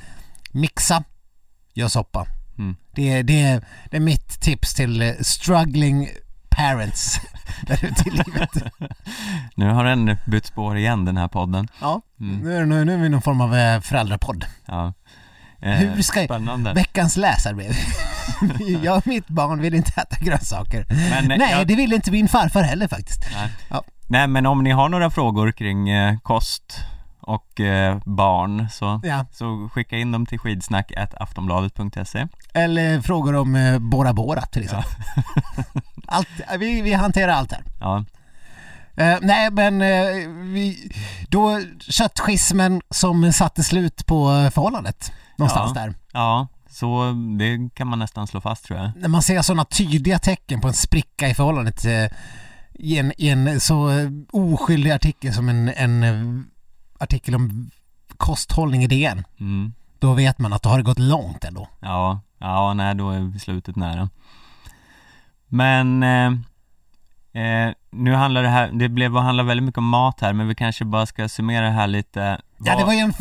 Mixa, 0.53 1.05
gör 1.75 1.89
soppa. 1.89 2.27
Mm. 2.59 2.77
Det, 2.95 3.23
det, 3.23 3.61
det 3.91 3.97
är 3.97 4.01
mitt 4.01 4.41
tips 4.41 4.75
till 4.75 5.03
eh, 5.03 5.11
struggling 5.21 6.09
parents 6.49 7.21
där 7.67 7.85
ute 7.85 8.09
i 8.09 8.11
livet. 8.11 8.51
Nu 9.57 9.71
har 9.71 9.85
den 9.85 10.17
bytt 10.27 10.47
spår 10.47 10.77
igen 10.79 11.05
den 11.05 11.17
här 11.17 11.29
podden. 11.29 11.69
Ja, 11.81 12.01
Mm. 12.21 12.39
nu, 12.39 12.67
nu, 12.67 12.85
nu 12.85 12.95
är 12.95 12.99
vi 12.99 13.09
någon 13.09 13.23
form 13.23 13.41
av 13.41 13.57
eh, 13.57 13.81
föräldrapodd. 13.81 14.45
Ja. 14.67 14.93
Eh, 15.63 15.73
Hur 15.73 16.03
ska- 16.03 16.25
Spännande. 16.25 16.73
Veckans 16.73 17.17
läsarbrev. 17.17 17.73
jag 18.83 18.97
och 18.99 19.07
mitt 19.07 19.29
barn 19.29 19.61
vill 19.61 19.75
inte 19.75 20.01
äta 20.01 20.17
grönsaker. 20.21 20.87
Men, 20.89 21.31
eh, 21.31 21.39
Nej, 21.39 21.51
jag- 21.51 21.67
det 21.67 21.75
vill 21.75 21.93
inte 21.93 22.11
min 22.11 22.29
farfar 22.29 22.63
heller 22.63 22.89
faktiskt. 22.89 23.21
Nej. 23.35 23.49
Ja. 23.69 23.85
Nej 24.09 24.27
men 24.27 24.47
om 24.47 24.65
ni 24.65 24.71
har 24.71 24.89
några 24.89 25.11
frågor 25.11 25.53
kring 25.53 25.89
eh, 25.89 26.19
kost 26.19 26.81
och 27.21 27.61
eh, 27.61 27.99
barn 28.05 28.67
så, 28.73 29.01
Ja. 29.05 29.27
så 29.33 29.69
skicka 29.73 29.97
in 29.99 30.13
dem 30.13 30.27
till 30.27 30.39
skidsnack.aftonbladet.se 30.39 32.27
Eller 32.55 33.01
frågor 33.01 33.35
om 33.35 33.55
eh, 33.57 33.79
Bora 33.79 34.13
Bora 34.13 34.43
till 34.43 34.63
exempel. 34.63 34.91
Allt, 36.07 36.29
vi, 36.59 36.81
vi 36.83 36.93
hanterar 36.93 37.33
allt 37.33 37.53
här. 37.53 37.65
Ja, 37.81 38.05
Eh, 38.97 39.19
nej 39.23 39.51
men 39.51 39.83
eh, 39.83 40.29
vi, 40.53 40.93
då 41.29 41.61
köttschismen 41.81 42.81
som 42.91 43.33
satte 43.33 43.63
slut 43.63 44.07
på 44.07 44.31
eh, 44.33 44.51
förhållandet. 44.51 45.13
Någonstans 45.39 45.73
Ja. 45.75 45.81
där. 45.83 45.95
ja, 46.13 46.49
så 46.71 47.13
det 47.39 47.75
kan 47.75 47.87
man 47.87 47.99
nästan 47.99 48.27
slå 48.27 48.41
fast 48.41 48.65
tror 48.65 48.79
jag. 48.79 48.91
När 48.97 49.09
man 49.09 49.23
ser 49.23 49.43
sådana 49.43 49.65
tydliga 49.65 50.19
tecken 50.19 50.61
på 50.61 50.69
en 50.69 50.75
spricka 50.75 51.29
i 51.29 51.35
förhållandet 51.35 51.85
eh, 51.85 52.07
i, 52.75 52.99
en, 52.99 53.13
i 53.19 53.29
en 53.29 53.61
så 53.61 53.91
eh, 53.91 54.11
oskyldig 54.33 54.91
artikel 54.91 55.35
som 55.35 55.49
en, 55.49 55.69
en 55.69 56.03
eh, 56.03 56.45
artikel 56.99 57.35
om 57.35 57.71
kosthållning 58.17 58.85
i 58.85 58.87
DN. 58.87 59.25
Mm. 59.41 59.73
Då 60.05 60.13
vet 60.15 60.39
man 60.39 60.53
att 60.53 60.63
då 60.63 60.69
har 60.69 60.77
det 60.79 60.85
gått 60.85 60.99
långt 60.99 61.45
ändå. 61.45 61.69
Ja, 61.81 62.21
ja, 62.39 62.75
nej 62.75 62.95
då 62.95 63.11
är 63.11 63.39
slutet 63.39 63.77
nära. 63.77 64.09
Men 65.49 66.03
eh, 66.03 66.27
eh, 67.43 67.73
nu 67.91 68.15
handlar 68.15 68.43
det 68.43 68.49
här, 68.49 68.71
det 68.73 68.89
blev 68.89 69.17
att 69.17 69.23
handla 69.23 69.43
väldigt 69.43 69.65
mycket 69.65 69.79
om 69.79 69.89
mat 69.89 70.21
här 70.21 70.33
men 70.33 70.49
vi 70.49 70.55
kanske 70.55 70.85
bara 70.85 71.07
ska 71.07 71.29
summera 71.29 71.65
det 71.65 71.71
här 71.73 71.87
lite. 71.87 72.21
Ja, 72.21 72.39
Vad- 72.59 72.79
det 72.79 72.85
var 72.85 72.93
ju 72.93 72.99
en 72.99 73.15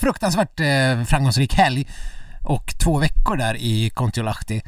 fruktansvärt 0.00 0.60
eh, 0.60 1.04
framgångsrik 1.04 1.54
helg 1.54 1.88
och 2.42 2.74
två 2.84 2.98
veckor 2.98 3.36
där 3.36 3.54
i 3.54 3.90
Kontiolahti. 3.90 4.62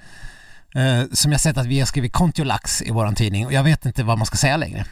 Eh, 0.74 1.02
som 1.12 1.32
jag 1.32 1.40
sett 1.40 1.58
att 1.58 1.66
vi 1.66 1.78
har 1.78 1.86
skrivit 1.86 2.12
Kontiolax 2.12 2.82
i 2.82 2.90
våran 2.90 3.14
tidning 3.14 3.46
och 3.46 3.52
jag 3.52 3.62
vet 3.64 3.86
inte 3.86 4.04
vad 4.04 4.18
man 4.18 4.26
ska 4.26 4.36
säga 4.36 4.56
längre. 4.56 4.84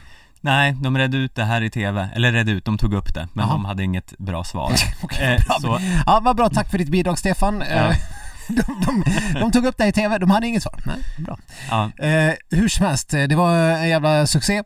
Nej, 0.44 0.76
de 0.83 0.98
redde 0.98 1.16
ut 1.16 1.35
det 1.35 1.44
här 1.44 1.62
i 1.62 1.70
TV, 1.70 2.09
eller 2.14 2.33
redde 2.33 2.52
ut, 2.52 2.64
de 2.64 2.78
tog 2.78 2.94
upp 2.94 3.14
det 3.14 3.28
men 3.33 3.45
Jaha. 3.45 3.53
de 3.53 3.64
hade 3.64 3.82
inget 3.84 4.18
bra 4.18 4.45
svar. 4.45 4.72
Okej, 5.03 5.34
Eh, 5.34 5.45
bra. 5.47 5.59
så, 5.61 5.80
Ja, 6.07 6.20
vad 6.22 6.36
bra. 6.36 6.49
Tack 6.51 6.70
för 6.70 6.78
ditt 6.78 6.88
bidrag 6.88 7.18
Stefan. 7.18 7.61
Ja. 7.70 7.74
Eh, 7.90 7.97
De, 8.49 8.62
de, 8.86 9.05
de 9.40 9.53
tog 9.53 9.66
upp 9.66 9.76
det 9.78 9.86
i 9.86 9.92
TV, 9.92 10.18
de 10.18 10.30
hade 10.30 10.47
inget 10.47 10.62
svar. 10.62 10.80
Nej, 10.86 10.97
bra. 11.18 11.38
ja, 11.70 11.90
Eh, 12.07 12.32
hur 12.51 12.68
som 12.68 12.86
helst, 12.86 13.14
eh, 13.14 13.22
det 13.22 13.36
var 13.36 13.57
en 13.57 13.88
jävla 13.88 14.26
succé. 14.26 14.62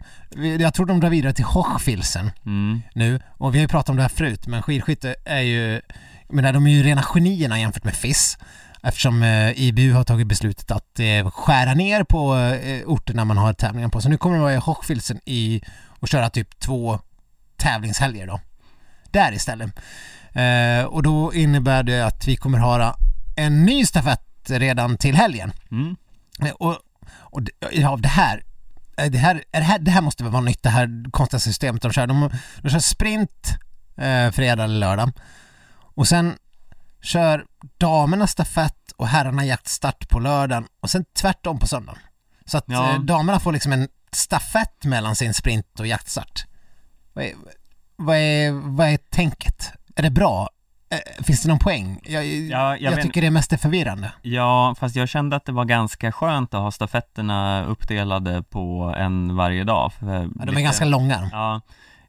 Jag 0.59 0.75
tror 0.75 0.87
de 0.87 1.01
drar 1.01 1.11
vidare 1.11 1.33
till 1.33 1.45
Hochfilzen 1.45 2.31
mm, 2.47 2.83
nu 2.95 3.21
och 3.31 3.55
vi 3.55 3.59
har 3.59 3.63
ju 3.63 3.69
pratat 3.69 3.89
om 3.89 3.97
det 3.97 4.03
här 4.03 4.09
förut 4.09 4.47
men 4.47 4.63
skidskytte 4.63 5.15
är 5.25 5.41
ju, 5.41 5.81
menar 6.29 6.53
de 6.53 6.67
är 6.67 6.71
ju 6.71 6.83
rena 6.83 7.03
genierna 7.03 7.61
jämfört 7.61 7.85
med 7.85 7.95
FIS 7.95 8.39
eftersom 8.83 9.23
eh, 9.23 9.61
IBU 9.61 9.93
har 9.93 10.05
tagit 10.05 10.27
beslutet 10.27 10.71
att 10.71 11.01
eh, 11.01 11.31
skära 11.31 11.75
ner 11.75 12.05
på 12.05 12.37
eh, 12.37 12.83
orterna 12.87 13.25
man 13.25 13.37
har 13.39 13.53
tävlingar 13.53 13.89
på. 13.89 14.01
Så 14.01 14.09
nu 14.09 14.19
kommer 14.19 14.37
de 14.37 14.43
vara 14.43 14.55
i 14.55 14.57
Hochfilzen 14.57 15.21
i 15.25 15.63
och 16.01 16.09
köra 16.09 16.31
typ 16.31 16.61
två 16.61 16.99
tävlingshelger 17.57 18.27
då. 18.27 18.41
Där 19.11 19.33
istället. 19.33 19.71
Och 20.89 21.03
då 21.03 21.35
innebär 21.35 21.83
det 21.83 22.07
att 22.07 22.29
vi 22.29 22.37
kommer 22.37 22.59
ha 22.59 22.97
en 23.37 23.65
ny 23.65 23.87
stafett 23.87 24.25
redan 24.47 24.97
till 24.97 25.17
helgen. 25.17 25.53
Mm. 25.71 25.97
Och, 26.59 26.77
och 27.11 27.43
ja, 27.73 27.97
det 27.97 28.09
här 28.09 28.43
det 29.07 29.19
här, 29.19 29.45
är 29.53 29.61
det 29.61 29.67
här, 29.67 29.79
det 29.79 29.91
här 29.91 30.01
måste 30.01 30.25
vara 30.25 30.43
nytt, 30.43 30.63
det 30.63 30.69
här 30.69 31.11
konstiga 31.11 31.41
systemet 31.41 31.83
de 31.83 31.93
kör. 31.93 32.07
De, 32.07 32.31
de 32.63 32.71
kör 32.71 32.79
sprint 32.79 33.59
eh, 33.97 34.31
fredag 34.31 34.65
eller 34.65 34.79
lördag 34.79 35.13
och 35.99 36.09
sen 36.09 36.35
kör 37.03 37.45
damerna 37.79 38.27
stafett 38.27 38.93
och 38.97 39.09
herrarna 39.09 39.45
jaktstart 39.45 40.09
på 40.09 40.19
lördagen 40.19 40.67
och 40.81 40.91
sen 40.91 41.05
tvärtom 41.21 41.59
på 41.59 41.67
söndagen. 41.67 41.99
Så 42.47 42.59
att 42.59 42.65
Ja. 42.67 42.91
eh, 42.95 43.01
damerna 43.01 43.41
får 43.41 43.53
liksom 43.53 43.73
en 43.73 43.89
stafett 44.13 44.85
mellan 44.85 45.17
sin 45.17 45.35
sprint 45.35 45.81
och 45.81 45.87
jaktstart. 45.87 46.45
Vad 47.13 47.25
är, 47.25 47.33
vad 47.97 48.17
är, 48.17 48.53
vad 48.53 48.87
är 48.89 48.97
tänket? 48.97 49.71
Är 49.97 50.03
det 50.03 50.11
bra? 50.11 50.49
Eh, 50.91 51.25
Finns 51.25 51.43
det 51.43 51.49
någon 51.49 51.59
poäng? 51.59 52.01
Jag, 52.05 52.27
Ja, 52.27 52.77
jag 52.77 52.93
jag, 52.93 53.03
tycker 53.03 53.21
det 53.23 53.31
mest 53.31 53.53
är 53.53 53.57
förvirrande. 53.57 54.13
Ja, 54.23 54.75
fast 54.79 54.97
jag 54.97 55.09
kände 55.09 55.37
att 55.37 55.45
det 55.45 55.53
var 55.53 55.65
ganska 55.65 56.13
skönt 56.13 56.55
att 56.55 56.61
ha 56.61 56.71
stafetterna 56.71 57.65
uppdelade 57.65 58.43
på 58.43 58.95
en 58.99 59.37
varje 59.37 59.65
dag. 59.65 59.93
Ja, 60.01 60.07
de 60.07 60.41
är 60.41 60.47
lite- 60.47 60.63
ganska 60.63 60.85
långa. 60.85 61.29
Ja, 61.33 61.61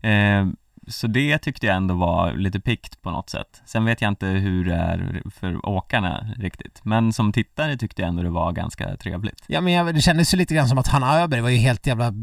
eh, 0.09 0.47
så 0.89 1.07
det 1.07 1.37
tyckte 1.37 1.65
jag 1.65 1.75
ändå 1.75 1.95
var 1.95 2.33
lite 2.33 2.59
pikt 2.59 3.01
på 3.01 3.11
något 3.11 3.29
sätt. 3.29 3.61
Sen 3.65 3.85
vet 3.85 4.01
jag 4.01 4.09
inte 4.11 4.25
hur 4.25 4.65
det 4.65 4.75
är 4.75 5.21
för 5.39 5.69
åkarna 5.69 6.27
riktigt, 6.37 6.79
men 6.83 7.13
som 7.13 7.33
tittare 7.33 7.77
tyckte 7.77 8.01
jag 8.01 8.09
ändå 8.09 8.23
det 8.23 8.29
var 8.29 8.51
ganska 8.51 8.97
trevligt. 8.97 9.43
Ja 9.47 9.61
men 9.61 9.73
jag, 9.73 9.95
det 9.95 10.01
kändes 10.01 10.33
ju 10.33 10.37
lite 10.37 10.55
grann 10.55 10.67
som 10.67 10.77
att 10.77 10.87
Hanna 10.87 11.19
Öberg 11.19 11.41
var 11.41 11.49
ju 11.49 11.57
helt 11.57 11.87
jävla 11.87 12.13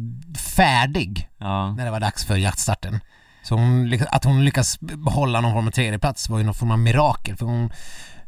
färdig 0.57 1.29
Ja, 1.39 1.73
när 1.73 1.85
det 1.85 1.91
var 1.91 2.01
dags 2.01 2.25
för 2.25 2.37
jaktstarten. 2.37 3.01
Så 3.43 3.55
hon, 3.55 3.99
att 4.09 4.25
hon 4.25 4.45
lyckas 4.45 4.81
behålla 4.81 5.41
någon 5.41 5.53
form 5.53 5.67
av 5.67 5.71
tredjeplats 5.71 6.29
var 6.29 6.39
ju 6.39 6.45
någon 6.45 6.55
form 6.55 6.71
av 6.71 6.79
mirakel 6.79 7.37
för 7.37 7.47
hon 7.47 7.71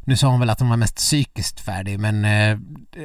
nu 0.05 0.17
sa 0.17 0.29
hon 0.29 0.41
väl 0.41 0.51
att 0.51 0.61
hon 0.61 0.69
var 0.69 0.77
mest 0.77 0.97
psykiskt 0.97 1.61
färdig 1.61 1.99
men 2.01 2.25
eh, 2.25 2.59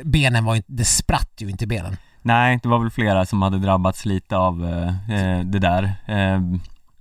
benen 0.04 0.46
var 0.46 0.54
ju 0.54 0.58
inte, 0.58 0.72
det 0.72 0.86
spratt 0.86 1.32
ju 1.38 1.50
inte 1.50 1.68
benen. 1.68 1.98
nej, 2.22 2.60
det 2.64 2.70
var 2.70 2.80
väl 2.80 2.90
flera 2.90 3.26
som 3.26 3.42
hade 3.42 3.58
drabbats 3.60 4.06
lite 4.06 4.38
av 4.38 4.66
eh, 4.66 5.18
eh, 5.18 5.40
det 5.40 5.60
där. 5.60 5.84
Eh, 6.06 6.42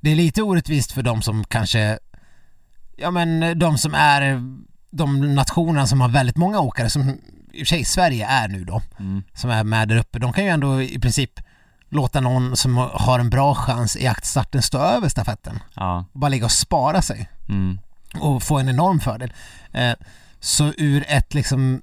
Det 0.03 0.11
är 0.11 0.17
lite 0.17 0.43
orättvist 0.43 0.93
för 0.93 1.03
de 1.03 1.23
som 1.23 1.45
kanske, 1.45 1.99
ja 2.97 3.11
men 3.11 3.59
de 3.59 3.79
som 3.79 3.95
är 3.95 4.43
de 4.91 5.35
nationerna 5.35 5.87
som 5.87 6.01
har 6.01 6.09
väldigt 6.09 6.37
många 6.37 6.61
åkare 6.61 6.91
som 6.91 7.09
i 7.53 7.55
och 7.55 7.59
för 7.59 7.65
sig 7.65 7.85
Sverige 7.85 8.27
är 8.27 8.49
nu 8.49 8.65
då. 8.65 8.83
mm, 8.99 9.23
som 9.35 9.51
är 9.51 9.65
med 9.65 9.89
där 9.89 9.97
uppe, 9.97 10.19
de 10.19 10.33
kan 10.33 10.45
ju 10.45 10.51
ändå 10.51 10.83
i 10.83 10.99
princip 10.99 11.41
låta 11.89 12.21
någon 12.21 12.57
som 12.57 12.77
har 12.77 13.19
en 13.19 13.31
bra 13.31 13.55
chans 13.55 13.97
i 13.97 14.05
jaktstarten 14.05 14.63
stå 14.63 14.79
över 14.79 15.09
stafetten 15.09 15.59
ja, 15.75 16.05
bara 16.13 16.29
ligga 16.29 16.45
och 16.45 16.53
spara 16.53 17.03
sig 17.03 17.29
mm, 17.49 17.79
och 18.21 18.43
få 18.43 18.59
en 18.59 18.69
enorm 18.69 19.01
fördel. 19.01 19.33
Eh, 19.73 19.93
så 20.41 20.73
ur 20.79 21.05
ett 21.09 21.35
liksom 21.35 21.83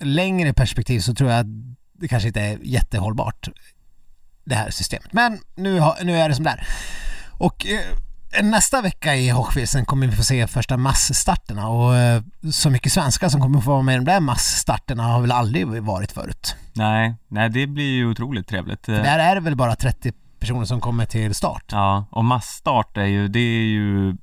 längre 0.00 0.52
perspektiv 0.52 1.00
så 1.00 1.14
tror 1.14 1.30
jag 1.30 1.40
att 1.40 1.46
det 1.92 2.08
kanske 2.08 2.26
inte 2.26 2.40
är 2.40 2.58
jättehållbart 2.62 3.48
det 4.44 4.54
här 4.54 4.70
systemet. 4.70 5.12
Men 5.12 5.40
nu, 5.54 5.82
nu 6.02 6.18
är 6.18 6.28
det 6.28 6.34
som 6.34 6.44
det 6.44 6.50
är. 6.50 6.68
Och 7.38 7.66
eh, 7.66 8.44
nästa 8.44 8.82
vecka 8.82 9.16
i 9.16 9.28
Hochfilzen 9.28 9.84
kommer 9.84 10.06
vi 10.06 10.16
få 10.16 10.22
se 10.22 10.46
första 10.46 10.76
massstarterna 10.76 11.68
och 11.68 11.96
eh, 11.96 12.22
så 12.52 12.70
mycket 12.70 12.92
svenskar 12.92 13.28
som 13.28 13.40
kommer 13.40 13.60
få 13.60 13.70
vara 13.70 13.82
med 13.82 13.94
i 13.94 13.96
de 13.96 14.04
där 14.04 14.20
massstarterna 14.20 15.02
har 15.02 15.20
väl 15.20 15.32
aldrig 15.32 15.66
varit 15.66 16.12
förut. 16.12 16.56
nej, 16.72 17.14
nej 17.28 17.50
det 17.50 17.66
blir 17.66 17.94
ju 17.94 18.10
otroligt 18.10 18.48
trevligt. 18.48 18.82
Där 18.82 19.18
är 19.18 19.34
det 19.34 19.40
väl 19.40 19.56
bara 19.56 19.74
30 19.76 20.12
personer 20.40 20.64
som 20.64 20.80
kommer 20.80 21.06
till 21.06 21.34
start. 21.34 21.64
Ja, 21.70 22.04
och 22.10 22.24
massstart 22.24 22.96
är 22.96 23.04
ju, 23.04 23.28
det 23.28 23.38
är 23.38 23.64
ju 23.64 24.16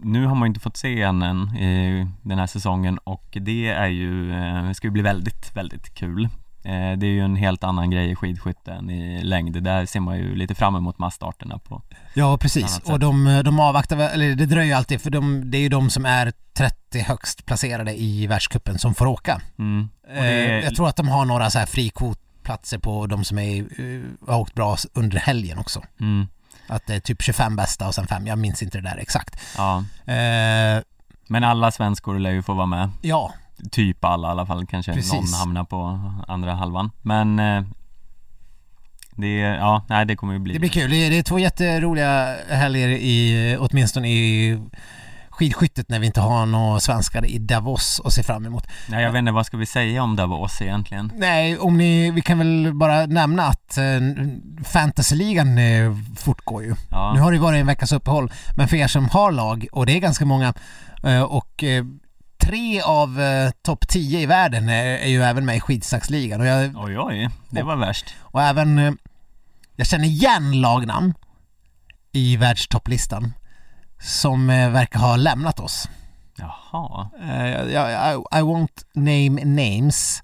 nu 0.00 0.26
har 0.26 0.34
man 0.34 0.46
ju 0.46 0.48
inte 0.48 0.60
fått 0.60 0.76
se 0.76 1.02
en 1.02 1.22
än 1.22 1.56
i 1.56 2.06
den 2.22 2.38
här 2.38 2.46
säsongen 2.46 2.98
och 2.98 3.38
det 3.40 3.68
är 3.68 3.86
ju, 3.86 4.32
eh, 4.32 4.68
det 4.68 4.74
ska 4.74 4.86
ju 4.86 4.90
bli 4.90 5.02
väldigt, 5.02 5.56
väldigt 5.56 5.94
kul. 5.94 6.28
Eh, 6.68 6.98
Det 6.98 7.06
är 7.06 7.10
ju 7.10 7.20
en 7.24 7.36
helt 7.36 7.64
annan 7.64 7.90
grej 7.90 8.10
i 8.10 8.14
skidskytte 8.14 8.72
än 8.72 8.90
i 8.90 9.22
längd. 9.24 9.62
Där 9.62 9.86
ser 9.86 10.00
man 10.00 10.16
ju 10.18 10.34
lite 10.34 10.54
fram 10.54 10.76
emot 10.76 10.98
massstarterna 10.98 11.58
på. 11.58 11.82
Ja, 12.14 12.38
precis. 12.38 12.78
Och 12.84 12.98
de, 12.98 13.42
de 13.44 13.60
avvaktar, 13.60 13.96
eller 13.96 14.34
det 14.34 14.46
dröjer 14.46 14.76
alltid 14.76 15.00
för 15.00 15.10
de, 15.10 15.50
det 15.50 15.58
är 15.58 15.62
ju 15.62 15.68
de 15.68 15.90
som 15.90 16.06
är 16.06 16.32
30 16.52 17.00
högst 17.00 17.46
placerade 17.46 18.00
i 18.00 18.26
världscupen 18.26 18.78
som 18.78 18.94
får 18.94 19.06
åka. 19.06 19.40
Mm. 19.58 19.88
Eh, 20.08 20.24
är, 20.24 20.62
Jag 20.62 20.74
tror 20.76 20.88
att 20.88 20.96
de 20.96 21.08
har 21.08 21.24
några 21.24 21.50
så 21.50 21.58
här 21.58 21.66
frikvotplatser 21.66 22.78
på 22.78 23.06
de 23.06 23.24
som 23.24 23.38
är, 23.38 23.58
eh, 23.60 24.02
har 24.32 24.38
åkt 24.40 24.54
bra 24.54 24.76
under 24.94 25.18
helgen 25.18 25.58
också. 25.58 25.82
mm, 26.00 26.26
Att 26.68 26.86
det 26.86 26.94
är 26.94 27.00
typ 27.00 27.22
25 27.22 27.56
bästa 27.56 27.86
och 27.88 27.94
sen 27.94 28.06
fem, 28.06 28.26
jag 28.26 28.38
minns 28.38 28.62
inte 28.62 28.78
det 28.78 28.88
där 28.90 28.96
exakt. 28.96 29.40
ja. 29.56 29.78
Eh, 30.12 30.82
Men 31.28 31.44
alla 31.44 31.70
svenskor 31.70 32.18
lär 32.18 32.30
ju 32.30 32.42
få 32.42 32.54
vara 32.54 32.66
med. 32.66 32.90
ja, 33.02 33.32
Typ 33.70 34.04
alla 34.04 34.28
i 34.28 34.30
alla 34.30 34.46
fall, 34.46 34.66
kanske 34.66 34.92
Precis. 34.92 35.12
någon 35.12 35.34
hamnar 35.40 35.64
på 35.64 36.00
andra 36.28 36.54
halvan. 36.54 36.90
Men 37.02 37.38
eh, 37.38 37.62
det, 39.16 39.38
ja, 39.38 39.84
nej 39.88 40.06
det 40.06 40.16
kommer 40.16 40.32
ju 40.32 40.38
bli 40.38 40.52
det 40.52 40.60
blir 40.60 40.68
kul. 40.70 40.90
Det 40.90 40.96
är, 40.96 41.10
det 41.10 41.18
är 41.18 41.22
två 41.22 41.38
jätteroliga 41.38 42.36
helger 42.50 42.88
i, 42.88 43.56
åtminstone 43.60 44.08
i 44.08 44.58
skidskyttet 45.30 45.88
när 45.88 45.98
vi 45.98 46.06
inte 46.06 46.20
har 46.20 46.46
några 46.46 46.80
svenskar 46.80 47.26
i 47.26 47.38
Davos 47.38 48.00
att 48.04 48.12
se 48.12 48.22
fram 48.22 48.46
emot. 48.46 48.66
Nej 48.88 49.04
jag 49.04 49.12
vet 49.12 49.18
inte, 49.18 49.32
vad 49.32 49.46
ska 49.46 49.56
vi 49.56 49.66
säga 49.66 50.02
om 50.02 50.16
Davos 50.16 50.62
egentligen? 50.62 51.12
Nej, 51.16 51.58
om 51.58 51.78
ni, 51.78 52.10
vi 52.10 52.20
kan 52.20 52.38
väl 52.38 52.74
bara 52.74 53.06
nämna 53.06 53.42
att 53.42 53.78
eh, 53.78 53.84
fantasyligan 54.64 55.58
eh, 55.58 55.96
fortgår 56.16 56.62
ju. 56.64 56.74
Ja, 56.90 57.12
Nu 57.14 57.20
har 57.20 57.32
det 57.32 57.38
varit 57.38 57.60
en 57.60 57.66
veckas 57.66 57.92
uppehåll, 57.92 58.32
men 58.56 58.68
för 58.68 58.76
er 58.76 58.86
som 58.86 59.08
har 59.08 59.32
lag, 59.32 59.66
och 59.72 59.86
det 59.86 59.92
är 59.92 60.00
ganska 60.00 60.24
många, 60.24 60.54
eh, 61.02 61.22
och 61.22 61.64
eh, 61.64 61.84
tre 62.48 62.80
av 62.80 63.20
eh, 63.20 63.50
topp 63.62 63.88
10 63.88 64.20
i 64.20 64.26
världen 64.26 64.68
är, 64.68 64.84
är 64.84 65.06
ju 65.08 65.22
även 65.22 65.44
med 65.46 65.56
i 65.56 65.60
skidsaxligan 65.60 66.40
och, 66.40 66.46
jag, 66.46 66.72
oj 66.76 66.98
oj, 66.98 67.28
det 67.50 67.62
var 67.62 67.76
värst. 67.76 68.14
och 68.20 68.42
även, 68.42 68.78
eh, 68.78 68.92
jag 69.76 69.86
känner 69.86 70.04
igen 70.04 70.60
lagnamn 70.60 71.14
i 72.12 72.36
världstopplistan 72.36 73.32
som 74.00 74.50
eh, 74.50 74.70
verkar 74.70 75.00
ha 75.00 75.16
lämnat 75.16 75.60
oss. 75.60 75.88
Jaha, 76.36 77.10
Eh, 77.22 77.46
jag, 77.46 77.70
jag, 77.70 78.14
I, 78.14 78.38
I 78.38 78.42
won't 78.42 78.84
name 78.94 79.44
names, 79.44 80.22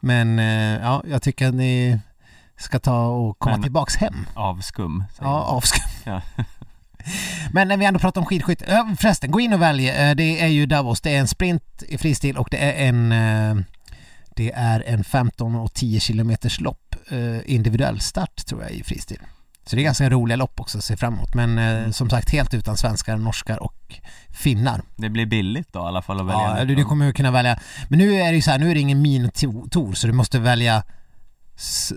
men 0.00 0.38
eh, 0.38 0.80
ja, 0.82 1.02
jag 1.08 1.22
tycker 1.22 1.48
att 1.48 1.54
ni 1.54 2.00
ska 2.56 2.78
ta 2.78 3.06
och 3.06 3.38
komma 3.38 3.54
Men- 3.56 3.62
tillbaks 3.62 3.96
hem. 3.96 4.26
avskum. 4.34 5.04
Ja, 5.20 5.26
avskum. 5.42 5.84
Ja. 6.04 6.20
Men 7.52 7.68
när 7.68 7.76
vi 7.76 7.84
ändå 7.84 8.00
pratar 8.00 8.20
om 8.20 8.26
skidskytte, 8.26 8.96
förresten, 9.00 9.30
gå 9.30 9.40
in 9.40 9.52
och 9.52 9.62
välj. 9.62 9.88
Eh, 9.88 10.14
Det 10.14 10.40
är 10.40 10.46
ju 10.48 10.66
Davos, 10.66 11.00
det 11.00 11.14
är 11.14 11.18
en 11.20 11.28
sprint 11.28 11.82
i 11.88 11.98
fristil 11.98 12.36
och 12.36 12.48
det 12.50 12.56
är 12.56 12.88
en 12.88 13.12
eh, 13.12 13.64
det 14.36 14.52
är 14.52 14.80
en 14.86 15.04
15 15.04 15.54
och 15.54 15.74
10 15.74 16.00
kilometers 16.00 16.60
lopp, 16.60 16.94
eh, 17.10 17.52
individuell 17.54 18.00
start 18.00 18.46
tror 18.46 18.62
jag 18.62 18.70
i 18.70 18.82
fristil. 18.82 19.18
Så 19.66 19.76
det 19.76 19.82
är 19.82 19.84
ganska 19.84 20.10
roliga 20.10 20.36
lopp 20.36 20.60
också 20.60 20.78
att 20.78 20.84
se 20.84 20.96
fram 20.96 21.14
emot. 21.14 21.34
Men 21.34 21.58
eh, 21.58 21.90
som 21.90 22.10
sagt 22.10 22.30
helt 22.30 22.54
utan 22.54 22.76
svenskar, 22.76 23.16
norskar 23.16 23.62
och 23.62 24.00
finnar. 24.30 24.82
Det 24.96 25.08
blir 25.08 25.26
billigt 25.26 25.72
då 25.72 25.78
i 25.78 25.82
alla 25.82 26.02
fall 26.02 26.20
att 26.20 26.26
välja 26.26 26.58
Ja, 26.58 26.64
du, 26.64 26.74
du 26.74 26.84
kommer 26.84 27.06
ju 27.06 27.12
kunna 27.12 27.30
välja. 27.30 27.58
Men 27.88 27.98
nu 27.98 28.14
är 28.14 28.28
det 28.30 28.36
ju 28.36 28.42
så 28.42 28.50
här, 28.50 28.58
nu 28.58 28.70
är 28.70 28.74
det 28.74 28.80
ingen 28.80 29.02
minitor 29.02 29.92
så 29.94 30.06
du 30.06 30.12
måste 30.12 30.38
välja 30.38 30.82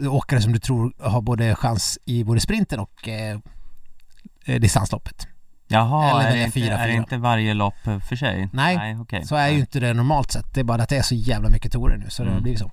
åkare 0.10 0.42
som 0.42 0.54
du 0.54 0.60
tror 0.60 0.94
har 1.00 1.22
både 1.22 1.56
chans 1.56 2.00
i 2.06 2.24
både 2.24 2.40
sprinten 2.40 2.80
och 2.80 3.08
eh, 3.08 3.40
distansloppet. 4.46 5.28
Jaha, 5.68 6.22
eller 6.22 6.32
är 6.32 6.36
det, 6.36 6.44
inte, 6.44 6.52
fyra, 6.52 6.78
är 6.78 6.88
det 6.88 6.94
inte 6.94 7.18
varje 7.18 7.54
lopp 7.54 7.88
eh, 7.88 8.00
för 8.00 8.16
sig? 8.16 8.50
Nej, 8.54 8.76
Nej 8.78 8.98
okej. 9.00 9.26
Så 9.26 9.36
är 9.36 9.48
ju 9.50 9.60
inte 9.60 9.80
det 9.80 9.94
normalt 9.94 10.32
sett. 10.32 10.54
Det 10.54 10.60
är 10.60 10.64
bara 10.64 10.84
att 10.84 10.90
det 10.90 10.98
är 10.98 11.02
så 11.02 11.16
jävla 11.16 11.50
mycket 11.50 11.72
torer 11.72 11.98
nu 11.98 12.10
så 12.10 12.24
det 12.24 12.30
har 12.30 12.34
Mm. 12.34 12.44
blivit 12.44 12.60
så. 12.60 12.72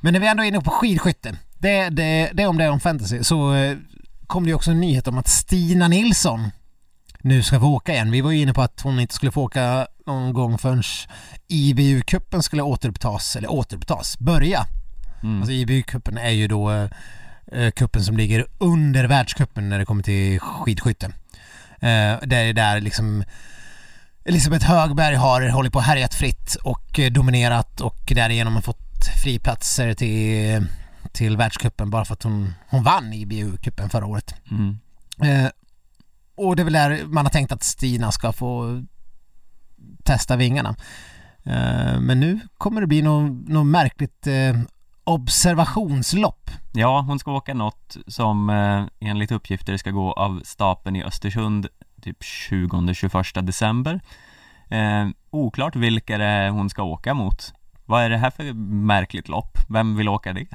Men 0.00 0.12
när 0.12 0.20
vi 0.20 0.26
ändå 0.26 0.42
är 0.42 0.48
inne 0.48 0.60
på 0.60 0.70
skidskytte, 0.70 1.36
det, 1.58 1.88
det, 1.88 2.30
det 2.34 2.46
om 2.46 2.58
det 2.58 2.64
är 2.64 2.70
om 2.70 2.80
fantasy, 2.80 3.24
så 3.24 3.54
eh, 3.54 3.76
kom 4.26 4.44
det 4.44 4.48
ju 4.48 4.54
också 4.54 4.70
en 4.70 4.80
nyhet 4.80 5.08
om 5.08 5.18
att 5.18 5.28
Stina 5.28 5.88
Nilsson 5.88 6.50
nu 7.20 7.42
ska 7.42 7.60
få 7.60 7.66
åka 7.66 7.92
igen. 7.92 8.10
Vi 8.10 8.20
var 8.20 8.30
ju 8.30 8.40
inne 8.40 8.52
på 8.54 8.62
att 8.62 8.80
hon 8.80 9.00
inte 9.00 9.14
skulle 9.14 9.32
få 9.32 9.42
åka 9.42 9.86
någon 10.06 10.32
gång 10.32 10.58
förrän 10.58 10.82
IBU-cupen 11.48 12.40
skulle 12.42 12.62
återupptas, 12.62 13.36
eller 13.36 13.52
återupptas, 13.52 14.18
börja. 14.18 14.66
Mm. 15.22 15.38
Alltså 15.38 15.52
IBU-cupen 15.52 16.18
är 16.20 16.30
ju 16.30 16.48
då 16.48 16.88
eh, 17.52 17.70
cupen 17.70 18.02
som 18.04 18.16
ligger 18.16 18.46
under 18.58 19.04
världscupen 19.04 19.68
när 19.68 19.78
det 19.78 19.84
kommer 19.84 20.02
till 20.02 20.40
skidskytte. 20.40 21.06
Eh, 21.80 22.18
det 22.22 22.36
är 22.36 22.52
där 22.52 22.80
liksom 22.80 23.24
Elisabeth 24.24 24.66
Högberg 24.66 25.14
har 25.14 25.48
hållit 25.48 25.72
på 25.72 25.78
och 25.78 25.84
härjat 25.84 26.14
fritt 26.14 26.54
och 26.54 26.98
eh, 26.98 27.12
dominerat 27.12 27.80
och 27.80 28.12
därigenom 28.14 28.54
har 28.54 28.62
fått 28.62 29.06
friplatser 29.22 29.94
till, 29.94 30.66
till 31.12 31.36
världscupen 31.36 31.90
bara 31.90 32.04
för 32.04 32.14
att 32.14 32.22
hon, 32.22 32.54
hon 32.68 32.82
vann 32.82 33.12
IBU-cupen 33.12 33.88
förra 33.88 34.06
året. 34.06 34.34
Mm. 34.50 34.78
Och 36.36 36.56
det 36.56 36.62
är 36.62 36.64
väl 36.64 36.72
där 36.72 37.04
man 37.04 37.24
har 37.24 37.30
tänkt 37.30 37.52
att 37.52 37.62
Stina 37.62 38.12
ska 38.12 38.32
få 38.32 38.82
testa 40.04 40.36
vingarna. 40.36 40.76
Men 42.00 42.20
nu 42.20 42.40
kommer 42.58 42.80
det 42.80 42.86
bli 42.86 43.02
något, 43.02 43.48
något 43.48 43.66
märkligt 43.66 44.26
observationslopp. 45.04 46.50
Ja, 46.72 47.00
hon 47.00 47.18
ska 47.18 47.32
åka 47.32 47.54
något 47.54 47.96
som 48.06 48.50
eh, 48.50 48.84
enligt 49.10 49.32
uppgifter 49.32 49.76
ska 49.76 49.90
gå 49.90 50.12
av 50.12 50.40
stapeln 50.44 50.96
i 50.96 51.04
Östersund 51.04 51.66
typ 52.02 52.22
20-21 52.22 53.42
december. 53.42 54.00
Eh, 54.68 55.08
oklart 55.30 55.76
vilka 55.76 56.18
det 56.18 56.24
är 56.24 56.50
hon 56.50 56.70
ska 56.70 56.82
åka 56.82 57.14
mot. 57.14 57.52
Vad 57.86 58.02
är 58.02 58.10
det 58.10 58.16
här 58.18 58.30
för 58.30 58.52
märkligt 58.86 59.28
lopp? 59.28 59.58
Vem 59.68 59.96
vill 59.96 60.08
åka 60.08 60.32
det? 60.32 60.46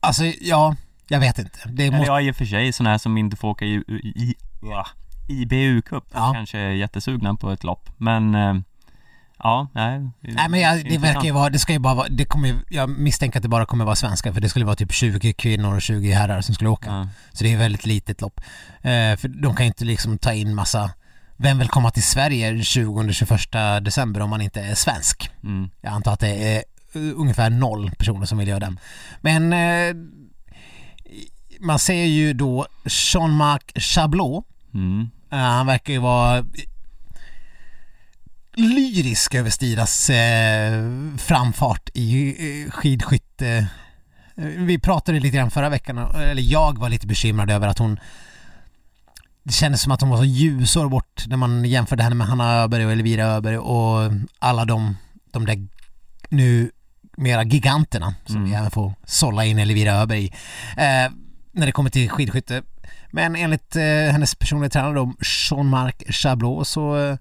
Alltså, 0.00 0.24
ja, 0.24 0.76
jag 1.08 1.20
vet 1.20 1.38
inte. 1.38 1.58
Det 1.68 1.86
Eller 1.86 1.96
måste... 1.98 2.12
ja, 2.12 2.20
i 2.20 2.30
och 2.30 2.36
för 2.36 2.44
sig 2.44 2.72
sådana 2.72 2.90
här 2.90 2.98
som 2.98 3.18
inte 3.18 3.36
får 3.36 3.48
åka 3.48 3.64
i, 3.64 3.74
i, 3.98 4.34
ja, 4.62 4.86
IBU-cup 5.28 6.04
Ja. 6.14 6.32
kanske 6.34 6.58
är 6.58 6.70
jättesugna 6.70 7.34
på 7.34 7.50
ett 7.50 7.64
lopp. 7.64 7.90
Men 7.96 8.34
eh, 8.34 8.54
ja, 9.42 9.68
nej. 9.72 10.10
Nej 10.20 10.48
men 10.48 10.60
jag, 10.60 10.84
det 10.90 10.98
verkar 10.98 11.24
ju 11.24 11.30
vara, 11.30 11.50
det 11.50 11.58
ska 11.58 11.72
ju 11.72 11.78
bara 11.78 11.94
vara, 11.94 12.08
det 12.08 12.24
kommer 12.24 12.54
jag 12.68 12.88
misstänker 12.88 13.38
att 13.38 13.42
det 13.42 13.48
bara 13.48 13.66
kommer 13.66 13.84
vara 13.84 13.96
svenskar 13.96 14.32
för 14.32 14.40
det 14.40 14.48
skulle 14.48 14.64
vara 14.64 14.76
typ 14.76 14.92
20 14.92 15.32
kvinnor 15.32 15.74
och 15.74 15.82
20 15.82 16.12
herrar 16.12 16.40
som 16.40 16.54
skulle 16.54 16.70
åka. 16.70 16.90
Ja. 16.90 17.08
Så 17.32 17.44
det 17.44 17.50
är 17.50 17.54
ett 17.54 17.60
väldigt 17.60 17.86
litet 17.86 18.20
lopp. 18.20 18.40
Eh, 18.76 19.16
för 19.16 19.28
de 19.28 19.56
kan 19.56 19.66
ju 19.66 19.68
inte 19.68 19.84
liksom 19.84 20.18
ta 20.18 20.32
in 20.32 20.54
massa, 20.54 20.90
vem 21.36 21.58
vill 21.58 21.68
komma 21.68 21.90
till 21.90 22.02
Sverige 22.02 22.52
20-21 22.52 23.80
december 23.80 24.20
om 24.20 24.30
man 24.30 24.40
inte 24.40 24.60
är 24.60 24.74
svensk? 24.74 25.30
Mm. 25.42 25.70
Jag 25.80 25.92
antar 25.92 26.12
att 26.12 26.20
det 26.20 26.56
är 26.56 26.56
eh, 26.94 27.12
ungefär 27.16 27.50
noll 27.50 27.90
personer 27.98 28.26
som 28.26 28.38
vill 28.38 28.48
göra 28.48 28.60
den. 28.60 28.78
Men 29.20 29.52
eh, 29.52 29.94
man 31.60 31.78
ser 31.78 32.04
ju 32.04 32.32
då 32.32 32.66
Jean-Marc 32.84 33.62
Chablot 33.74 34.44
Mm. 34.74 35.10
Eh, 35.30 35.38
han 35.38 35.66
verkar 35.66 35.92
ju 35.92 35.98
vara 35.98 36.44
lyrisk 38.54 39.34
över 39.34 39.50
Stiras 39.50 40.10
eh, 40.10 40.82
framfart 41.18 41.88
i 41.94 42.28
eh, 42.64 42.70
skidskytte. 42.70 43.48
Eh, 44.36 44.44
Vi 44.44 44.78
pratade 44.78 45.20
lite 45.20 45.36
grann 45.36 45.50
förra 45.50 45.68
veckan, 45.68 45.98
eller 45.98 46.42
jag 46.42 46.78
var 46.78 46.88
lite 46.88 47.06
bekymrad 47.06 47.50
över 47.50 47.68
att 47.68 47.78
hon 47.78 48.00
det 49.44 49.52
kändes 49.52 49.82
som 49.82 49.92
att 49.92 50.00
hon 50.00 50.10
var 50.10 50.16
så 50.16 50.24
ljusår 50.24 50.88
bort 50.88 51.24
när 51.26 51.36
man 51.36 51.64
jämförde 51.64 52.02
henne 52.02 52.14
med 52.14 52.26
Hanna 52.26 52.52
Öberg 52.54 52.86
och 52.86 52.92
Elvira 52.92 53.24
Öberg 53.24 53.58
och 53.58 54.12
alla 54.38 54.64
de, 54.64 54.96
de 55.32 55.46
där 55.46 55.68
nu 56.28 56.70
mera 57.16 57.42
giganterna 57.44 58.14
som 58.26 58.36
Mm. 58.36 58.50
vi 58.50 58.56
även 58.56 58.70
får 58.70 58.94
sålla 59.04 59.44
in 59.44 59.58
Elvira 59.58 59.92
Öberg 59.92 60.24
i. 60.24 60.32
Eh, 60.76 61.12
när 61.52 61.66
det 61.66 61.72
kommer 61.72 61.90
till 61.90 62.10
skidskytte. 62.10 62.62
Men 63.10 63.36
enligt 63.36 63.76
eh, 63.76 63.82
hennes 63.84 64.34
personliga 64.34 64.70
tränare 64.70 64.94
då, 64.94 65.14
Jean-Marc 65.50 65.94
Chablot 66.08 66.68
så 66.68 66.96
eh, 66.96 67.16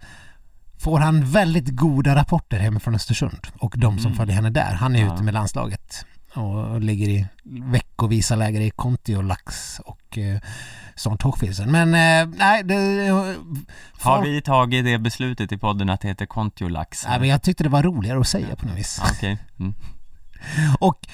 får 0.82 1.00
han 1.00 1.26
väldigt 1.26 1.70
goda 1.70 2.16
rapporter 2.16 2.60
hemifrån 2.60 2.96
Östersund 2.96 3.48
och 3.60 3.74
de 3.78 3.98
som 4.00 4.06
Mm. 4.06 4.18
följer 4.18 4.36
henne 4.36 4.50
där. 4.50 4.74
Han 4.74 4.96
är 4.96 5.00
Ja. 5.06 5.14
ute 5.14 5.24
med 5.24 5.34
landslaget 5.34 6.06
och 6.34 6.82
ligger 6.82 7.10
i 7.10 7.28
veckovisa 7.46 8.36
läger 8.36 8.62
i 8.62 8.70
Kontiolax 8.70 9.80
och 9.86 10.18
eh, 10.18 10.40
sånt 10.96 11.22
Hochfilzen. 11.22 11.72
Men 11.72 11.88
eh, 11.88 12.36
nej, 12.38 12.64
det... 12.64 12.76
Har 13.10 14.16
folk- 14.16 14.28
vi 14.28 14.42
tagit 14.42 14.86
det 14.86 14.98
beslutet 14.98 15.52
i 15.52 15.58
podden 15.58 15.90
att 15.90 16.02
det 16.02 16.08
heter 16.08 16.26
Kontiolax? 16.26 17.06
Nej, 17.08 17.20
men 17.20 17.30
jag 17.30 17.42
tyckte 17.42 17.64
det 17.64 17.70
var 17.70 17.84
roligare 17.84 18.20
att 18.20 18.28
säga 18.28 18.56
på 18.56 18.68
något 18.68 18.78
vis. 18.78 19.02
Okej. 19.12 19.38
Mm. 19.60 19.74
Och 20.80 21.08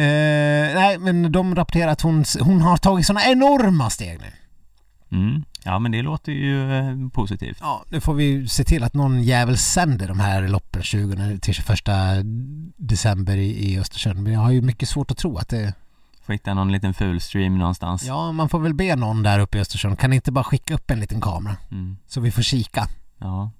eh, 0.00 0.74
nej, 0.74 0.98
men 0.98 1.32
de 1.32 1.54
rapporterar 1.54 1.92
att 1.92 2.00
hon, 2.00 2.24
hon 2.40 2.60
har 2.60 2.76
tagit 2.76 3.06
sådana 3.06 3.24
enorma 3.26 3.90
steg 3.90 4.20
nu. 4.20 4.32
Mm. 5.18 5.44
Ja, 5.64 5.78
men 5.78 5.92
det 5.92 6.02
låter 6.02 6.32
ju 6.32 6.78
eh, 6.78 7.08
positivt. 7.12 7.58
Ja, 7.60 7.84
nu 7.88 8.00
får 8.00 8.14
vi 8.14 8.48
se 8.48 8.64
till 8.64 8.84
att 8.84 8.94
någon 8.94 9.22
jävel 9.22 9.58
sänder 9.58 10.08
de 10.08 10.20
här 10.20 10.48
loppen 10.48 10.82
20 10.82 11.38
till 11.38 11.54
21 11.54 11.78
december 12.76 13.36
i, 13.36 13.72
i 13.72 13.78
Östersund. 13.78 14.22
Men 14.22 14.32
jag 14.32 14.40
har 14.40 14.50
ju 14.50 14.62
mycket 14.62 14.88
svårt 14.88 15.10
att 15.10 15.18
tro 15.18 15.36
att 15.36 15.48
det... 15.48 15.74
Får 16.22 16.32
hitta 16.32 16.54
någon 16.54 16.72
liten 16.72 16.94
fulstream 16.94 17.58
någonstans. 17.58 18.04
Ja, 18.04 18.32
man 18.32 18.48
får 18.48 18.58
väl 18.58 18.74
be 18.74 18.96
någon 18.96 19.22
där 19.22 19.38
uppe 19.38 19.58
i 19.58 19.60
Östersund. 19.60 19.98
Kan 19.98 20.10
ni 20.10 20.16
inte 20.16 20.32
bara 20.32 20.44
skicka 20.44 20.74
upp 20.74 20.90
en 20.90 21.00
liten 21.00 21.20
kamera? 21.20 21.56
Mm. 21.70 21.96
Så 22.06 22.20
vi 22.20 22.30
får 22.30 22.42
kika. 22.42 22.86
Ja. 23.18 23.50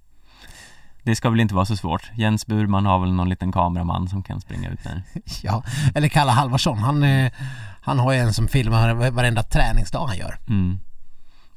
Det 1.03 1.17
ska 1.17 1.31
väl 1.31 1.41
inte 1.41 1.55
vara 1.55 1.65
så 1.65 1.77
svårt. 1.77 2.11
Jens 2.15 2.47
Burman 2.47 2.87
har 2.87 2.99
väl 2.99 3.13
någon 3.13 3.29
liten 3.29 3.53
kameraman 3.53 4.09
som 4.09 4.23
kan 4.23 4.41
springa 4.41 4.71
ut 4.71 4.85
där. 4.85 5.03
Ja, 5.43 5.65
eller 5.95 6.09
Kalle 6.09 6.31
Halvarsson. 6.31 6.79
Han, 6.79 7.03
eh, 7.03 7.33
han 7.81 7.99
har 7.99 8.13
ju 8.13 8.19
en 8.19 8.35
som 8.35 8.49
filmar 8.49 9.11
varenda 9.11 9.43
träningsdag 9.43 10.07
han 10.07 10.17
gör. 10.17 10.39
Mm. 10.49 10.79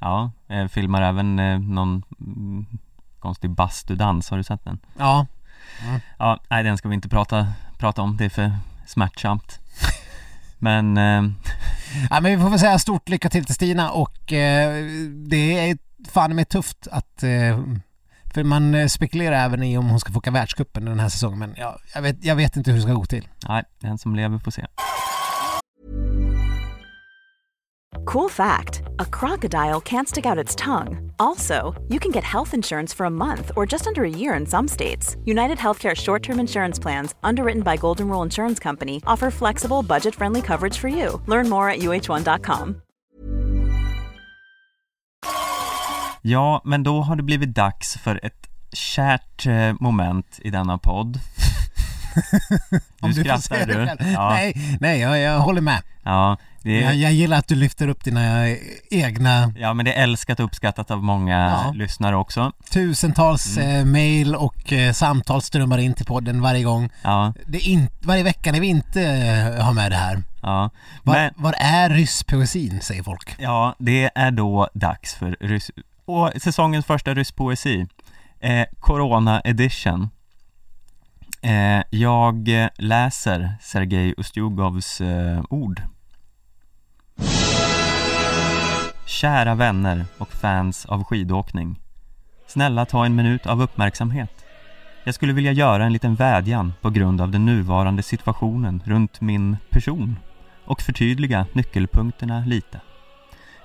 Ja, 0.03 0.31
jag 0.47 0.71
filmar 0.71 1.01
även 1.01 1.39
eh, 1.39 1.59
någon 1.59 2.03
mm, 2.19 2.65
konstig 3.19 3.49
bastudans, 3.49 4.29
har 4.29 4.37
du 4.37 4.43
sett 4.43 4.65
den? 4.65 4.79
Ja, 4.97 5.25
Ja, 6.19 6.39
nej 6.49 6.63
den 6.63 6.77
ska 6.77 6.89
vi 6.89 6.95
inte 6.95 7.09
prata, 7.09 7.47
prata 7.77 8.01
om, 8.01 8.17
det 8.17 8.25
är 8.25 8.29
för 8.29 8.51
smärtsamt. 8.87 9.59
Men, 10.59 10.97
eh, 10.97 11.23
Ja, 12.09 12.19
men 12.21 12.23
vi 12.23 12.37
får 12.43 12.49
väl 12.49 12.59
säga 12.59 12.79
stort 12.79 13.09
lycka 13.09 13.29
till 13.29 13.45
till 13.45 13.55
Stina 13.55 13.91
och 13.91 14.33
eh, 14.33 14.85
det 15.27 15.69
är 15.69 15.77
fan 16.09 16.35
med 16.35 16.49
tufft 16.49 16.87
att 16.91 17.23
eh, 17.23 17.59
för 18.33 18.43
man 18.43 18.75
eh, 18.75 18.87
spekulerar 18.87 19.35
även 19.45 19.63
i 19.63 19.77
om 19.77 19.89
hon 19.89 19.99
ska 19.99 20.11
få 20.11 20.17
åka 20.17 20.31
världscupen 20.31 20.85
den 20.85 20.99
här 20.99 21.09
säsongen 21.09 21.39
men 21.39 21.53
ja, 21.57 21.77
jag, 21.95 22.01
vet, 22.01 22.25
jag 22.25 22.35
vet 22.35 22.57
inte 22.57 22.71
hur 22.71 22.77
det 22.77 22.83
ska 22.83 22.93
gå 22.93 23.05
till. 23.05 23.27
nej, 23.47 23.63
den 23.79 23.97
som 23.97 24.15
lever 24.15 24.39
får 24.39 24.51
se. 24.51 24.65
Cool 28.05 28.29
fact 28.29 28.81
a 28.99 29.05
crocodile 29.05 29.81
can't 29.81 30.07
stick 30.07 30.25
out 30.25 30.37
its 30.37 30.55
tongue. 30.55 31.11
Also, 31.19 31.73
you 31.89 31.99
can 31.99 32.11
get 32.11 32.23
health 32.23 32.53
insurance 32.53 32.93
for 32.95 33.05
a 33.05 33.09
month 33.09 33.51
or 33.55 33.65
just 33.65 33.87
under 33.87 34.03
a 34.03 34.09
year 34.09 34.33
in 34.33 34.45
some 34.45 34.67
states. 34.67 35.17
United 35.25 35.57
Healthcare 35.57 35.95
short 35.95 36.23
term 36.23 36.39
insurance 36.39 36.81
plans, 36.81 37.15
underwritten 37.23 37.63
by 37.63 37.77
Golden 37.77 38.09
Rule 38.09 38.25
Insurance 38.25 38.59
Company, 38.63 39.01
offer 39.05 39.31
flexible, 39.31 39.83
budget 39.83 40.15
friendly 40.15 40.41
coverage 40.41 40.77
for 40.77 40.89
you. 40.89 41.21
Learn 41.27 41.49
more 41.49 41.69
at 41.69 41.79
uh1.com. 41.79 42.81
Ja, 46.25 46.61
men 46.65 46.83
då 46.83 47.01
har 47.01 47.15
det 47.15 47.23
blivit 47.23 47.55
dags 47.55 47.97
för 47.97 48.19
ett 48.23 48.49
kärt 48.73 49.45
eh, 49.45 49.73
moment 49.79 50.39
i 50.41 50.49
denna 50.49 50.77
podd. 50.77 51.19
Om 53.01 53.11
Du 53.11 53.23
skrattar 53.23 53.65
du. 53.65 53.73
själv. 53.85 53.99
Ja. 54.13 54.29
Nej, 54.29 54.77
nej 54.79 54.99
jag, 54.99 55.19
jag 55.19 55.39
håller 55.39 55.61
med. 55.61 55.81
Ja, 56.03 56.37
det 56.61 56.79
Jag, 56.81 56.95
jag 56.95 57.11
gillar 57.13 57.37
att 57.37 57.47
du 57.47 57.55
lyfter 57.55 57.87
upp 57.87 58.03
dina 58.03 58.47
egna 58.91 59.53
ja, 59.57 59.73
men 59.73 59.85
det 59.85 59.93
är 59.93 60.03
älskat 60.03 60.39
och 60.39 60.45
uppskattat 60.45 60.91
av 60.91 61.03
många 61.03 61.61
Ja. 61.65 61.71
lyssnare 61.75 62.15
också. 62.15 62.51
tusentals 62.69 63.57
Mm. 63.57 63.75
eh, 63.79 63.85
mail 63.85 64.35
och 64.35 64.73
eh, 64.73 64.93
samtal 64.93 65.41
strömmar 65.41 65.77
in 65.77 65.93
till 65.93 66.05
podden 66.05 66.41
varje 66.41 66.63
gång. 66.63 66.89
Ja, 67.03 67.33
Det 67.47 67.57
är 67.57 67.69
in, 67.69 67.89
varje 68.01 68.23
vecka 68.23 68.51
när 68.51 68.59
vi 68.59 68.67
inte 68.67 69.01
eh, 69.03 69.65
har 69.65 69.73
med 69.73 69.91
det 69.91 69.95
här. 69.97 70.23
ja. 70.41 70.69
Var, 71.03 71.13
Men, 71.13 71.31
var 71.35 71.55
är 71.59 71.89
rysspoesin, 71.89 72.81
säger 72.81 73.03
folk. 73.03 73.35
ja, 73.37 73.75
det 73.79 74.11
är 74.15 74.31
då 74.31 74.69
dags 74.73 75.13
för 75.15 75.37
ryss... 75.39 75.71
Och 76.05 76.31
säsongens 76.41 76.85
första 76.85 77.13
rysspoesi. 77.13 77.85
Eh, 78.41 78.65
Corona 78.79 79.41
edition. 79.45 80.09
Eh, 81.45 81.83
jag 81.89 82.49
läser 82.75 83.53
Sergej 83.61 84.13
Ustjugovs 84.17 85.01
eh, 85.01 85.43
ord. 85.49 85.81
Kära 89.05 89.55
vänner 89.55 90.05
och 90.17 90.33
fans 90.33 90.85
av 90.85 91.03
skidåkning. 91.03 91.79
Snälla 92.47 92.85
ta 92.85 93.05
en 93.05 93.15
minut 93.15 93.45
av 93.45 93.61
uppmärksamhet. 93.61 94.45
Jag 95.03 95.15
skulle 95.15 95.33
vilja 95.33 95.51
göra 95.51 95.85
en 95.85 95.93
liten 95.93 96.15
vädjan 96.15 96.73
på 96.81 96.89
grund 96.89 97.21
av 97.21 97.31
den 97.31 97.45
nuvarande 97.45 98.03
situationen 98.03 98.81
runt 98.85 99.21
min 99.21 99.57
person 99.69 100.19
och 100.65 100.81
förtydliga 100.81 101.45
nyckelpunkterna 101.53 102.43
lite. 102.47 102.81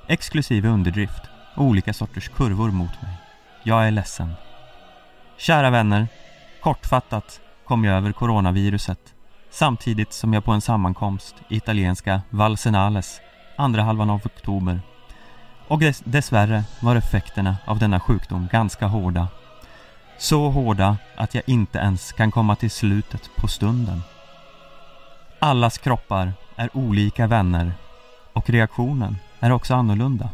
Exklusive 0.06 0.68
underdrift 0.68 1.22
och 1.56 1.64
olika 1.64 1.92
sorters 1.92 2.28
kurvor 2.28 2.70
mot 2.70 3.02
mig. 3.02 3.12
Jag 3.62 3.86
är 3.86 3.90
ledsen. 3.90 4.32
Kära 5.36 5.70
vänner, 5.70 6.08
kortfattat 6.60 7.40
kom 7.68 7.84
jag 7.84 7.96
över 7.96 8.12
coronaviruset 8.12 9.14
samtidigt 9.50 10.12
som 10.12 10.32
jag 10.32 10.44
på 10.44 10.52
en 10.52 10.60
sammankomst 10.60 11.34
i 11.48 11.56
italienska 11.56 12.22
Valsenales 12.30 13.20
andra 13.56 13.82
halvan 13.82 14.10
av 14.10 14.20
oktober. 14.24 14.80
Och 15.68 15.78
dess, 15.78 16.02
dessvärre 16.04 16.64
var 16.80 16.96
effekterna 16.96 17.56
av 17.64 17.78
denna 17.78 18.00
sjukdom 18.00 18.48
ganska 18.52 18.86
hårda. 18.86 19.28
Så 20.18 20.48
hårda 20.48 20.96
att 21.16 21.34
jag 21.34 21.44
inte 21.46 21.78
ens 21.78 22.12
kan 22.12 22.30
komma 22.30 22.56
till 22.56 22.70
slutet 22.70 23.30
på 23.36 23.48
stunden. 23.48 24.02
Allas 25.38 25.78
kroppar 25.78 26.32
är 26.56 26.76
olika 26.76 27.26
vänner 27.26 27.72
och 28.32 28.50
reaktionen 28.50 29.16
är 29.40 29.52
också 29.52 29.74
annorlunda 29.74 30.30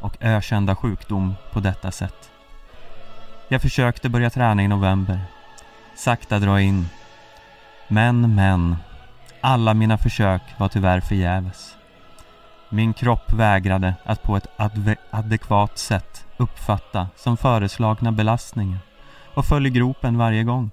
och 0.00 0.16
ökända 0.20 0.76
sjukdom 0.76 1.34
på 1.52 1.60
detta 1.60 1.90
sätt. 1.90 2.30
Jag 3.48 3.62
försökte 3.62 4.08
börja 4.08 4.30
träna 4.30 4.62
i 4.62 4.68
november. 4.68 5.20
Sakta 5.96 6.38
dra 6.38 6.60
in. 6.60 6.88
Men, 7.88 8.34
men. 8.34 8.76
Alla 9.40 9.74
mina 9.74 9.98
försök 9.98 10.42
var 10.58 10.68
tyvärr 10.68 11.00
förgäves. 11.00 11.76
Min 12.68 12.94
kropp 12.94 13.32
vägrade 13.32 13.94
att 14.04 14.22
på 14.22 14.36
ett 14.36 14.46
adekvat 15.10 15.78
sätt 15.78 16.26
uppfatta 16.36 17.08
som 17.16 17.36
föreslagna 17.36 18.12
belastningar 18.12 18.78
och 19.34 19.44
föll 19.44 19.66
i 19.66 19.70
gropen 19.70 20.18
varje 20.18 20.44
gång. 20.44 20.70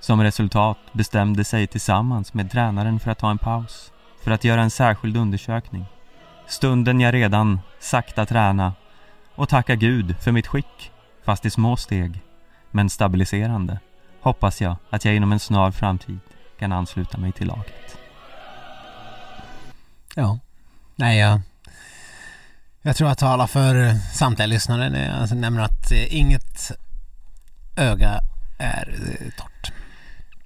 Som 0.00 0.22
resultat 0.22 0.78
bestämde 0.92 1.44
sig 1.44 1.66
tillsammans 1.66 2.34
med 2.34 2.50
tränaren 2.50 3.00
för 3.00 3.10
att 3.10 3.18
ta 3.18 3.30
en 3.30 3.38
paus, 3.38 3.92
för 4.22 4.30
att 4.30 4.44
göra 4.44 4.62
en 4.62 4.70
särskild 4.70 5.16
undersökning. 5.16 5.84
Stunden 6.46 7.00
jag 7.00 7.14
redan 7.14 7.60
sakta 7.78 8.26
träna 8.26 8.72
och 9.34 9.48
tacka 9.48 9.74
Gud 9.74 10.16
för 10.20 10.32
mitt 10.32 10.46
skick, 10.46 10.92
fast 11.24 11.46
i 11.46 11.50
små 11.50 11.76
steg, 11.76 12.22
men 12.74 12.90
stabiliserande, 12.90 13.78
hoppas 14.20 14.60
jag 14.60 14.76
att 14.90 15.04
jag 15.04 15.14
inom 15.14 15.32
en 15.32 15.40
snar 15.40 15.70
framtid 15.70 16.18
kan 16.58 16.72
ansluta 16.72 17.18
mig 17.18 17.32
till 17.32 17.46
laget. 17.46 17.98
Ja. 20.14 20.38
Nej, 20.96 21.18
jag, 21.18 21.40
jag 22.82 22.96
tror 22.96 23.08
jag 23.10 23.18
talar 23.18 23.46
för 23.46 23.94
samtliga 23.94 24.46
lyssnare 24.46 24.90
när 24.90 25.06
jag 25.06 25.14
alltså 25.14 25.34
nämner 25.34 25.62
att 25.62 25.92
eh, 25.92 26.16
inget 26.16 26.72
öga 27.76 28.20
är 28.58 28.88
eh, 28.88 29.30
torrt. 29.38 29.72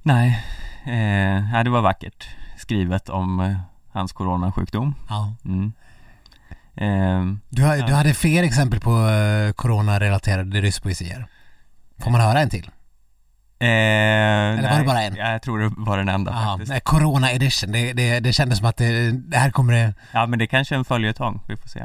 Nej, 0.02 0.44
eh, 0.84 1.62
det 1.64 1.70
var 1.70 1.80
vackert 1.80 2.28
skrivet 2.56 3.08
om 3.08 3.40
eh, 3.40 3.56
hans 3.92 4.12
coronasjukdom. 4.12 4.94
Ja. 5.08 5.34
Mm. 5.44 5.72
Eh, 6.76 7.38
Du, 7.48 7.62
du 7.86 7.94
hade 7.94 8.14
fler 8.14 8.42
exempel 8.42 8.80
på 8.80 9.08
coronarelaterade 9.56 10.60
rysspoesier. 10.60 11.26
Får 11.98 12.10
man 12.10 12.20
höra 12.20 12.40
en 12.40 12.50
till? 12.50 12.70
Eller 13.60 14.70
var 14.70 14.78
det 14.78 14.84
bara 14.84 15.02
en? 15.02 15.16
Ja, 15.16 15.30
jag 15.30 15.42
tror 15.42 15.58
det 15.58 15.70
var 15.76 15.98
den 15.98 16.08
enda 16.08 16.30
Jaha, 16.30 16.46
faktiskt. 16.46 16.70
nej, 16.70 16.80
corona 16.80 17.32
edition. 17.32 17.72
Det, 17.72 17.92
det, 17.92 18.20
det 18.20 18.32
kändes 18.32 18.58
som 18.58 18.66
att 18.66 18.76
det, 18.76 19.10
det 19.12 19.36
här 19.36 19.50
kommer 19.50 19.72
det... 19.72 19.94
Ja, 20.12 20.26
men 20.26 20.38
det 20.38 20.44
är 20.44 20.46
kanske 20.46 20.74
är 20.74 20.78
en 20.78 20.84
följetong, 20.84 21.40
vi 21.48 21.56
får 21.56 21.68
se. 21.68 21.84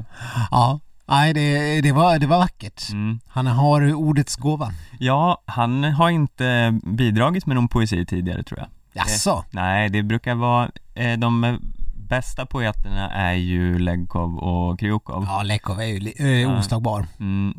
Ja. 0.51 0.79
Nej, 1.07 1.33
det, 1.33 1.81
det, 1.81 1.91
var, 1.91 2.19
det 2.19 2.27
var 2.27 2.37
vackert. 2.37 2.89
Mm. 2.91 3.19
Han 3.27 3.47
har 3.47 3.93
ordets 3.93 4.35
gåva. 4.35 4.71
Ja, 4.99 5.41
han 5.45 5.83
har 5.83 6.09
inte 6.09 6.79
bidragit 6.83 7.45
med 7.45 7.55
någon 7.55 7.67
poesi 7.67 8.05
tidigare 8.05 8.43
tror 8.43 8.59
jag. 8.59 8.67
Jaså? 8.93 9.43
Nej, 9.51 9.89
det 9.89 10.03
brukar 10.03 10.35
vara, 10.35 10.69
eh, 10.95 11.17
de 11.17 11.59
bästa 11.95 12.45
poeterna 12.45 13.09
är 13.11 13.33
ju 13.33 13.79
Legkov 13.79 14.37
och 14.37 14.79
Kryukov. 14.79 15.25
Ja, 15.27 15.43
Lekov 15.43 15.81
är 15.81 15.85
ju 15.85 16.41
eh, 16.43 16.57
oslagbar 16.59 17.05
Mm. 17.19 17.53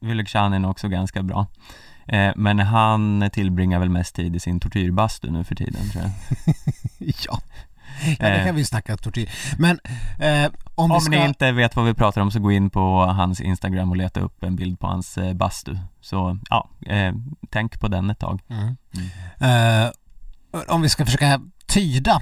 Vyleksanin 0.00 0.64
är 0.64 0.68
också 0.70 0.88
ganska 0.88 1.22
bra. 1.22 1.46
Eh, 2.06 2.32
men 2.36 2.58
han 2.58 3.30
tillbringar 3.32 3.78
väl 3.78 3.88
mest 3.90 4.14
tid 4.14 4.36
i 4.36 4.40
sin 4.40 4.60
tortyrbastu 4.60 5.30
nu 5.30 5.44
för 5.44 5.54
tiden 5.54 5.90
tror 5.90 6.04
jag. 6.04 6.12
ja. 6.98 7.14
ja, 8.18 8.28
det 8.28 8.38
Eh. 8.40 8.46
kan 8.46 8.54
vi 8.54 8.64
snacka 8.64 8.96
tortyr. 8.96 9.30
Men 9.58 9.80
eh, 10.18 10.50
om, 10.74 10.90
Om 10.92 11.00
ska... 11.00 11.10
ni 11.10 11.24
inte 11.24 11.52
vet 11.52 11.76
vad 11.76 11.84
vi 11.84 11.94
pratar 11.94 12.20
om 12.20 12.30
så 12.30 12.40
gå 12.40 12.52
in 12.52 12.70
på 12.70 13.04
hans 13.06 13.40
Instagram 13.40 13.90
och 13.90 13.96
leta 13.96 14.20
upp 14.20 14.42
en 14.42 14.56
bild 14.56 14.80
på 14.80 14.86
hans 14.86 15.18
eh, 15.18 15.34
bastu. 15.34 15.76
Så 16.00 16.38
ja, 16.50 16.68
eh, 16.86 17.12
tänk 17.50 17.80
på 17.80 17.88
den 17.88 18.10
ett 18.10 18.18
tag. 18.18 18.40
Mm. 18.48 18.76
Eh, 19.40 19.90
om 20.68 20.82
vi 20.82 20.88
ska 20.88 21.04
försöka 21.04 21.40
tyda 21.66 22.20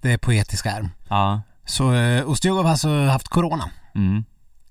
det 0.00 0.18
poetiska 0.18 0.70
här. 0.70 0.88
Ja, 1.08 1.42
Så 1.64 1.94
eh, 1.94 2.30
Ustjugov 2.30 2.64
har 2.64 2.70
alltså 2.70 3.06
haft 3.06 3.28
corona 3.28 3.70
mm, 3.94 4.24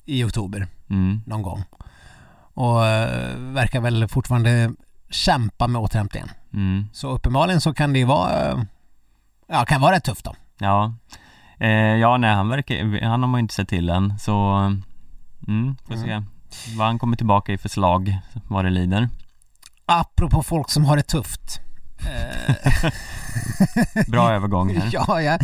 i 0.05 0.23
oktober 0.23 0.67
mm, 0.89 1.21
någon 1.25 1.41
gång. 1.41 1.63
Och 2.59 2.85
eh, 2.85 3.35
verkar 3.37 3.79
väl 3.81 4.07
fortfarande 4.07 4.71
kämpa 5.09 5.67
med 5.67 5.81
återhämtningen. 5.81 6.29
mm. 6.53 6.85
Så 6.93 7.09
uppenbarligen 7.09 7.61
så 7.61 7.73
kan 7.73 7.93
det 7.93 7.99
ju 7.99 8.05
vara, 8.05 8.51
eh, 8.51 8.57
ja 9.47 9.65
kan 9.65 9.81
vara 9.81 9.95
rätt 9.95 10.03
tufft 10.03 10.25
då. 10.25 10.35
Ja, 10.59 10.93
eh, 11.59 11.69
ja 11.69 12.17
nej 12.17 12.33
han 12.35 12.49
verkar, 12.49 13.01
han 13.01 13.21
har 13.21 13.27
man 13.27 13.39
ju 13.39 13.41
inte 13.41 13.53
sett 13.53 13.69
till 13.69 13.89
än 13.89 14.19
så 14.19 14.55
mm, 15.47 15.75
får 15.87 15.95
se 15.95 16.23
vad 16.77 16.87
han 16.87 16.99
kommer 16.99 17.17
tillbaka 17.17 17.53
i 17.53 17.57
för 17.57 17.69
slag 17.69 18.17
vad 18.47 18.65
det 18.65 18.69
lider. 18.71 19.09
Apropå 19.85 20.43
folk 20.43 20.69
som 20.69 20.85
har 20.85 20.97
det 20.97 21.03
tufft. 21.03 21.59
Bra 24.07 24.31
övergång 24.31 24.75
här. 24.75 24.89
ja, 24.93 25.21
ja. 25.21 25.37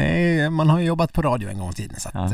Eh, 0.00 0.50
man 0.50 0.70
har 0.70 0.78
ju 0.78 0.84
jobbat 0.84 1.12
på 1.12 1.22
radio 1.22 1.50
en 1.50 1.58
gång 1.58 1.70
i 1.70 1.72
tiden 1.72 2.00
så 2.00 2.08
att, 2.12 2.32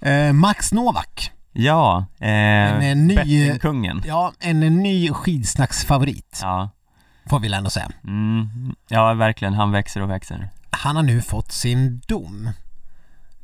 Ja. 0.00 0.08
eh, 0.08 0.32
Max 0.32 0.72
Novak, 0.72 1.30
Ja, 1.58 2.04
eh, 2.18 2.28
En, 2.28 3.06
ny- 3.06 3.14
bettingkungen. 3.16 4.02
ja 4.06 4.32
en 4.40 4.60
ny 4.60 5.10
skidsnacksfavorit 5.12 6.38
Ja, 6.42 6.70
får 7.26 7.38
vi 7.40 7.48
väl 7.48 7.54
ändå 7.54 7.70
säga. 7.70 7.90
mm, 8.04 8.74
ja 8.88 9.14
verkligen, 9.14 9.54
han 9.54 9.72
växer 9.72 10.00
och 10.02 10.10
växer. 10.10 10.48
Han 10.70 10.96
har 10.96 11.02
nu 11.02 11.22
fått 11.22 11.52
sin 11.52 12.00
dom. 12.08 12.50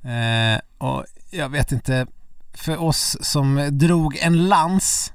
Eh, 0.04 0.60
och 0.78 1.04
jag 1.30 1.48
vet 1.48 1.72
inte, 1.72 2.06
för 2.52 2.82
oss 2.82 3.16
som 3.20 3.68
drog 3.72 4.16
en 4.16 4.48
lans 4.48 5.12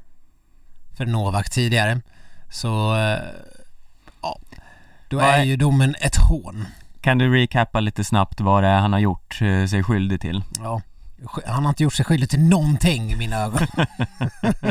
för 0.98 1.06
Novak 1.06 1.50
tidigare 1.50 2.02
så 2.50 2.96
eh, 2.96 3.20
ja, 4.22 4.40
då 5.10 5.20
är 5.20 5.40
är- 5.40 5.44
ju 5.44 5.56
domen 5.58 5.96
ett 6.02 6.16
hån. 6.16 6.66
Kan 7.02 7.18
du 7.18 7.34
recappa 7.34 7.80
lite 7.80 8.04
snabbt 8.04 8.42
vad 8.42 8.64
det 8.64 8.70
är 8.70 8.80
han 8.80 8.94
har 8.94 9.00
gjort 9.00 9.42
eh, 9.42 9.66
sig 9.66 9.84
skyldig 9.84 10.22
till? 10.22 10.44
Ja, 10.60 10.82
han 11.46 11.66
har 11.66 11.70
inte 11.70 11.84
gjort 11.84 11.94
sig 11.94 12.06
skyldig 12.06 12.30
till 12.30 12.40
någonting 12.40 13.12
i 13.12 13.16
mina 13.16 13.36
ögon. 13.36 13.68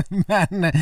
men, 0.26 0.72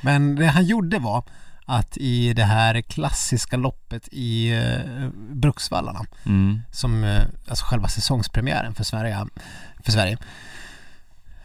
men 0.00 0.34
det 0.34 0.46
han 0.46 0.64
gjorde 0.64 0.98
var 0.98 1.24
att 1.66 1.96
i 1.96 2.32
det 2.32 2.44
här 2.44 2.80
klassiska 2.80 3.56
loppet 3.56 4.08
i 4.12 4.52
eh, 4.52 5.08
Bruksvallarna 5.30 6.06
Mm, 6.26 6.62
som 6.70 7.04
eh, 7.04 7.22
alltså 7.48 7.64
själva 7.64 7.88
säsongspremiären 7.88 8.74
för 8.74 8.84
Sverige, 8.84 9.26
för 9.84 9.92
Sverige. 9.92 10.18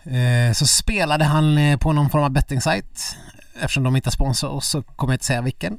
Eh, 0.04 0.54
så 0.54 0.68
spelade 0.68 1.26
han 1.26 1.58
eh, 1.58 1.78
på 1.78 1.94
någon 1.94 2.10
form 2.10 2.24
av 2.24 2.30
bettingsajt 2.30 3.18
eftersom 3.62 3.84
de 3.84 3.96
inte 3.96 4.12
sponsrar 4.12 4.50
oss 4.50 4.68
så 4.70 4.84
kommer 4.84 5.14
jag 5.14 5.16
inte 5.16 5.26
säga 5.26 5.42
vilken. 5.42 5.78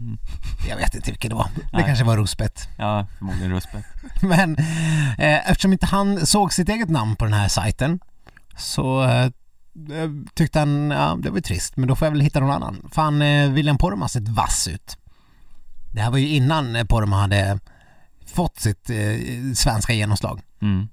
Mm. 0.00 0.18
Jag 0.68 0.76
vet 0.76 0.94
inte 0.94 1.10
vilken 1.10 1.28
det 1.28 1.34
var. 1.34 1.50
Det 1.54 1.62
Nej. 1.72 1.84
kanske 1.84 2.04
var 2.04 2.16
Rosbet. 2.16 2.68
ja, 2.76 3.06
förmodligen 3.18 3.52
Ruspet. 3.52 3.84
Men 4.22 4.56
eh, 5.18 5.50
eftersom 5.50 5.72
inte 5.72 5.86
han 5.86 6.26
såg 6.26 6.52
sitt 6.52 6.68
eget 6.68 6.88
namn 6.88 7.16
på 7.16 7.24
den 7.24 7.34
här 7.34 7.48
sajten 7.48 8.00
så 8.56 9.04
eh, 9.04 9.30
tyckte 10.34 10.58
han, 10.58 10.90
ja 10.90 11.18
det 11.22 11.30
var 11.30 11.36
ju 11.36 11.42
trist 11.42 11.76
men 11.76 11.88
då 11.88 11.96
får 11.96 12.06
jag 12.06 12.12
väl 12.12 12.20
hitta 12.20 12.40
någon 12.40 12.50
annan. 12.50 12.88
Fan 12.92 13.22
eh, 13.22 13.50
William 13.50 13.78
Poromaa 13.78 14.08
sett 14.08 14.28
vass 14.28 14.68
ut. 14.68 14.96
Det 15.94 16.00
här 16.00 16.10
var 16.10 16.18
ju 16.18 16.28
innan 16.28 16.76
eh, 16.76 16.84
Poromaa 16.84 17.20
hade 17.20 17.58
fått 18.26 18.60
sitt 18.60 18.90
eh, 18.90 18.96
svenska 19.54 19.92
genomslag. 19.92 20.40
Mm, 20.62 20.88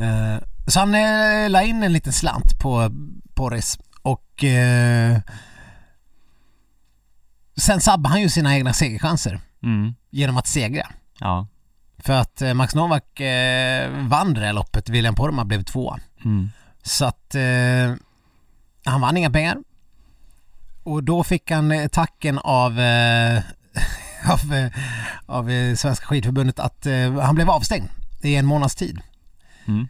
Eh, 0.00 0.42
så 0.66 0.80
han 0.80 0.94
eh, 0.94 1.50
la 1.50 1.62
in 1.62 1.82
en 1.82 1.92
liten 1.92 2.12
slant 2.12 2.58
på 2.58 2.90
Porris 3.34 3.78
och 4.02 4.44
eh, 4.44 5.18
sen 7.56 7.80
sabbade 7.80 8.08
han 8.08 8.20
ju 8.20 8.28
sina 8.28 8.54
egna 8.56 8.72
segerchanser 8.72 9.40
mm, 9.62 9.94
genom 10.10 10.36
att 10.36 10.46
segra. 10.46 10.86
ja, 11.18 11.46
För 11.98 12.12
att 12.12 12.42
eh, 12.42 12.54
Max 12.54 12.74
Novak 12.74 13.20
eh, 13.20 13.90
vann 14.08 14.34
det 14.34 14.40
här 14.40 14.52
loppet, 14.52 14.88
William 14.88 15.14
Poromaa 15.14 15.44
blev 15.44 15.62
tvåa. 15.62 15.98
mm, 16.24 16.50
Så 16.82 17.04
att 17.04 17.34
eh, 17.34 17.94
han 18.84 19.00
vann 19.00 19.16
inga 19.16 19.30
pengar. 19.30 19.56
Och 20.82 21.04
då 21.04 21.24
fick 21.24 21.50
han 21.50 21.72
eh, 21.72 21.88
tacken 21.88 22.38
av, 22.38 22.80
eh, 22.80 23.42
av, 24.30 24.54
eh, 24.54 24.72
av 25.26 25.50
eh, 25.50 25.74
Svenska 25.76 26.06
skidförbundet 26.06 26.58
att 26.58 26.86
han 27.22 27.34
blev 27.34 27.50
avstängd 27.50 27.88
i 28.22 28.36
en 28.36 28.46
månads 28.46 28.74
tid. 28.74 29.00
mm. 29.66 29.88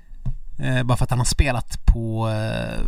Bara 0.87 0.97
för 0.97 1.05
att 1.05 1.11
han 1.11 1.19
har 1.19 1.25
spelat 1.27 1.87
på, 1.87 2.29
eh, 2.29 2.81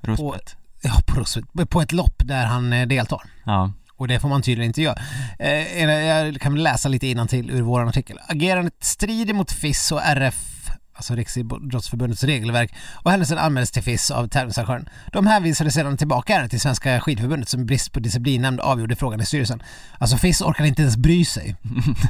Ruspet. 0.00 0.56
ja, 0.82 0.92
på, 1.06 1.20
Rosset- 1.20 1.66
på 1.70 1.80
ett 1.82 1.92
lopp 1.92 2.22
där 2.24 2.46
han 2.46 2.70
deltar. 2.70 3.22
Ja, 3.44 3.72
Och 3.96 4.08
det 4.08 4.20
får 4.20 4.28
man 4.28 4.42
tydligen 4.42 4.70
inte 4.70 4.82
göra. 4.82 4.98
Eh, 5.38 5.84
jag 5.84 6.40
kan 6.40 6.62
läsa 6.62 6.88
lite 6.88 7.26
till 7.28 7.50
ur 7.50 7.62
vår 7.62 7.88
artikel. 7.88 8.18
Agerandet 8.28 8.74
strider 8.80 9.34
mot 9.34 9.52
FIS 9.52 9.92
och 9.92 10.02
RF 10.02 10.56
alltså 10.96 11.14
Riksidrottsförbundets 11.14 12.24
regelverk 12.24 12.74
och 13.02 13.10
händelsen 13.10 13.38
anmäldes 13.38 13.70
till 13.70 13.82
FIS 13.82 14.10
av 14.10 14.28
tävlingsarrangören. 14.28 14.88
De 15.12 15.26
hänvisade 15.26 15.70
sedan 15.70 15.96
tillbaka 15.96 16.32
ärendet 16.34 16.50
till 16.50 16.60
Svenska 16.60 17.00
skidförbundet 17.00 17.48
som 17.48 17.60
i 17.60 17.64
brist 17.64 17.92
på 17.92 18.00
disciplinnämnd 18.00 18.60
avgjorde 18.60 18.96
frågan 18.96 19.20
i 19.20 19.26
styrelsen. 19.26 19.62
Alltså 19.98 20.16
FIS 20.16 20.40
orkar 20.40 20.64
inte 20.64 20.82
ens 20.82 20.96
bry 20.96 21.24
sig. 21.24 21.56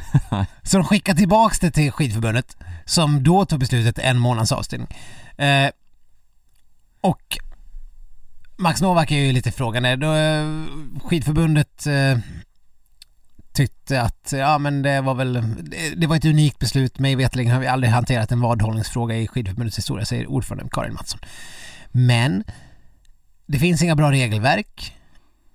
Så 0.62 0.76
de 0.76 0.84
skickar 0.84 1.14
tillbaks 1.14 1.59
det 1.59 1.70
till 1.70 1.93
skidförbundet 1.93 2.57
som 2.84 3.22
då 3.22 3.45
tog 3.45 3.59
beslutet 3.61 3.99
en 3.99 4.18
månads 4.18 4.53
avstängning. 4.53 4.89
Eh, 5.37 5.70
och 7.01 7.39
Max 8.59 8.80
Novak 8.80 9.11
är 9.11 9.16
ju 9.16 9.32
lite 9.32 9.52
frågande. 9.52 9.96
Då, 9.96 10.14
eh, 10.14 10.46
skidförbundet 11.02 11.86
eh, 11.86 12.18
tyckte 13.52 14.02
att, 14.02 14.32
ja 14.36 14.59
men 14.59 14.82
det 14.82 15.00
var 15.00 15.14
väl, 15.14 15.32
det, 15.61 15.94
det 15.96 16.07
var 16.07 16.16
ett 16.16 16.24
unikt 16.24 16.59
beslut. 16.59 16.98
Mig 16.98 17.16
veterligen 17.16 17.52
har 17.52 17.61
vi 17.61 17.66
aldrig 17.66 17.92
hanterat 17.92 18.32
en 18.32 18.40
vadhållningsfråga 18.40 19.16
i 19.16 19.28
skidförbundets 19.28 19.78
historia, 19.78 20.07
säger 20.07 20.26
ordföranden 20.26 20.68
Karin 20.72 20.94
Mattsson. 20.94 21.20
Men 21.92 22.44
det 23.46 23.59
finns 23.59 23.82
inga 23.82 23.96
bra 23.96 24.12
regelverk 24.12 24.94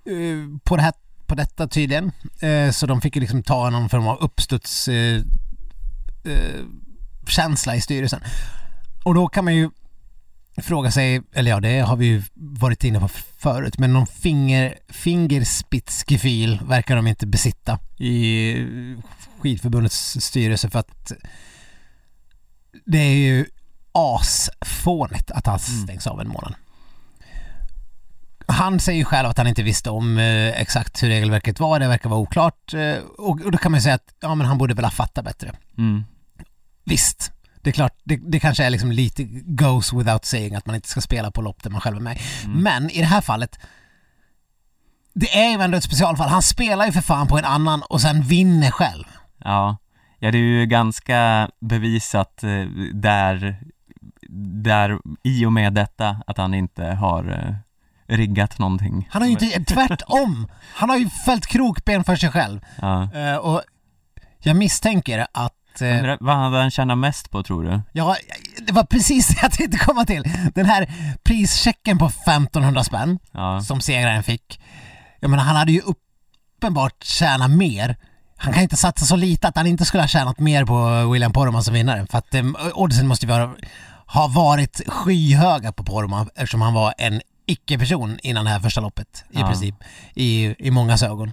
eh, 0.05 0.59
på, 0.63 0.75
det 0.75 0.81
här, 0.81 0.93
på 1.25 1.35
detta 1.35 1.67
tydligen. 1.67 2.11
Eh, 2.39 2.71
så 2.71 2.85
de 2.85 3.01
fick 3.01 3.15
ju 3.15 3.21
liksom 3.21 3.43
ta 3.43 3.69
någon 3.69 3.89
form 3.89 4.07
av 4.07 4.17
uppstuds 4.21 4.87
eh, 4.87 5.21
eh, 6.25 6.65
känsla 7.27 7.75
i 7.75 7.81
styrelsen. 7.81 8.21
Och 9.03 9.15
då 9.15 9.27
kan 9.27 9.45
man 9.45 9.55
ju 9.55 9.69
fråga 10.57 10.91
sig, 10.91 11.21
eller 11.33 11.51
ja 11.51 11.59
det 11.59 11.79
har 11.79 11.95
vi 11.95 12.05
ju 12.05 12.23
varit 12.35 12.83
inne 12.83 12.99
på 12.99 13.07
förut, 13.37 13.77
men 13.77 13.93
någon 13.93 14.07
finger, 14.07 14.77
fingerspitzgefühl 14.89 16.59
verkar 16.65 16.95
de 16.95 17.07
inte 17.07 17.27
besitta 17.27 17.79
i 17.97 18.55
skidförbundets 19.39 20.17
styrelse 20.19 20.69
för 20.69 20.79
att 20.79 21.11
det 22.85 22.97
är 22.97 23.15
ju 23.15 23.45
asfånigt 23.91 25.31
att 25.31 25.47
han 25.47 25.59
stängs 25.59 26.07
av 26.07 26.21
en 26.21 26.27
månad. 26.27 26.53
Han 28.47 28.79
säger 28.79 28.99
ju 28.99 29.05
själv 29.05 29.29
att 29.29 29.37
han 29.37 29.47
inte 29.47 29.63
visste 29.63 29.89
om 29.89 30.17
eh, 30.17 30.61
exakt 30.61 31.03
hur 31.03 31.07
regelverket 31.07 31.59
var, 31.59 31.79
det 31.79 31.87
verkar 31.87 32.09
vara 32.09 32.19
oklart 32.19 32.73
eh, 32.73 32.95
och, 33.17 33.41
och 33.41 33.51
då 33.51 33.57
kan 33.57 33.71
man 33.71 33.77
ju 33.77 33.81
säga 33.83 33.95
att 33.95 34.15
ja 34.19 34.35
men 34.35 34.47
han 34.47 34.57
borde 34.57 34.73
väl 34.73 34.85
ha 34.85 34.91
fattat 34.91 35.25
bättre. 35.25 35.51
Mm. 35.77 36.03
Visst, 36.83 37.31
det 37.63 37.69
är 37.69 37.71
klart, 37.71 37.93
det, 38.03 38.19
det 38.31 38.39
kanske 38.39 38.63
är 38.63 38.69
liksom 38.69 38.91
lite 38.91 39.23
goes 39.45 39.93
without 39.93 40.25
saying 40.25 40.55
att 40.55 40.65
man 40.65 40.75
inte 40.75 40.87
ska 40.87 41.01
spela 41.01 41.31
på 41.31 41.41
lopp 41.41 41.63
där 41.63 41.69
man 41.69 41.81
själv 41.81 41.97
är 41.97 42.01
med. 42.01 42.19
Men 42.47 42.89
i 42.89 42.99
det 42.99 43.05
här 43.05 43.21
fallet, 43.21 43.59
det 45.13 45.39
är 45.39 45.49
ju 45.49 45.61
ändå 45.61 45.77
ett 45.77 45.83
specialfall. 45.83 46.29
Han 46.29 46.41
spelar 46.41 46.85
ju 46.85 46.91
för 46.91 47.01
fan 47.01 47.27
på 47.27 47.37
en 47.37 47.45
annan 47.45 47.81
och 47.81 48.01
sen 48.01 48.21
vinner 48.21 48.71
själv. 48.71 49.03
Ja, 49.37 49.77
ja 50.19 50.31
det 50.31 50.37
är 50.37 50.41
ju 50.41 50.65
ganska 50.65 51.49
bevisat 51.59 52.43
eh, 52.43 52.65
där, 52.93 53.57
där 54.63 54.99
i 55.23 55.45
och 55.45 55.53
med 55.53 55.73
detta 55.73 56.21
att 56.27 56.37
han 56.37 56.53
inte 56.53 56.85
har 56.85 57.23
eh, 57.31 57.55
riggat 58.17 58.59
någonting. 58.59 59.07
Han 59.11 59.21
har 59.21 59.29
ju 59.29 59.33
inte, 59.33 59.63
tvärtom! 59.73 60.47
Han 60.75 60.89
har 60.89 60.97
ju 60.97 61.09
fällt 61.09 61.45
krokben 61.45 62.03
för 62.03 62.15
sig 62.15 62.31
själv. 62.31 62.59
Ja. 62.81 63.13
Eh, 63.13 63.35
och 63.35 63.61
jag 64.39 64.55
misstänker 64.55 65.27
att 65.31 65.60
eh, 65.81 66.15
Vad 66.19 66.35
hade 66.35 66.57
han 66.57 66.71
tjänat 66.71 66.97
mest 66.97 67.31
på 67.31 67.43
tror 67.43 67.63
du? 67.63 67.81
Ja, 67.91 68.15
det 68.67 68.71
var 68.73 68.83
precis 68.83 69.27
det 69.27 69.39
jag 69.41 69.51
tänkte 69.51 69.77
komma 69.77 70.05
till. 70.05 70.23
Den 70.55 70.65
här 70.65 70.93
prischecken 71.23 71.97
på 71.97 72.05
1500 72.05 72.83
spänn 72.83 73.19
Ja, 73.31 73.61
som 73.61 73.81
segraren 73.81 74.23
fick. 74.23 74.61
Jag 75.19 75.29
menar, 75.31 75.43
han 75.43 75.55
hade 75.55 75.71
ju 75.71 75.81
uppenbart 75.81 77.03
tjänat 77.03 77.51
mer. 77.51 77.95
Han 78.37 78.53
kan 78.53 78.63
inte 78.63 78.77
satsa 78.77 79.05
så 79.05 79.15
lite 79.15 79.47
att 79.47 79.55
han 79.57 79.67
inte 79.67 79.85
skulle 79.85 80.03
ha 80.03 80.07
tjänat 80.07 80.39
mer 80.39 80.65
på 80.65 81.09
William 81.11 81.33
Poromaa 81.33 81.61
som 81.61 81.73
vinnare. 81.73 82.07
För 82.11 82.17
att 82.17 82.33
eh, 82.35 82.43
oddsen 82.73 83.07
måste 83.07 83.25
ju 83.25 83.31
vara, 83.31 83.51
ha 84.07 84.27
varit 84.27 84.81
skyhöga 84.87 85.71
på 85.71 85.83
Poromaa 85.83 86.25
eftersom 86.35 86.61
han 86.61 86.73
var 86.73 86.93
en 86.97 87.21
icke-person 87.45 88.19
innan 88.23 88.45
det 88.45 88.51
här 88.51 88.59
första 88.59 88.81
loppet 88.81 89.23
i 89.29 89.39
Ja. 89.39 89.47
princip. 89.47 89.75
I, 90.13 90.55
I 90.67 90.71
mångas 90.71 91.03
ögon. 91.03 91.31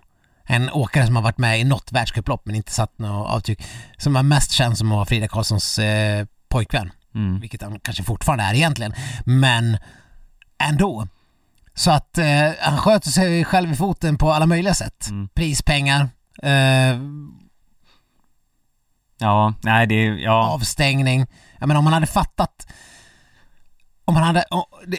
En 0.50 0.70
åkare 0.70 1.06
som 1.06 1.16
har 1.16 1.22
varit 1.22 1.38
med 1.38 1.60
i 1.60 1.64
något 1.64 1.92
världscuplopp 1.92 2.46
men 2.46 2.54
inte 2.54 2.72
satt 2.72 2.98
något 2.98 3.30
avtryck. 3.30 3.62
Som 3.96 4.12
var 4.14 4.22
mest 4.22 4.50
känd 4.50 4.78
som 4.78 4.90
var 4.90 5.04
Frida 5.04 5.28
Karlssons 5.28 5.78
eh, 5.78 6.26
pojkvän 6.48 6.90
mm. 7.14 7.40
vilket 7.40 7.62
han 7.62 7.80
kanske 7.80 8.02
fortfarande 8.02 8.44
är 8.44 8.54
egentligen, 8.54 8.94
men 9.24 9.78
ändå. 10.58 11.08
Så 11.74 11.90
att 11.90 12.18
eh, 12.18 12.50
han 12.60 12.78
sköter 12.78 13.10
sig 13.10 13.44
själv 13.44 13.72
i 13.72 13.76
foten 13.76 14.18
på 14.18 14.32
alla 14.32 14.46
möjliga 14.46 14.74
sätt. 14.74 15.08
Mm. 15.10 15.28
Prispengar, 15.28 16.08
eh, 16.42 16.98
ja, 19.18 19.54
nej 19.62 19.86
det, 19.86 20.04
ja, 20.04 20.48
avstängning. 20.48 21.26
Jag 21.58 21.68
menar 21.68 21.78
om 21.78 21.84
man 21.84 21.92
hade 21.92 22.06
fattat 22.06 22.66
om 24.08 24.14
man 24.14 24.22
hade, 24.22 24.44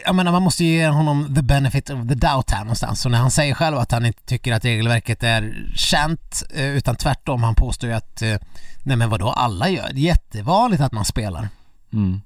jag 0.04 0.14
menar 0.14 0.32
man 0.32 0.42
måste 0.42 0.64
ju 0.64 0.70
ge 0.70 0.88
honom 0.88 1.34
the 1.34 1.42
benefit 1.42 1.90
of 1.90 2.08
the 2.08 2.14
doubt 2.14 2.50
här 2.50 2.60
någonstans. 2.60 3.00
Så 3.00 3.08
när 3.08 3.18
han 3.18 3.30
säger 3.30 3.54
själv 3.54 3.78
att 3.78 3.92
han 3.92 4.06
inte 4.06 4.22
tycker 4.22 4.52
att 4.52 4.64
regelverket 4.64 5.22
är 5.22 5.68
känt, 5.74 6.42
eh, 6.54 6.64
utan 6.64 6.96
tvärtom, 6.96 7.42
han 7.42 7.54
påstår 7.54 7.90
ju 7.90 7.96
att 7.96 8.22
eh, 8.22 8.36
nej 8.82 8.96
men 8.96 9.10
vadå, 9.10 9.30
alla 9.30 9.68
gör 9.68 9.88
det. 9.92 10.00
är 10.00 10.04
jättevanligt 10.04 10.82
att 10.82 10.92
man 10.92 11.04
spelar. 11.04 11.48
mm. 11.92 12.20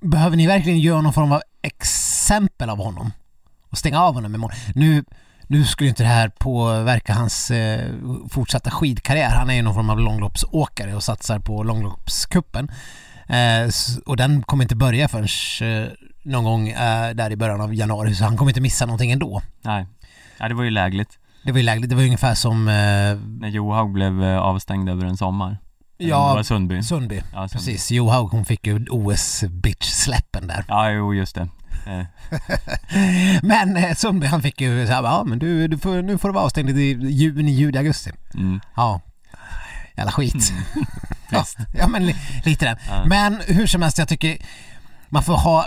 Behöver 0.00 0.36
ni 0.36 0.46
verkligen 0.46 0.78
göra 0.78 1.00
någon 1.00 1.12
form 1.12 1.32
av 1.32 1.42
exempel 1.62 2.70
av 2.70 2.78
honom? 2.78 3.12
Och 3.70 3.78
stänga 3.78 4.00
av 4.00 4.14
honom 4.14 4.34
i 4.34 4.38
mål? 4.38 4.52
Nu, 4.74 5.04
nu 5.42 5.64
skulle 5.64 5.88
inte 5.88 6.02
det 6.02 6.08
här 6.08 6.28
påverka 6.28 7.14
hans 7.14 7.50
eh, 7.50 7.90
fortsatta 8.30 8.70
skidkarriär. 8.70 9.30
Han 9.30 9.50
är 9.50 9.54
ju 9.54 9.62
någon 9.62 9.74
form 9.74 9.90
av 9.90 10.00
långloppsåkare 10.00 10.94
och 10.94 11.02
satsar 11.02 11.38
på 11.38 11.62
långloppskuppen. 11.62 12.70
Eh, 13.28 13.70
och 14.06 14.16
den 14.16 14.42
kommer 14.42 14.64
inte 14.64 14.76
börja 14.76 15.08
förrän 15.08 15.28
eh, 15.84 15.88
någon 16.22 16.44
gång 16.44 16.68
eh, 16.68 17.10
där 17.14 17.30
i 17.32 17.36
början 17.36 17.60
av 17.60 17.74
januari 17.74 18.14
så 18.14 18.24
han 18.24 18.36
kommer 18.36 18.50
inte 18.50 18.60
missa 18.60 18.86
någonting 18.86 19.10
ändå. 19.12 19.42
nej. 19.62 19.86
Ja, 20.38 20.48
det 20.48 20.54
var 20.54 20.64
ju 20.64 20.70
lägligt 20.70 21.18
Det 21.44 21.52
var 21.52 21.58
ju 21.58 21.64
lägligt. 21.64 21.90
Det 21.90 21.94
var 21.96 22.02
ju 22.02 22.08
ungefär 22.08 22.34
som 22.34 22.68
eh, 22.68 22.74
när 23.40 23.48
Johaug 23.48 23.92
blev 23.92 24.22
avstängd 24.22 24.88
över 24.88 25.04
en 25.04 25.16
sommar. 25.16 25.58
Ja, 25.98 26.28
Det 26.28 26.34
var 26.34 26.42
Sundby. 26.42 26.82
Sundby. 26.82 27.22
Ja, 27.32 27.48
Sundby. 27.48 27.52
Precis. 27.52 27.90
Johaug 27.90 28.30
hon 28.30 28.44
fick 28.44 28.66
ju 28.66 28.84
OS-bitch-släppen 28.90 30.46
där. 30.46 30.64
Ja, 30.68 30.90
jo, 30.90 31.14
just 31.14 31.34
det. 31.34 31.48
Men 33.42 33.76
eh, 33.76 33.94
Sundby 33.94 34.26
han 34.26 34.42
fick 34.42 34.60
ju 34.60 34.86
såhär, 34.86 35.02
ja 35.02 35.24
men 35.26 35.38
du, 35.38 35.68
du 35.68 35.78
får, 35.78 36.02
nu 36.02 36.18
får 36.18 36.28
du 36.28 36.34
vara 36.34 36.44
avstängd 36.44 36.70
i 36.70 36.82
juni, 37.10 37.50
juli, 37.52 37.78
augusti. 37.78 38.10
mm. 38.34 38.60
Ja, 38.76 39.00
jävla 39.96 40.12
skit. 40.12 40.52
ja, 41.30 41.40
Visst. 41.40 41.58
ja 41.74 41.86
men 41.86 42.06
li, 42.06 42.16
lite 42.44 42.64
den. 42.64 42.76
Ja. 42.88 43.04
Men 43.06 43.40
hur 43.46 43.66
som 43.66 43.82
helst, 43.82 43.98
jag 43.98 44.08
tycker 44.08 44.38
man 45.08 45.22
får 45.22 45.36
ha 45.36 45.66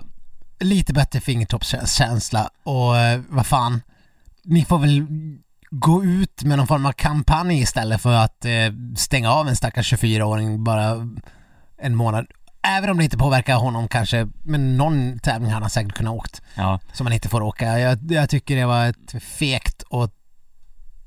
lite 0.59 0.93
bättre 0.93 1.19
fingertoppskänsla 1.19 2.49
och 2.63 2.97
eh, 2.97 3.21
vad 3.29 3.45
fan, 3.45 3.81
ni 4.43 4.65
får 4.65 4.79
väl 4.79 5.05
gå 5.71 6.03
ut 6.03 6.43
med 6.43 6.57
någon 6.57 6.67
form 6.67 6.85
av 6.85 6.91
kampanj 6.91 7.59
istället 7.61 8.01
för 8.01 8.13
att 8.13 8.45
eh, 8.45 8.51
stänga 8.97 9.31
av 9.31 9.47
en 9.47 9.55
stackars 9.55 9.93
24-åring 9.93 10.63
bara 10.63 11.07
en 11.81 11.95
månad. 11.95 12.27
Även 12.61 12.89
om 12.89 12.97
det 12.97 13.03
inte 13.03 13.17
påverkar 13.17 13.55
honom 13.55 13.87
kanske, 13.87 14.27
men 14.43 14.77
någon 14.77 15.19
tävling 15.19 15.51
han 15.51 15.69
säkert 15.69 15.93
kunnat 15.93 16.13
åkt 16.13 16.41
Ja, 16.55 16.79
som 16.93 17.03
man 17.03 17.13
inte 17.13 17.29
får 17.29 17.41
åka. 17.41 17.79
Jag, 17.79 18.11
jag 18.11 18.29
tycker 18.29 18.55
det 18.55 18.65
var 18.65 18.85
ett 18.85 19.23
fegt 19.23 19.81
och 19.81 20.11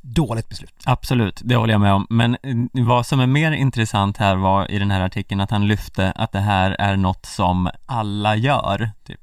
dåligt 0.03 0.49
beslut. 0.49 0.75
absolut, 0.85 1.41
det 1.45 1.57
håller 1.57 1.75
jag 1.75 1.81
med 1.81 1.93
om. 1.93 2.07
Men 2.11 2.37
eh, 2.43 2.85
vad 2.85 3.07
som 3.07 3.21
är 3.21 3.27
mer 3.27 3.53
intressant 3.53 4.17
här 4.17 4.37
var 4.37 4.71
i 4.71 4.79
den 4.79 4.91
här 4.91 5.01
artikeln 5.01 5.41
att 5.41 5.51
han 5.51 5.67
lyfte 5.67 6.13
att 6.13 6.33
det 6.33 6.41
här 6.41 6.77
är 6.79 6.97
något 6.97 7.27
som 7.27 7.71
alla 7.87 8.37
gör, 8.37 8.91
typ. 9.05 9.21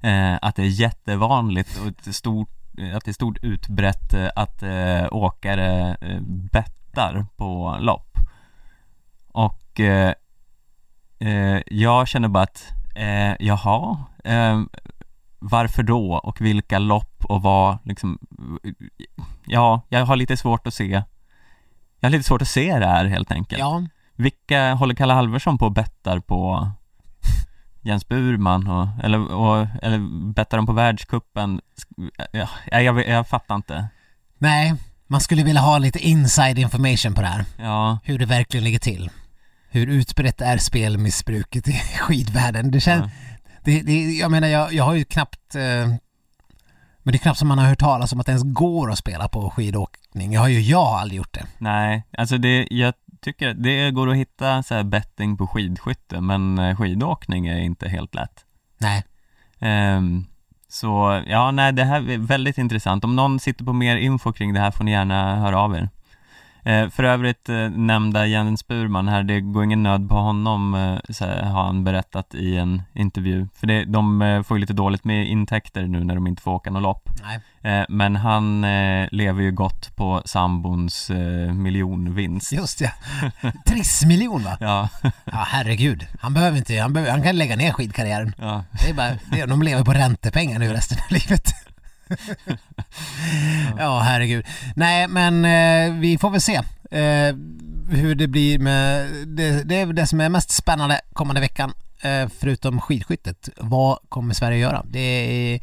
Eh, 0.00 0.38
att 0.42 0.56
det 0.56 0.62
är 0.62 0.80
jättevanligt 0.80 1.80
och 1.80 1.86
ett 1.86 2.14
stort, 2.14 2.50
eh, 2.78 2.96
att 2.96 3.04
det 3.04 3.10
är 3.10 3.12
stort 3.12 3.38
utbrett 3.42 4.14
eh, 4.14 4.28
att 4.36 4.62
eh, 4.62 5.06
åkare 5.10 5.96
eh, 6.00 6.20
bettar 6.20 7.26
på 7.36 7.76
lopp. 7.80 8.18
Och 9.28 9.80
eh, 9.80 10.14
eh, 11.18 11.62
jag 11.66 12.08
känner 12.08 12.28
bara 12.28 12.42
att, 12.44 12.72
eh, 12.94 13.34
jaha, 13.40 13.98
eh, 14.24 14.60
varför 15.38 15.82
då 15.82 16.14
och 16.14 16.40
vilka 16.40 16.78
lopp 16.78 17.24
och 17.24 17.42
vad 17.42 17.78
liksom 17.84 18.18
Ja, 19.46 19.82
jag 19.88 20.06
har 20.06 20.16
lite 20.16 20.36
svårt 20.36 20.66
att 20.66 20.74
se 20.74 21.02
Jag 22.00 22.08
har 22.08 22.10
lite 22.10 22.24
svårt 22.24 22.42
att 22.42 22.48
se 22.48 22.78
det 22.78 22.86
här 22.86 23.04
helt 23.04 23.32
enkelt 23.32 23.60
Ja, 23.60 23.82
Vilka 24.16 24.74
håller 24.74 24.94
Kalle 24.94 25.12
Halvarsson 25.12 25.58
på 25.58 25.64
och 25.64 25.72
bettar 25.72 26.20
på 26.20 26.70
Jens 27.82 28.08
Burman 28.08 28.68
och, 28.68 28.88
eller, 29.04 29.32
och, 29.32 29.66
eller 29.82 30.32
bettar 30.32 30.58
de 30.58 30.66
på 30.66 30.72
världskuppen? 30.72 31.60
Ja, 32.32 32.48
jag, 32.80 33.08
jag, 33.08 33.28
fattar 33.28 33.54
inte 33.54 33.88
nej, 34.38 34.74
man 35.06 35.20
skulle 35.20 35.42
vilja 35.42 35.60
ha 35.60 35.78
lite 35.78 35.98
inside 35.98 36.58
information 36.58 37.14
på 37.14 37.20
det 37.20 37.26
här. 37.26 37.44
Ja, 37.58 37.98
Hur 38.04 38.18
det 38.18 38.26
verkligen 38.26 38.64
ligger 38.64 38.78
till. 38.78 39.10
Hur 39.70 39.86
utbrett 39.86 40.40
är 40.40 40.58
spelmissbruket 40.58 41.68
i 41.68 41.72
skidvärlden? 42.00 42.70
Det 42.70 42.80
känns, 42.80 43.12
det, 43.68 43.82
det, 43.82 44.10
jag 44.16 44.30
menar, 44.30 44.48
jag, 44.48 44.72
jag 44.72 44.84
har 44.84 44.94
ju 44.94 45.04
knappt 45.04 45.54
eh, 45.54 45.88
men 47.02 47.12
det 47.12 47.16
är 47.16 47.18
knappt 47.18 47.38
som 47.38 47.48
man 47.48 47.58
har 47.58 47.66
hört 47.66 47.78
talas 47.78 48.12
om 48.12 48.20
att 48.20 48.26
det 48.26 48.32
ens 48.32 48.44
går 48.44 48.90
att 48.90 48.98
spela 48.98 49.28
på 49.28 49.50
skidåkning. 49.50 50.32
Jag 50.32 50.40
har 50.40 50.48
ju 50.48 50.60
jag 50.60 50.84
har 50.84 50.98
aldrig 50.98 51.16
gjort 51.16 51.34
det. 51.34 51.46
nej, 51.58 52.02
alltså 52.18 52.38
det, 52.38 52.68
jag 52.70 52.94
tycker 53.20 53.54
det 53.54 53.90
går 53.90 54.10
att 54.10 54.16
hitta 54.16 54.62
så 54.62 54.84
betting 54.84 55.36
på 55.36 55.46
skidskytte 55.46 56.20
men 56.20 56.58
eh, 56.58 56.76
skidåkning 56.76 57.46
är 57.46 57.58
inte 57.58 57.88
helt 57.88 58.14
lätt 58.14 58.44
Nej. 58.78 59.04
Ehm, 59.58 60.26
så 60.68 61.22
ja, 61.26 61.50
nej 61.50 61.72
det 61.72 61.84
här 61.84 62.10
är 62.10 62.18
väldigt 62.18 62.58
intressant. 62.58 63.04
Om 63.04 63.16
någon 63.16 63.40
sitter 63.40 63.64
på 63.64 63.72
mer 63.72 63.96
info 63.96 64.32
kring 64.32 64.54
det 64.54 64.60
här 64.60 64.70
får 64.70 64.84
ni 64.84 64.90
gärna 64.90 65.36
höra 65.36 65.60
av 65.60 65.74
er. 65.74 65.88
Eh, 66.68 66.88
för 66.90 67.04
övrigt 67.04 67.48
eh, 67.48 67.70
nämnda 67.70 68.26
Jens 68.26 68.66
Burman 68.66 69.08
här, 69.08 69.22
det 69.22 69.40
går 69.40 69.64
ingen 69.64 69.82
nöd 69.82 70.08
på 70.08 70.14
honom 70.14 70.74
eh, 70.74 71.26
har 71.52 71.64
han 71.64 71.84
berättat 71.84 72.34
i 72.34 72.56
en 72.56 72.82
intervju. 72.94 73.48
För 73.54 73.66
det, 73.66 73.84
de 73.84 74.22
eh, 74.22 74.42
får 74.42 74.56
ju 74.56 74.60
lite 74.60 74.72
dåligt 74.72 75.04
med 75.04 75.28
intäkter 75.28 75.82
nu 75.86 76.04
när 76.04 76.14
de 76.14 76.26
inte 76.26 76.42
får 76.42 76.50
åka 76.50 76.70
något 76.70 76.82
lopp. 76.82 77.08
Eh, 77.62 77.84
men 77.88 78.16
han 78.16 78.64
eh, 78.64 79.08
lever 79.10 79.42
ju 79.42 79.52
gott 79.52 79.96
på 79.96 80.22
sambons 80.24 81.10
eh, 81.10 81.52
miljonvinst. 81.52 82.52
Just 82.52 82.80
ja. 82.80 82.90
Trissmiljon 83.66 84.42
va? 84.44 84.56
Ja, 84.60 84.88
Ja 85.24 85.46
herregud. 85.48 86.06
Han 86.20 86.34
behöver 86.34 86.58
inte, 86.58 86.78
han, 86.80 86.92
behöver, 86.92 87.12
han 87.12 87.22
kan 87.22 87.36
lägga 87.36 87.56
ner 87.56 87.72
skidkarriären. 87.72 88.34
ja, 88.38 88.64
Det 88.82 88.90
är 88.90 88.94
bara, 88.94 89.10
det, 89.32 89.46
de 89.46 89.62
lever 89.62 89.84
på 89.84 89.92
räntepengar 89.92 90.58
nu 90.58 90.72
resten 90.72 90.98
av 90.98 91.12
livet. 91.12 91.52
ja, 93.78 94.00
herregud. 94.00 94.46
Nej, 94.76 95.08
men 95.08 95.44
eh, 95.44 96.00
vi 96.00 96.18
får 96.18 96.30
väl 96.30 96.40
se 96.40 96.54
eh, 96.90 97.36
hur 97.90 98.14
det 98.14 98.28
blir 98.28 98.58
med... 98.58 99.10
Det, 99.26 99.62
det 99.62 99.80
är 99.80 99.86
det 99.86 100.06
som 100.06 100.20
är 100.20 100.28
mest 100.28 100.50
spännande 100.50 101.00
kommande 101.12 101.40
veckan 101.40 101.72
eh, 102.02 102.28
förutom 102.28 102.80
skidskyttet, 102.80 103.48
vad 103.56 103.98
kommer 104.08 104.34
Sverige 104.34 104.58
göra? 104.58 104.84
Det 104.88 105.00
är, 105.00 105.60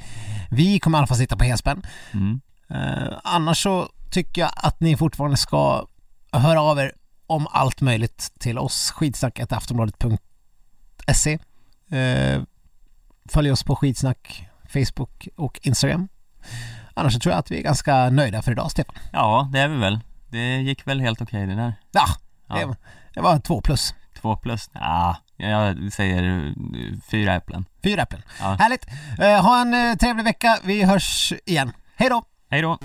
vi 0.50 0.80
kommer 0.80 0.98
i 0.98 1.00
alla 1.00 1.08
fall 1.08 1.18
sitta 1.18 1.38
på 1.38 1.44
helspänn. 1.44 1.86
Mm. 2.14 2.42
Eh, 2.70 3.14
annars 3.24 3.64
så 3.64 3.90
tycker 4.12 4.42
jag 4.42 4.52
att 4.56 4.80
ni 4.80 4.98
fortfarande 4.98 5.38
ska 5.38 5.88
höra 6.32 6.62
av 6.62 6.80
er 6.80 6.92
om 7.28 7.48
allt 7.52 7.82
möjligt 7.82 8.32
till 8.40 8.58
oss, 8.58 8.92
skidsnack.aftonbladet.se 8.92 11.40
eh, 11.92 12.42
Följ 13.30 13.52
oss 13.52 13.64
på 13.64 13.76
skitsnack, 13.76 14.48
Facebook 14.70 15.28
och 15.36 15.60
Instagram. 15.64 16.08
Annars 16.94 17.14
så 17.14 17.20
tror 17.20 17.32
jag 17.34 17.40
att 17.40 17.52
vi 17.52 17.58
är 17.60 17.64
ganska 17.64 18.10
nöjda 18.10 18.42
för 18.42 18.52
idag, 18.52 18.72
Stefan. 18.72 18.96
Ja, 19.12 19.50
det 19.54 19.60
är 19.60 19.68
vi 19.68 19.78
väl. 19.78 20.00
Det 20.30 20.58
gick 20.62 20.88
väl 20.88 21.02
helt 21.02 21.22
okej 21.22 21.48
det 21.48 21.56
där. 21.56 21.74
Ja, 21.92 22.06
Ja. 22.48 22.56
Det, 22.56 22.76
det 23.14 23.22
var 23.22 23.40
två 23.40 23.62
plus. 23.62 23.94
Två 24.22 24.36
plus? 24.36 24.70
Ja, 24.74 25.18
jag 25.38 25.94
säger 25.94 26.48
eh, 26.48 26.54
fyra 27.12 27.34
äpplen. 27.36 27.66
Fyra 27.84 28.02
äpplen. 28.02 28.22
Ja. 28.40 28.58
Härligt! 28.60 28.86
Eh, 29.20 29.42
ha 29.46 29.62
en 29.62 29.74
eh, 29.74 29.96
trevlig 29.96 30.24
vecka. 30.24 30.58
Vi 30.64 30.84
hörs 30.84 31.34
igen. 31.46 31.72
Hej 31.96 32.10
då! 32.10 32.24
Hej 32.50 32.62
då! 32.62 32.78